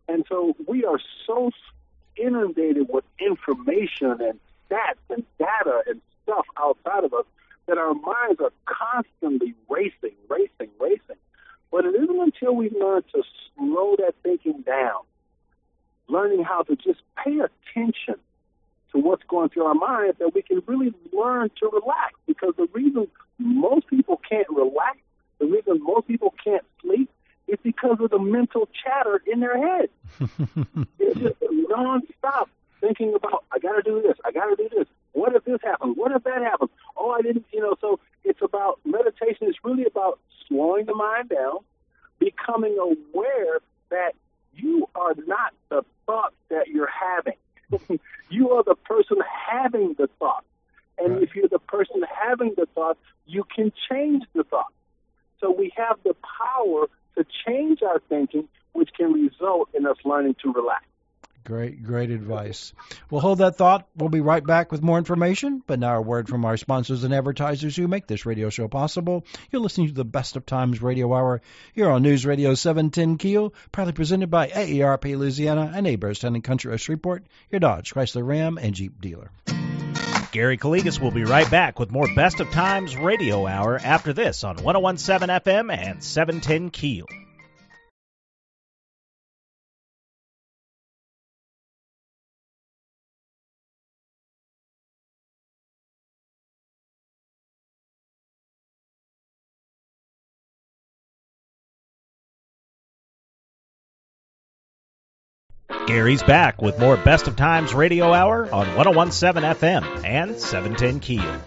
And 0.09 0.25
so 0.29 0.56
we 0.67 0.85
are 0.85 0.99
so 1.27 1.51
inundated 2.17 2.89
with 2.89 3.05
information 3.19 4.21
and 4.21 4.41
data 4.69 5.83
and 5.87 6.01
stuff 6.23 6.47
outside 6.59 7.05
of 7.05 7.15
us 7.15 7.25
that 7.67 7.79
our 7.79 7.95
minds 7.95 8.41
are 8.41 8.53
constantly 8.65 9.55
racing, 9.69 10.17
racing, 10.29 10.71
racing. 10.81 11.17
But 11.71 11.85
it 11.85 11.95
isn't 11.95 12.21
until 12.21 12.55
we 12.55 12.71
learn 12.71 13.03
to 13.15 13.23
slow 13.57 13.97
that 13.99 14.15
thinking 14.23 14.63
down, 14.63 15.01
learning 16.09 16.45
how 16.45 16.63
to 16.63 16.77
just 16.77 17.01
pay 17.23 17.39
attention 17.41 18.15
to 18.93 18.99
what's 18.99 19.25
going 19.25 19.49
through 19.51 19.65
our 19.65 19.75
minds, 19.75 20.19
that 20.19 20.33
we 20.35 20.43
can 20.43 20.63
really 20.67 20.95
learn 21.13 21.51
to 21.61 21.69
relax. 21.73 22.15
Because 22.27 22.55
the 22.57 22.69
reason 22.73 23.09
most 23.39 23.89
people 23.89 24.21
can't 24.29 24.49
relax, 24.49 24.99
the 25.39 25.47
reason 25.47 25.81
most 25.83 26.07
people 26.07 26.35
can't 26.43 26.65
sleep, 26.81 27.11
is 27.49 27.59
because 27.63 27.99
of 28.01 28.11
the 28.11 28.19
mental 28.19 28.69
chatter 28.85 29.23
in 29.27 29.41
their 29.41 29.57
head. 29.57 29.89
it's 30.99 31.21
just 31.21 31.41
nonstop 31.41 32.47
thinking 32.81 33.15
about, 33.15 33.45
I 33.53 33.59
got 33.59 33.73
to 33.73 33.83
do 33.83 34.03
this, 34.03 34.17
I 34.25 34.31
got 34.33 34.47
to 34.47 34.57
do 34.57 34.69
this. 34.69 34.87
What 35.13 35.35
if 35.35 35.45
this 35.45 35.61
happens? 35.63 35.97
What 35.97 36.13
if 36.13 36.25
that 36.25 36.43
happens? 36.43 36.71
Oh, 36.97 37.11
I 37.11 37.23
didn't, 37.23 37.47
you 37.53 37.61
know. 37.61 37.75
So 37.81 38.01
it's 38.23 38.43
about 38.43 38.81
meditation. 38.85 39.49
Is 39.49 39.57
really 39.65 39.87
about 39.87 40.19
slowing 40.47 40.85
the 40.85 40.95
mind 40.95 41.31
down, 41.31 41.59
becoming 42.19 42.77
aware 42.79 43.61
that 43.91 44.13
you 44.55 44.89
are 44.95 45.15
not 45.27 45.55
the 45.71 45.85
thought 46.05 46.35
that 46.51 46.69
you're 46.69 46.91
having. 46.91 47.35
you 48.29 48.51
are 48.51 48.63
the 48.63 48.75
person 48.75 49.17
having 49.51 49.95
the 49.95 50.09
thought. 50.19 50.45
And 50.99 51.15
Right. 51.15 51.23
if 51.23 51.35
you're 51.35 51.49
the 51.49 51.59
person 51.59 52.03
having 52.03 52.55
the 52.55 52.67
thought, 52.75 52.99
you 53.27 53.45
can 53.45 53.73
change 53.91 54.25
the 54.35 54.45
thought. 54.45 54.73
So 55.41 55.51
we 55.51 55.73
have 55.77 55.99
the 56.05 56.15
power 56.15 56.89
to 57.17 57.27
change 57.47 57.83
our 57.83 58.01
thinking, 58.09 58.49
which 58.73 58.91
can 58.97 59.13
result 59.13 59.71
in 59.75 59.87
us 59.87 59.97
learning 60.05 60.37
to 60.43 60.53
relax. 60.53 60.85
Great, 61.45 61.83
great 61.83 62.11
advice. 62.11 62.73
We'll 63.11 63.21
hold 63.21 63.39
that 63.39 63.57
thought. 63.57 63.87
We'll 63.97 64.09
be 64.09 64.21
right 64.21 64.45
back 64.45 64.73
with 64.73 64.83
more 64.83 64.99
information. 64.99 65.63
But 65.67 65.79
now 65.79 65.97
a 65.97 66.01
word 66.03 66.29
from 66.29 66.45
our 66.45 66.57
sponsors 66.57 67.05
and 67.05 67.15
advertisers 67.15 67.77
who 67.77 67.89
make 67.89 68.07
this 68.07 68.27
radio 68.27 68.51
show 68.51 68.69
possible. 68.69 69.25
You're 69.51 69.63
listening 69.63 69.89
to 69.89 69.95
the 69.95 70.05
Best 70.05 70.37
of 70.37 70.47
Times 70.47 70.83
Radio 70.83 71.13
Hour 71.13 71.43
here 71.75 71.91
on 71.91 72.03
News 72.03 72.27
Radio 72.27 72.55
710 72.55 73.19
Keel, 73.19 73.55
proudly 73.73 73.93
presented 73.93 74.31
by 74.31 74.49
AARP 74.49 75.17
Louisiana 75.17 75.73
and 75.75 75.87
Heberts 75.87 76.25
and 76.25 76.43
Country 76.43 76.73
of 76.73 76.81
Shreveport, 76.81 77.25
your 77.51 77.61
Dodge, 77.61 77.95
Chrysler, 77.95 78.27
Ram, 78.27 78.59
and 78.59 78.75
Jeep 78.75 79.01
dealer. 79.01 79.31
Gary 80.33 80.59
Calligas 80.59 81.01
will 81.01 81.11
be 81.11 81.25
right 81.25 81.51
back 81.51 81.79
with 81.79 81.91
more 81.91 82.09
Best 82.15 82.41
of 82.41 82.51
Times 82.51 82.97
Radio 82.97 83.47
Hour 83.47 83.79
after 83.83 84.13
this 84.13 84.45
on 84.45 84.57
1017 84.57 85.35
FM 85.41 85.75
and 85.75 86.03
710 86.03 86.71
Keel. 86.71 87.07
Gary's 105.87 106.25
back 106.25 106.61
with 106.61 106.81
more 106.81 106.97
Best 106.97 107.29
of 107.29 107.37
Times 107.37 107.73
Radio 107.73 108.13
Hour 108.13 108.53
on 108.53 108.75
1017 108.75 109.45
FM 109.45 110.05
and 110.05 110.37
710 110.37 110.99
Keel. 110.99 111.41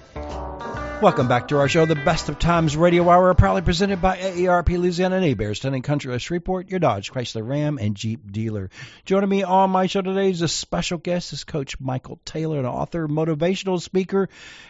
Welcome 1.02 1.30
back 1.30 1.47
to 1.47 1.58
our 1.60 1.70
show, 1.70 1.86
the 1.86 1.95
Best 1.95 2.28
of 2.28 2.39
Times 2.39 2.76
Radio 2.76 3.10
Hour, 3.10 3.34
proudly 3.34 3.62
presented 3.62 4.02
by 4.02 4.18
AARP 4.18 4.78
Louisiana 4.78 5.16
and 5.16 5.26
Heberts, 5.26 5.62
Town 5.62 5.82
Country 5.82 6.14
of 6.14 6.22
Shreveport, 6.22 6.70
your 6.70 6.82
Dodge, 6.82 7.10
Chrysler, 7.10 7.47
Ram, 7.47 7.78
and 7.78 7.95
Jeep 7.95 8.30
dealer. 8.30 8.70
Joining 9.06 9.30
me 9.30 9.43
on 9.43 9.70
my 9.70 9.88
show 9.88 10.02
today 10.02 10.30
is 10.30 10.41
a 10.41 10.50
special 10.50 10.97
guest, 10.97 11.32
is 11.32 11.45
Coach 11.45 11.80
Michael 11.80 12.20
Taylor, 12.26 12.60
an 12.60 12.66
author, 12.66 13.08
motivational 13.08 13.82
speaker, 13.82 14.28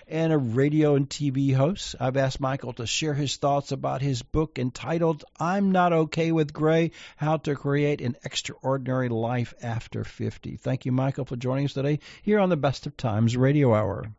and 0.08 0.32
a 0.32 0.38
radio 0.38 0.94
and 0.94 1.10
TV 1.10 1.56
host. 1.56 1.96
I've 2.00 2.16
asked 2.16 2.40
Michael 2.40 2.74
to 2.74 2.86
share 2.86 3.16
his 3.16 3.38
thoughts 3.38 3.72
about 3.72 4.04
his 4.04 4.22
book 4.22 4.60
entitled 4.60 5.26
"I'm 5.40 5.72
Not 5.72 5.94
Okay 5.94 6.32
with 6.32 6.54
Gray: 6.54 6.92
How 7.18 7.38
to 7.38 7.56
Create 7.56 8.02
an 8.02 8.16
Extraordinary 8.24 9.10
Life 9.10 9.56
After 9.64 10.04
50." 10.04 10.58
Thank 10.58 10.86
you, 10.86 10.92
Michael, 10.92 11.26
for 11.26 11.38
joining 11.38 11.66
us 11.66 11.74
today 11.74 11.98
here 12.22 12.38
on 12.38 12.50
the 12.50 12.56
Best 12.56 12.86
of 12.86 12.96
Times 12.96 13.36
Radio 13.36 13.74
Hour 13.74 14.12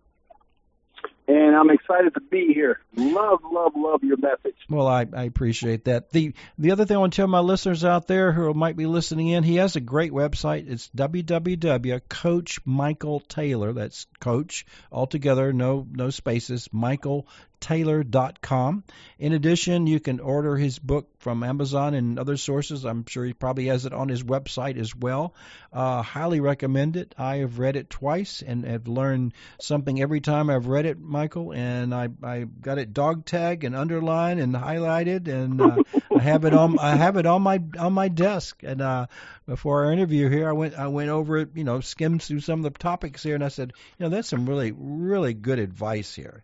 and 1.30 1.54
I'm 1.54 1.70
excited 1.70 2.14
to 2.14 2.20
be 2.20 2.52
here. 2.52 2.80
Love, 2.96 3.38
love, 3.50 3.72
love 3.76 4.02
your 4.02 4.16
message. 4.16 4.56
Well, 4.68 4.88
I, 4.88 5.06
I 5.12 5.22
appreciate 5.24 5.84
that. 5.84 6.10
The 6.10 6.34
the 6.58 6.72
other 6.72 6.84
thing 6.84 6.96
I 6.96 7.00
want 7.00 7.12
to 7.12 7.18
tell 7.18 7.28
my 7.28 7.38
listeners 7.38 7.84
out 7.84 8.08
there 8.08 8.32
who 8.32 8.52
might 8.52 8.76
be 8.76 8.86
listening 8.86 9.28
in, 9.28 9.44
he 9.44 9.54
has 9.56 9.76
a 9.76 9.80
great 9.80 10.12
website. 10.12 10.68
It's 10.68 10.88
www.coachmichaeltaylor. 10.88 13.74
That's 13.74 14.06
coach 14.18 14.66
altogether, 14.90 15.52
no 15.52 15.86
no 15.90 16.10
spaces. 16.10 16.68
Michael 16.72 17.28
taylor.com. 17.60 18.84
In 19.18 19.32
addition, 19.32 19.86
you 19.86 20.00
can 20.00 20.18
order 20.18 20.56
his 20.56 20.78
book 20.78 21.08
from 21.18 21.42
Amazon 21.42 21.94
and 21.94 22.18
other 22.18 22.38
sources. 22.38 22.84
I'm 22.84 23.04
sure 23.06 23.24
he 23.24 23.34
probably 23.34 23.66
has 23.66 23.84
it 23.84 23.92
on 23.92 24.08
his 24.08 24.22
website 24.22 24.78
as 24.78 24.96
well. 24.96 25.34
Uh, 25.72 26.02
highly 26.02 26.40
recommend 26.40 26.96
it. 26.96 27.14
I 27.18 27.36
have 27.36 27.58
read 27.58 27.76
it 27.76 27.90
twice 27.90 28.42
and 28.42 28.64
have 28.64 28.88
learned 28.88 29.34
something 29.60 30.00
every 30.00 30.20
time 30.20 30.48
I've 30.48 30.66
read 30.66 30.86
it, 30.86 30.98
Michael. 30.98 31.52
And 31.52 31.94
I, 31.94 32.08
I 32.22 32.44
got 32.44 32.78
it 32.78 32.94
dog 32.94 33.26
tag 33.26 33.64
and 33.64 33.76
underlined 33.76 34.40
and 34.40 34.54
highlighted, 34.54 35.28
and 35.28 35.60
uh, 35.60 35.82
I 36.16 36.20
have 36.20 36.44
it 36.44 36.54
on 36.54 36.78
I 36.78 36.96
have 36.96 37.16
it 37.16 37.26
on 37.26 37.42
my 37.42 37.62
on 37.78 37.92
my 37.92 38.08
desk. 38.08 38.62
And 38.62 38.80
uh, 38.80 39.06
before 39.46 39.84
our 39.84 39.92
interview 39.92 40.28
here, 40.30 40.48
I 40.48 40.52
went 40.52 40.74
I 40.74 40.88
went 40.88 41.10
over 41.10 41.38
it, 41.38 41.50
you 41.54 41.64
know, 41.64 41.80
skimmed 41.80 42.22
through 42.22 42.40
some 42.40 42.64
of 42.64 42.72
the 42.72 42.78
topics 42.78 43.22
here, 43.22 43.34
and 43.34 43.44
I 43.44 43.48
said, 43.48 43.72
you 43.98 44.04
know, 44.04 44.10
that's 44.10 44.28
some 44.28 44.48
really 44.48 44.72
really 44.72 45.34
good 45.34 45.58
advice 45.58 46.14
here 46.14 46.42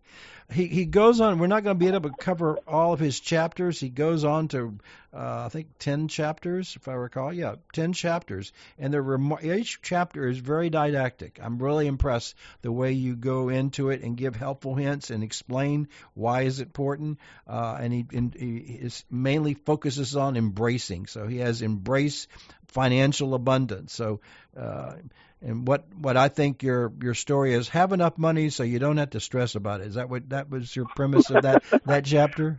he 0.53 0.66
he 0.66 0.84
goes 0.84 1.20
on. 1.20 1.38
We're 1.38 1.49
not 1.49 1.64
going 1.64 1.76
to 1.76 1.84
be 1.84 1.88
able 1.88 2.11
to 2.11 2.16
cover 2.16 2.59
all 2.66 2.92
of 2.92 3.01
his 3.01 3.18
chapters. 3.18 3.80
He 3.80 3.88
goes 3.88 4.24
on 4.24 4.49
to 4.49 4.78
uh, 5.12 5.44
I 5.47 5.49
think 5.49 5.78
ten 5.78 6.09
chapters, 6.09 6.76
if 6.76 6.88
I 6.88 6.92
recall. 6.92 7.32
Yeah, 7.32 7.57
ten 7.72 7.92
chapters, 7.92 8.53
and 8.78 8.92
the 8.92 9.03
rem- 9.03 9.38
each 9.42 9.80
chapter 9.82 10.28
is 10.28 10.38
very 10.38 10.70
didactic. 10.70 11.40
I'm 11.42 11.59
really 11.59 11.86
impressed 11.86 12.34
the 12.62 12.70
way 12.70 12.92
you 12.92 13.16
go 13.16 13.49
into 13.49 13.90
it 13.90 14.03
and 14.03 14.16
give 14.16 14.36
helpful 14.36 14.74
hints 14.74 15.11
and 15.11 15.24
explain 15.24 15.88
why 16.14 16.42
is 16.42 16.61
it 16.61 16.68
important. 16.68 17.18
Uh, 17.49 17.78
and 17.80 17.92
he, 17.92 18.07
and 18.12 18.34
he 18.34 18.57
is 18.59 19.05
mainly 19.11 19.55
focuses 19.55 20.16
on 20.16 20.36
embracing. 20.36 21.07
So 21.07 21.26
he 21.26 21.38
has 21.38 21.62
embrace 21.62 22.28
financial 22.68 23.34
abundance. 23.34 23.92
So. 23.92 24.20
Uh, 24.57 24.94
and 25.43 25.66
what 25.66 25.84
what 25.95 26.16
I 26.16 26.28
think 26.28 26.62
your 26.62 26.93
your 27.01 27.14
story 27.14 27.55
is 27.55 27.68
have 27.68 27.93
enough 27.93 28.18
money 28.18 28.51
so 28.51 28.62
you 28.62 28.78
don't 28.78 28.97
have 28.97 29.11
to 29.11 29.20
stress 29.20 29.55
about 29.55 29.80
it. 29.80 29.89
Is 29.89 29.95
that 29.95 30.09
what 30.09 30.28
that 30.30 30.51
was 30.51 30.74
your 30.74 30.87
premise 30.87 31.30
of 31.30 31.43
that 31.43 31.62
that 31.84 32.05
chapter? 32.05 32.59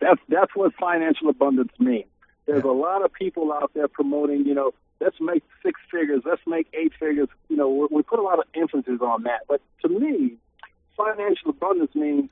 That's 0.00 0.20
that's 0.28 0.54
what 0.54 0.72
financial 0.74 1.28
abundance 1.28 1.72
means. 1.78 2.06
There's 2.46 2.64
yeah. 2.64 2.70
a 2.70 2.72
lot 2.72 3.04
of 3.04 3.12
people 3.12 3.52
out 3.52 3.70
there 3.74 3.88
promoting, 3.88 4.46
you 4.46 4.54
know, 4.54 4.72
let's 5.00 5.16
make 5.20 5.42
six 5.62 5.80
figures, 5.90 6.22
let's 6.24 6.42
make 6.46 6.68
eight 6.74 6.92
figures. 6.98 7.28
You 7.48 7.56
know, 7.56 7.68
we, 7.68 7.86
we 7.90 8.02
put 8.02 8.18
a 8.18 8.22
lot 8.22 8.38
of 8.38 8.44
emphasis 8.54 9.00
on 9.00 9.22
that. 9.24 9.42
But 9.48 9.60
to 9.82 9.88
me, 9.88 10.36
financial 10.96 11.50
abundance 11.50 11.94
means 11.94 12.30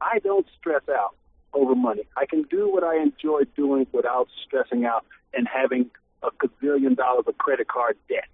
I 0.00 0.18
don't 0.20 0.46
stress 0.58 0.82
out 0.88 1.14
over 1.52 1.74
money. 1.74 2.02
I 2.16 2.26
can 2.26 2.42
do 2.44 2.70
what 2.70 2.84
I 2.84 2.96
enjoy 3.02 3.42
doing 3.56 3.86
without 3.92 4.28
stressing 4.46 4.84
out 4.84 5.04
and 5.34 5.46
having 5.46 5.90
a 6.22 6.30
gazillion 6.30 6.96
dollars 6.96 7.24
of 7.26 7.36
credit 7.38 7.68
card 7.68 7.96
debt. 8.08 8.28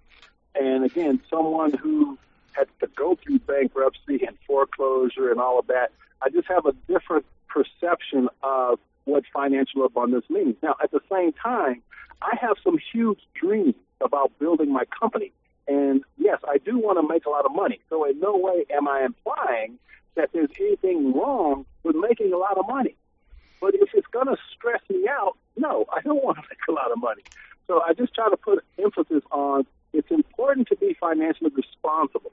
And 0.55 0.85
again, 0.85 1.21
someone 1.29 1.73
who 1.73 2.17
had 2.53 2.67
to 2.79 2.87
go 2.95 3.15
through 3.15 3.39
bankruptcy 3.39 4.25
and 4.25 4.37
foreclosure 4.45 5.31
and 5.31 5.39
all 5.39 5.59
of 5.59 5.67
that, 5.67 5.91
I 6.21 6.29
just 6.29 6.47
have 6.47 6.65
a 6.65 6.73
different 6.87 7.25
perception 7.47 8.29
of 8.41 8.79
what 9.05 9.23
financial 9.33 9.85
abundance 9.85 10.25
means. 10.29 10.55
Now, 10.61 10.75
at 10.83 10.91
the 10.91 11.01
same 11.11 11.33
time, 11.33 11.81
I 12.21 12.35
have 12.41 12.57
some 12.63 12.77
huge 12.91 13.19
dreams 13.39 13.75
about 14.01 14.37
building 14.39 14.71
my 14.71 14.83
company. 14.85 15.31
And 15.67 16.03
yes, 16.17 16.39
I 16.47 16.57
do 16.57 16.77
want 16.77 16.99
to 16.99 17.07
make 17.07 17.25
a 17.25 17.29
lot 17.29 17.45
of 17.45 17.53
money. 17.53 17.79
So 17.89 18.05
in 18.05 18.19
no 18.19 18.37
way 18.37 18.65
am 18.71 18.87
I 18.87 19.03
implying 19.05 19.77
that 20.15 20.29
there's 20.33 20.49
anything 20.59 21.13
wrong 21.13 21.65
with 21.83 21.95
making 21.95 22.33
a 22.33 22.37
lot 22.37 22.57
of 22.57 22.67
money. 22.67 22.95
But 23.61 23.75
if 23.75 23.89
it's 23.93 24.07
going 24.07 24.27
to 24.27 24.37
stress 24.55 24.81
me 24.89 25.07
out, 25.09 25.37
no, 25.55 25.85
I 25.93 26.01
don't 26.01 26.23
want 26.23 26.37
to 26.37 26.43
make 26.49 26.59
a 26.67 26.71
lot 26.71 26.91
of 26.91 26.97
money. 26.99 27.23
So 27.67 27.81
I 27.81 27.93
just 27.93 28.13
try 28.13 28.29
to 28.29 28.37
put 28.37 28.63
emphasis 28.81 29.23
on 29.31 29.65
it's 29.97 30.11
important 30.11 30.67
to 30.67 30.75
be 30.75 30.95
financially 30.99 31.49
responsible, 31.55 32.31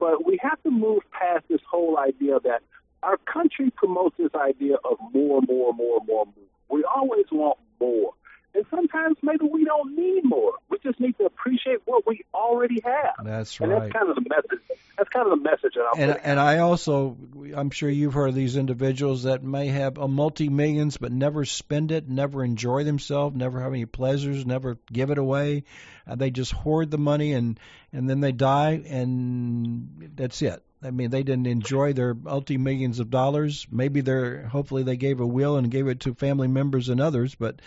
but 0.00 0.24
we 0.24 0.38
have 0.42 0.60
to 0.62 0.70
move 0.70 1.02
past 1.10 1.44
this 1.50 1.60
whole 1.70 1.98
idea 1.98 2.40
that 2.40 2.62
our 3.02 3.18
country 3.18 3.70
promotes 3.70 4.16
this 4.16 4.34
idea 4.34 4.76
of 4.76 4.96
more, 5.12 5.42
more, 5.42 5.74
more, 5.74 6.00
more, 6.06 6.24
more. 6.24 6.46
We 6.70 6.84
always 6.84 7.26
want 7.30 7.58
more. 7.78 8.14
And 8.54 8.66
sometimes 8.70 9.16
maybe 9.22 9.46
we 9.50 9.64
don't 9.64 9.96
need 9.96 10.24
more. 10.24 10.52
We 10.68 10.78
just 10.82 11.00
need 11.00 11.16
to 11.18 11.24
appreciate 11.24 11.78
what 11.86 12.06
we 12.06 12.24
already 12.34 12.80
have. 12.84 13.24
That's 13.24 13.58
right. 13.60 13.70
And 13.70 13.82
that's 13.82 13.92
kind 13.92 14.10
of 14.10 14.16
the 14.16 14.28
message. 14.28 14.78
That's 14.98 15.08
kind 15.08 15.26
of 15.26 15.38
the 15.38 15.42
message 15.42 15.74
that 15.74 15.84
I'm. 15.94 16.00
And 16.00 16.20
and 16.22 16.40
I 16.40 16.58
also, 16.58 17.16
I'm 17.54 17.70
sure 17.70 17.88
you've 17.88 18.12
heard 18.12 18.28
of 18.28 18.34
these 18.34 18.56
individuals 18.56 19.22
that 19.22 19.42
may 19.42 19.68
have 19.68 19.96
a 19.96 20.06
multi 20.06 20.50
millions 20.50 20.98
but 20.98 21.12
never 21.12 21.46
spend 21.46 21.92
it, 21.92 22.08
never 22.08 22.44
enjoy 22.44 22.84
themselves, 22.84 23.34
never 23.34 23.60
have 23.60 23.72
any 23.72 23.86
pleasures, 23.86 24.44
never 24.44 24.78
give 24.92 25.10
it 25.10 25.18
away. 25.18 25.64
Uh, 26.06 26.16
they 26.16 26.30
just 26.30 26.52
hoard 26.52 26.90
the 26.90 26.98
money 26.98 27.32
and 27.32 27.58
and 27.92 28.08
then 28.08 28.20
they 28.20 28.32
die 28.32 28.82
and 28.86 30.12
that's 30.14 30.42
it. 30.42 30.62
I 30.84 30.90
mean, 30.90 31.10
they 31.10 31.22
didn't 31.22 31.46
enjoy 31.46 31.92
their 31.92 32.12
multi 32.12 32.58
millions 32.58 32.98
of 32.98 33.08
dollars. 33.08 33.66
Maybe 33.70 34.00
they're 34.00 34.46
hopefully 34.46 34.82
they 34.82 34.96
gave 34.96 35.20
a 35.20 35.26
will 35.26 35.56
and 35.56 35.70
gave 35.70 35.86
it 35.86 36.00
to 36.00 36.14
family 36.14 36.48
members 36.48 36.88
and 36.88 37.00
others, 37.00 37.34
but 37.34 37.60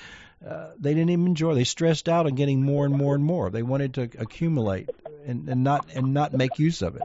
uh, 0.48 0.72
they 0.80 0.94
didn't 0.94 1.10
even 1.10 1.28
enjoy. 1.28 1.56
They 1.56 1.64
stressed 1.64 2.10
out 2.10 2.26
on 2.26 2.36
getting 2.36 2.64
more 2.64 2.86
and 2.86 2.96
more 2.96 3.16
and 3.16 3.24
more. 3.24 3.50
They 3.50 3.64
wanted 3.64 3.94
to 3.96 4.04
accumulate 4.18 4.90
and, 5.26 5.48
and 5.50 5.64
not 5.64 5.88
and 5.94 6.14
not 6.14 6.34
make 6.34 6.60
use 6.60 6.82
of 6.82 6.96
it. 6.96 7.04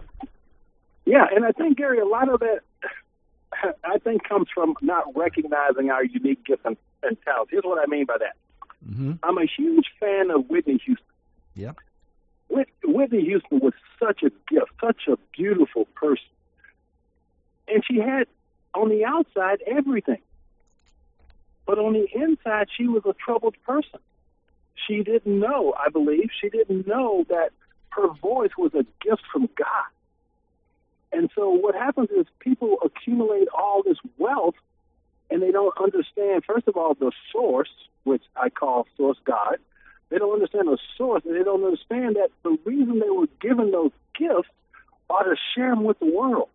Yeah, 1.05 1.27
and 1.35 1.45
I 1.45 1.53
think 1.53 1.79
Gary, 1.79 1.99
a 1.99 2.05
lot 2.05 2.29
of 2.29 2.41
that, 2.41 2.61
I 3.85 3.99
think, 3.99 4.29
comes 4.29 4.49
from 4.55 4.77
not 4.81 5.17
recognizing 5.17 5.91
our 5.91 6.05
unique 6.05 6.45
gifts 6.45 6.63
and, 6.65 6.77
and 7.03 7.17
talents. 7.23 7.51
Here's 7.51 7.65
what 7.65 7.79
I 7.83 7.87
mean 7.91 8.07
by 8.07 8.19
that. 8.19 8.37
Mm-hmm. 8.89 9.13
I'm 9.23 9.39
a 9.39 9.47
huge 9.47 9.87
fan 9.99 10.31
of 10.31 10.49
Whitney 10.49 10.81
Houston. 10.85 11.07
Yeah. 11.55 11.73
Whit, 12.49 12.69
Whitney 12.85 13.23
Houston 13.23 13.61
was 13.61 13.75
such 13.99 14.23
a 14.23 14.31
gift, 14.53 14.71
such 14.81 15.09
a 15.09 15.17
beautiful 15.37 15.87
person, 15.95 16.25
and 17.69 17.83
she 17.85 17.99
had 17.99 18.27
on 18.75 18.89
the 18.89 19.05
outside 19.05 19.63
everything. 19.67 20.21
But 21.71 21.79
on 21.79 21.93
the 21.93 22.09
inside, 22.13 22.67
she 22.77 22.89
was 22.89 23.05
a 23.07 23.13
troubled 23.13 23.55
person. 23.65 24.01
She 24.89 25.05
didn't 25.05 25.39
know, 25.39 25.73
I 25.79 25.89
believe, 25.89 26.31
she 26.41 26.49
didn't 26.49 26.85
know 26.85 27.25
that 27.29 27.51
her 27.91 28.09
voice 28.09 28.51
was 28.59 28.75
a 28.75 28.85
gift 29.01 29.23
from 29.33 29.49
God. 29.57 29.87
And 31.13 31.31
so 31.33 31.51
what 31.51 31.77
happens 31.77 32.11
is 32.11 32.27
people 32.41 32.79
accumulate 32.85 33.47
all 33.57 33.85
this 33.85 33.99
wealth 34.19 34.57
and 35.31 35.41
they 35.41 35.53
don't 35.53 35.73
understand, 35.81 36.43
first 36.45 36.67
of 36.67 36.77
all, 36.77 36.95
the 36.95 37.13
source, 37.31 37.71
which 38.03 38.25
I 38.35 38.49
call 38.51 38.89
source 38.97 39.19
God. 39.25 39.59
They 40.09 40.19
don't 40.19 40.33
understand 40.33 40.67
the 40.67 40.79
source 40.99 41.23
and 41.25 41.37
they 41.37 41.45
don't 41.45 41.63
understand 41.63 42.17
that 42.17 42.31
the 42.43 42.59
reason 42.65 42.99
they 42.99 43.11
were 43.11 43.29
given 43.41 43.71
those 43.71 43.93
gifts 44.19 44.51
are 45.09 45.23
to 45.23 45.37
share 45.55 45.71
them 45.71 45.85
with 45.85 46.01
the 46.01 46.11
world. 46.13 46.49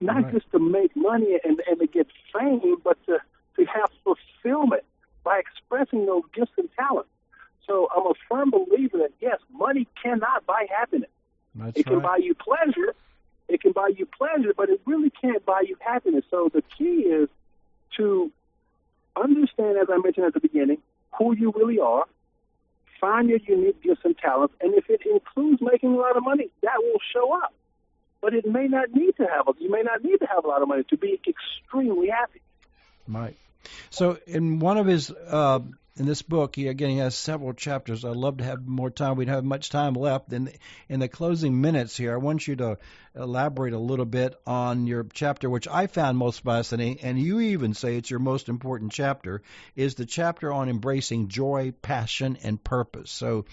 Not 0.00 0.24
right. 0.24 0.34
just 0.34 0.50
to 0.50 0.58
make 0.58 0.96
money 0.96 1.38
and, 1.44 1.62
and 1.68 1.78
to 1.78 1.86
get 1.86 2.08
fame, 2.32 2.78
but 2.82 2.98
to 3.06 3.20
to 3.56 3.64
have 3.64 3.90
fulfillment 4.02 4.84
by 5.22 5.38
expressing 5.38 6.06
those 6.06 6.22
gifts 6.34 6.52
and 6.58 6.68
talents. 6.76 7.08
So 7.66 7.88
I'm 7.96 8.06
a 8.06 8.14
firm 8.28 8.50
believer 8.50 8.98
that 8.98 9.12
yes, 9.20 9.38
money 9.52 9.88
cannot 10.02 10.44
buy 10.46 10.66
happiness. 10.70 11.10
That's 11.54 11.78
it 11.78 11.86
can 11.86 11.96
right. 11.96 12.02
buy 12.02 12.16
you 12.18 12.34
pleasure. 12.34 12.94
It 13.48 13.60
can 13.60 13.72
buy 13.72 13.88
you 13.96 14.06
pleasure, 14.06 14.52
but 14.56 14.70
it 14.70 14.80
really 14.86 15.10
can't 15.10 15.44
buy 15.44 15.62
you 15.66 15.76
happiness. 15.80 16.24
So 16.30 16.50
the 16.52 16.62
key 16.76 17.02
is 17.02 17.28
to 17.96 18.30
understand, 19.16 19.78
as 19.78 19.88
I 19.90 19.98
mentioned 19.98 20.26
at 20.26 20.34
the 20.34 20.40
beginning, 20.40 20.78
who 21.18 21.34
you 21.36 21.52
really 21.54 21.78
are, 21.78 22.04
find 23.00 23.28
your 23.28 23.38
unique 23.46 23.82
gifts 23.82 24.00
and 24.04 24.16
talents, 24.16 24.54
and 24.60 24.74
if 24.74 24.88
it 24.88 25.02
includes 25.04 25.60
making 25.60 25.92
a 25.92 25.96
lot 25.96 26.16
of 26.16 26.24
money, 26.24 26.50
that 26.62 26.76
will 26.78 27.00
show 27.12 27.34
up. 27.34 27.52
But 28.20 28.32
it 28.34 28.46
may 28.46 28.66
not 28.66 28.92
need 28.92 29.16
to 29.16 29.26
have. 29.26 29.46
You 29.58 29.70
may 29.70 29.82
not 29.82 30.02
need 30.02 30.18
to 30.18 30.26
have 30.26 30.44
a 30.44 30.48
lot 30.48 30.62
of 30.62 30.68
money 30.68 30.84
to 30.88 30.96
be 30.96 31.20
extremely 31.28 32.08
happy. 32.08 32.40
Right. 33.08 33.36
So, 33.90 34.18
in 34.26 34.58
one 34.58 34.76
of 34.78 34.86
his 34.86 35.10
uh, 35.10 35.60
in 35.96 36.06
this 36.06 36.22
book, 36.22 36.56
he 36.56 36.66
again 36.68 36.90
he 36.90 36.98
has 36.98 37.14
several 37.14 37.52
chapters. 37.52 38.04
I'd 38.04 38.16
love 38.16 38.38
to 38.38 38.44
have 38.44 38.66
more 38.66 38.90
time. 38.90 39.16
We'd 39.16 39.28
have 39.28 39.44
much 39.44 39.70
time 39.70 39.94
left. 39.94 40.32
In 40.32 40.46
the, 40.46 40.52
in 40.88 41.00
the 41.00 41.08
closing 41.08 41.60
minutes 41.60 41.96
here, 41.96 42.12
I 42.12 42.16
want 42.16 42.48
you 42.48 42.56
to 42.56 42.78
elaborate 43.14 43.74
a 43.74 43.78
little 43.78 44.04
bit 44.04 44.34
on 44.46 44.86
your 44.86 45.06
chapter, 45.12 45.48
which 45.48 45.68
I 45.68 45.86
found 45.86 46.18
most 46.18 46.42
fascinating, 46.42 47.00
and 47.02 47.18
you 47.18 47.40
even 47.40 47.74
say 47.74 47.96
it's 47.96 48.10
your 48.10 48.18
most 48.18 48.48
important 48.48 48.90
chapter, 48.90 49.42
is 49.76 49.94
the 49.94 50.06
chapter 50.06 50.52
on 50.52 50.68
embracing 50.68 51.28
joy, 51.28 51.72
passion, 51.80 52.38
and 52.42 52.62
purpose. 52.62 53.12
So, 53.12 53.44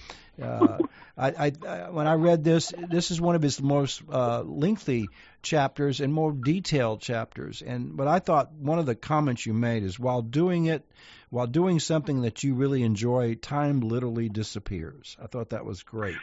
uh, 0.42 0.80
I, 1.18 1.52
I, 1.68 1.90
when 1.92 2.08
I 2.08 2.14
read 2.14 2.44
this, 2.44 2.74
this 2.76 3.12
is 3.12 3.22
one 3.22 3.36
of 3.36 3.44
his 3.44 3.62
most 3.62 4.02
uh, 4.12 4.42
lengthy 4.42 5.12
chapters 5.42 6.02
and 6.02 6.14
more 6.14 6.32
detailed 6.32 7.02
chapters. 7.02 7.62
And 7.62 7.96
but 7.96 8.08
I 8.08 8.20
thought 8.20 8.52
one 8.54 8.80
of 8.80 8.86
the 8.86 8.96
comments 8.96 9.46
you 9.46 9.54
made 9.54 9.84
is 9.84 10.00
while 10.00 10.22
doing 10.22 10.66
it, 10.66 10.86
while 11.30 11.48
doing 11.48 11.80
something 11.80 12.22
that 12.22 12.44
you 12.44 12.54
really 12.56 12.84
enjoy, 12.84 13.36
time 13.36 13.82
literally 13.82 14.30
disappears. 14.30 15.18
I 15.22 15.28
thought 15.28 15.50
that 15.50 15.66
was 15.66 15.84
great. 15.84 16.18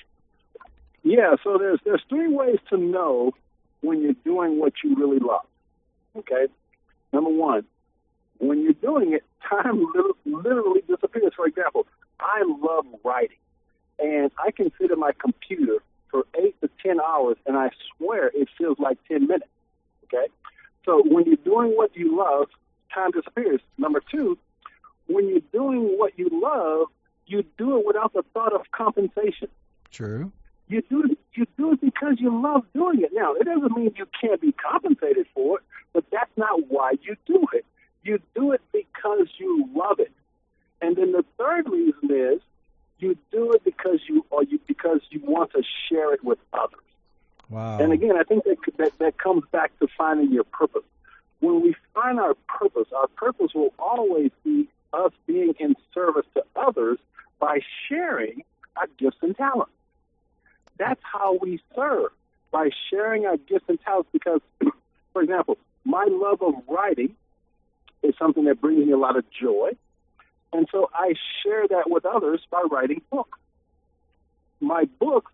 Yeah, 1.02 1.36
so 1.42 1.58
there's 1.58 1.80
there's 1.84 2.02
three 2.08 2.28
ways 2.28 2.58
to 2.70 2.76
know 2.76 3.32
when 3.80 4.02
you're 4.02 4.14
doing 4.24 4.58
what 4.58 4.72
you 4.82 4.96
really 4.96 5.18
love. 5.18 5.46
Okay, 6.16 6.46
number 7.12 7.30
one, 7.30 7.64
when 8.38 8.62
you're 8.62 8.72
doing 8.72 9.12
it, 9.12 9.24
time 9.48 9.86
literally 10.26 10.82
disappears. 10.88 11.32
For 11.36 11.46
example, 11.46 11.86
I 12.20 12.42
love 12.46 12.86
writing, 13.04 13.38
and 13.98 14.30
I 14.38 14.50
can 14.50 14.72
sit 14.80 14.90
at 14.90 14.98
my 14.98 15.12
computer 15.18 15.78
for 16.10 16.24
eight 16.40 16.60
to 16.60 16.70
ten 16.82 17.00
hours, 17.00 17.36
and 17.46 17.56
I 17.56 17.70
swear 17.96 18.30
it 18.34 18.48
feels 18.56 18.78
like 18.78 18.98
ten 19.06 19.26
minutes. 19.26 19.50
Okay, 20.04 20.26
so 20.84 21.02
when 21.04 21.26
you're 21.26 21.36
doing 21.36 21.76
what 21.76 21.96
you 21.96 22.16
love, 22.16 22.48
time 22.94 23.10
disappears. 23.10 23.60
Number 23.76 24.02
two, 24.10 24.38
when 25.06 25.28
you're 25.28 25.40
doing 25.52 25.98
what 25.98 26.18
you 26.18 26.28
love, 26.32 26.88
you 27.26 27.44
do 27.58 27.78
it 27.78 27.86
without 27.86 28.12
the 28.14 28.24
thought 28.32 28.52
of 28.52 28.62
compensation. 28.72 29.48
True. 29.90 30.32
You 30.68 30.82
do 30.82 31.04
it, 31.04 31.18
you 31.34 31.46
do 31.56 31.72
it 31.72 31.80
because 31.80 32.16
you 32.18 32.42
love 32.42 32.64
doing 32.74 33.00
it. 33.02 33.10
Now, 33.12 33.34
it 33.34 33.44
doesn't 33.44 33.74
mean 33.74 33.92
you 33.96 34.06
can't 34.20 34.40
be 34.40 34.52
compensated 34.52 35.26
for 35.34 35.58
it, 35.58 35.64
but 35.92 36.04
that's 36.10 36.30
not 36.36 36.68
why 36.68 36.92
you 37.02 37.16
do 37.26 37.46
it. 37.54 37.64
You 38.02 38.20
do 38.34 38.52
it 38.52 38.60
because 38.72 39.28
you 39.38 39.68
love 39.74 39.98
it. 39.98 40.12
And 40.80 40.96
then 40.96 41.12
the 41.12 41.24
third 41.38 41.68
reason 41.68 42.10
is 42.10 42.40
you 42.98 43.16
do 43.30 43.52
it 43.52 43.64
because 43.64 44.00
you 44.08 44.24
or 44.30 44.42
you 44.42 44.58
because 44.66 45.00
you 45.10 45.20
want 45.22 45.52
to 45.52 45.62
share 45.88 46.12
it 46.14 46.24
with 46.24 46.38
others. 46.52 46.80
Wow. 47.48 47.78
And 47.78 47.92
again, 47.92 48.16
I 48.18 48.24
think 48.24 48.44
that, 48.44 48.58
that 48.76 48.98
that 48.98 49.18
comes 49.18 49.44
back 49.50 49.76
to 49.78 49.88
finding 49.96 50.32
your 50.32 50.44
purpose. 50.44 50.82
When 51.40 51.62
we 51.62 51.74
find 51.94 52.18
our 52.18 52.34
purpose, 52.48 52.88
our 52.94 53.06
purpose 53.08 53.52
will 53.54 53.72
always 53.78 54.32
be 54.44 54.68
us 54.92 55.12
being 55.26 55.54
in 55.58 55.76
service 55.94 56.26
to 56.34 56.44
others 56.56 56.98
by 57.38 57.60
sharing 57.88 58.42
our 58.76 58.88
gifts 58.98 59.18
and 59.22 59.36
talents. 59.36 59.72
That's 60.78 61.00
how 61.02 61.38
we 61.40 61.60
serve 61.74 62.10
by 62.50 62.70
sharing 62.90 63.26
our 63.26 63.36
gifts 63.36 63.66
and 63.68 63.80
talents. 63.80 64.08
Because, 64.12 64.40
for 65.12 65.22
example, 65.22 65.58
my 65.84 66.06
love 66.08 66.42
of 66.42 66.54
writing 66.68 67.14
is 68.02 68.14
something 68.18 68.44
that 68.44 68.60
brings 68.60 68.84
me 68.84 68.92
a 68.92 68.98
lot 68.98 69.16
of 69.16 69.24
joy. 69.30 69.70
And 70.52 70.66
so 70.72 70.90
I 70.94 71.14
share 71.42 71.68
that 71.68 71.90
with 71.90 72.04
others 72.04 72.40
by 72.50 72.62
writing 72.70 73.02
books. 73.10 73.38
My 74.60 74.84
books, 74.98 75.32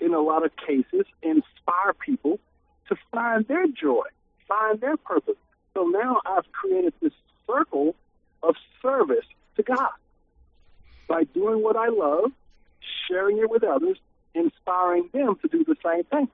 in 0.00 0.14
a 0.14 0.20
lot 0.20 0.44
of 0.44 0.52
cases, 0.56 1.06
inspire 1.22 1.92
people 2.04 2.40
to 2.88 2.96
find 3.12 3.46
their 3.46 3.66
joy, 3.66 4.04
find 4.48 4.80
their 4.80 4.96
purpose. 4.96 5.36
So 5.74 5.84
now 5.84 6.20
I've 6.24 6.50
created 6.52 6.94
this 7.00 7.12
circle 7.46 7.94
of 8.42 8.56
service 8.82 9.26
to 9.56 9.62
God 9.62 9.90
by 11.08 11.24
doing 11.24 11.62
what 11.62 11.76
I 11.76 11.88
love, 11.88 12.32
sharing 13.08 13.38
it 13.38 13.50
with 13.50 13.64
others, 13.64 13.98
inspiring 14.34 15.08
them 15.12 15.36
to 15.42 15.48
do 15.48 15.64
the 15.64 15.76
same 15.84 16.04
thing. 16.04 16.28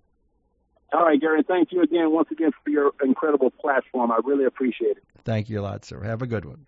All 0.93 1.05
right, 1.05 1.21
Gary. 1.21 1.43
Thank 1.47 1.73
you 1.73 1.83
again, 1.83 2.13
once 2.13 2.29
again, 2.31 2.53
for 2.63 2.71
your 2.71 2.93
incredible 3.03 3.51
platform. 3.51 4.13
I 4.13 4.21
really 4.25 4.45
appreciate 4.45 4.97
it. 4.97 5.05
Thank 5.25 5.51
you 5.51 5.61
a 5.61 5.63
lot, 5.63 5.85
sir. 5.85 6.01
Have 6.03 6.23
a 6.23 6.27
good 6.27 6.45
one. 6.45 6.67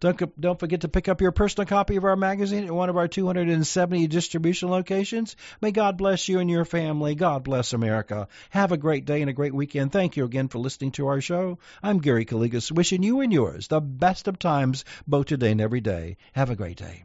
Don't, 0.00 0.40
don't 0.40 0.58
forget 0.58 0.80
to 0.80 0.88
pick 0.88 1.08
up 1.08 1.20
your 1.20 1.30
personal 1.30 1.66
copy 1.66 1.94
of 1.94 2.04
our 2.04 2.16
magazine 2.16 2.64
at 2.64 2.72
one 2.72 2.88
of 2.88 2.96
our 2.96 3.06
270 3.06 4.08
distribution 4.08 4.68
locations. 4.68 5.36
May 5.60 5.70
God 5.70 5.96
bless 5.96 6.28
you 6.28 6.40
and 6.40 6.50
your 6.50 6.64
family. 6.64 7.14
God 7.14 7.44
bless 7.44 7.72
America. 7.72 8.26
Have 8.50 8.72
a 8.72 8.76
great 8.76 9.04
day 9.04 9.20
and 9.20 9.30
a 9.30 9.34
great 9.34 9.54
weekend. 9.54 9.92
Thank 9.92 10.16
you 10.16 10.24
again 10.24 10.48
for 10.48 10.58
listening 10.58 10.90
to 10.92 11.06
our 11.06 11.20
show. 11.20 11.58
I'm 11.82 11.98
Gary 11.98 12.24
Calligas, 12.24 12.72
wishing 12.72 13.04
you 13.04 13.20
and 13.20 13.32
yours 13.32 13.68
the 13.68 13.80
best 13.80 14.26
of 14.26 14.40
times, 14.40 14.84
both 15.06 15.26
today 15.26 15.52
and 15.52 15.60
every 15.60 15.80
day. 15.80 16.16
Have 16.32 16.50
a 16.50 16.56
great 16.56 16.78
day. 16.78 17.04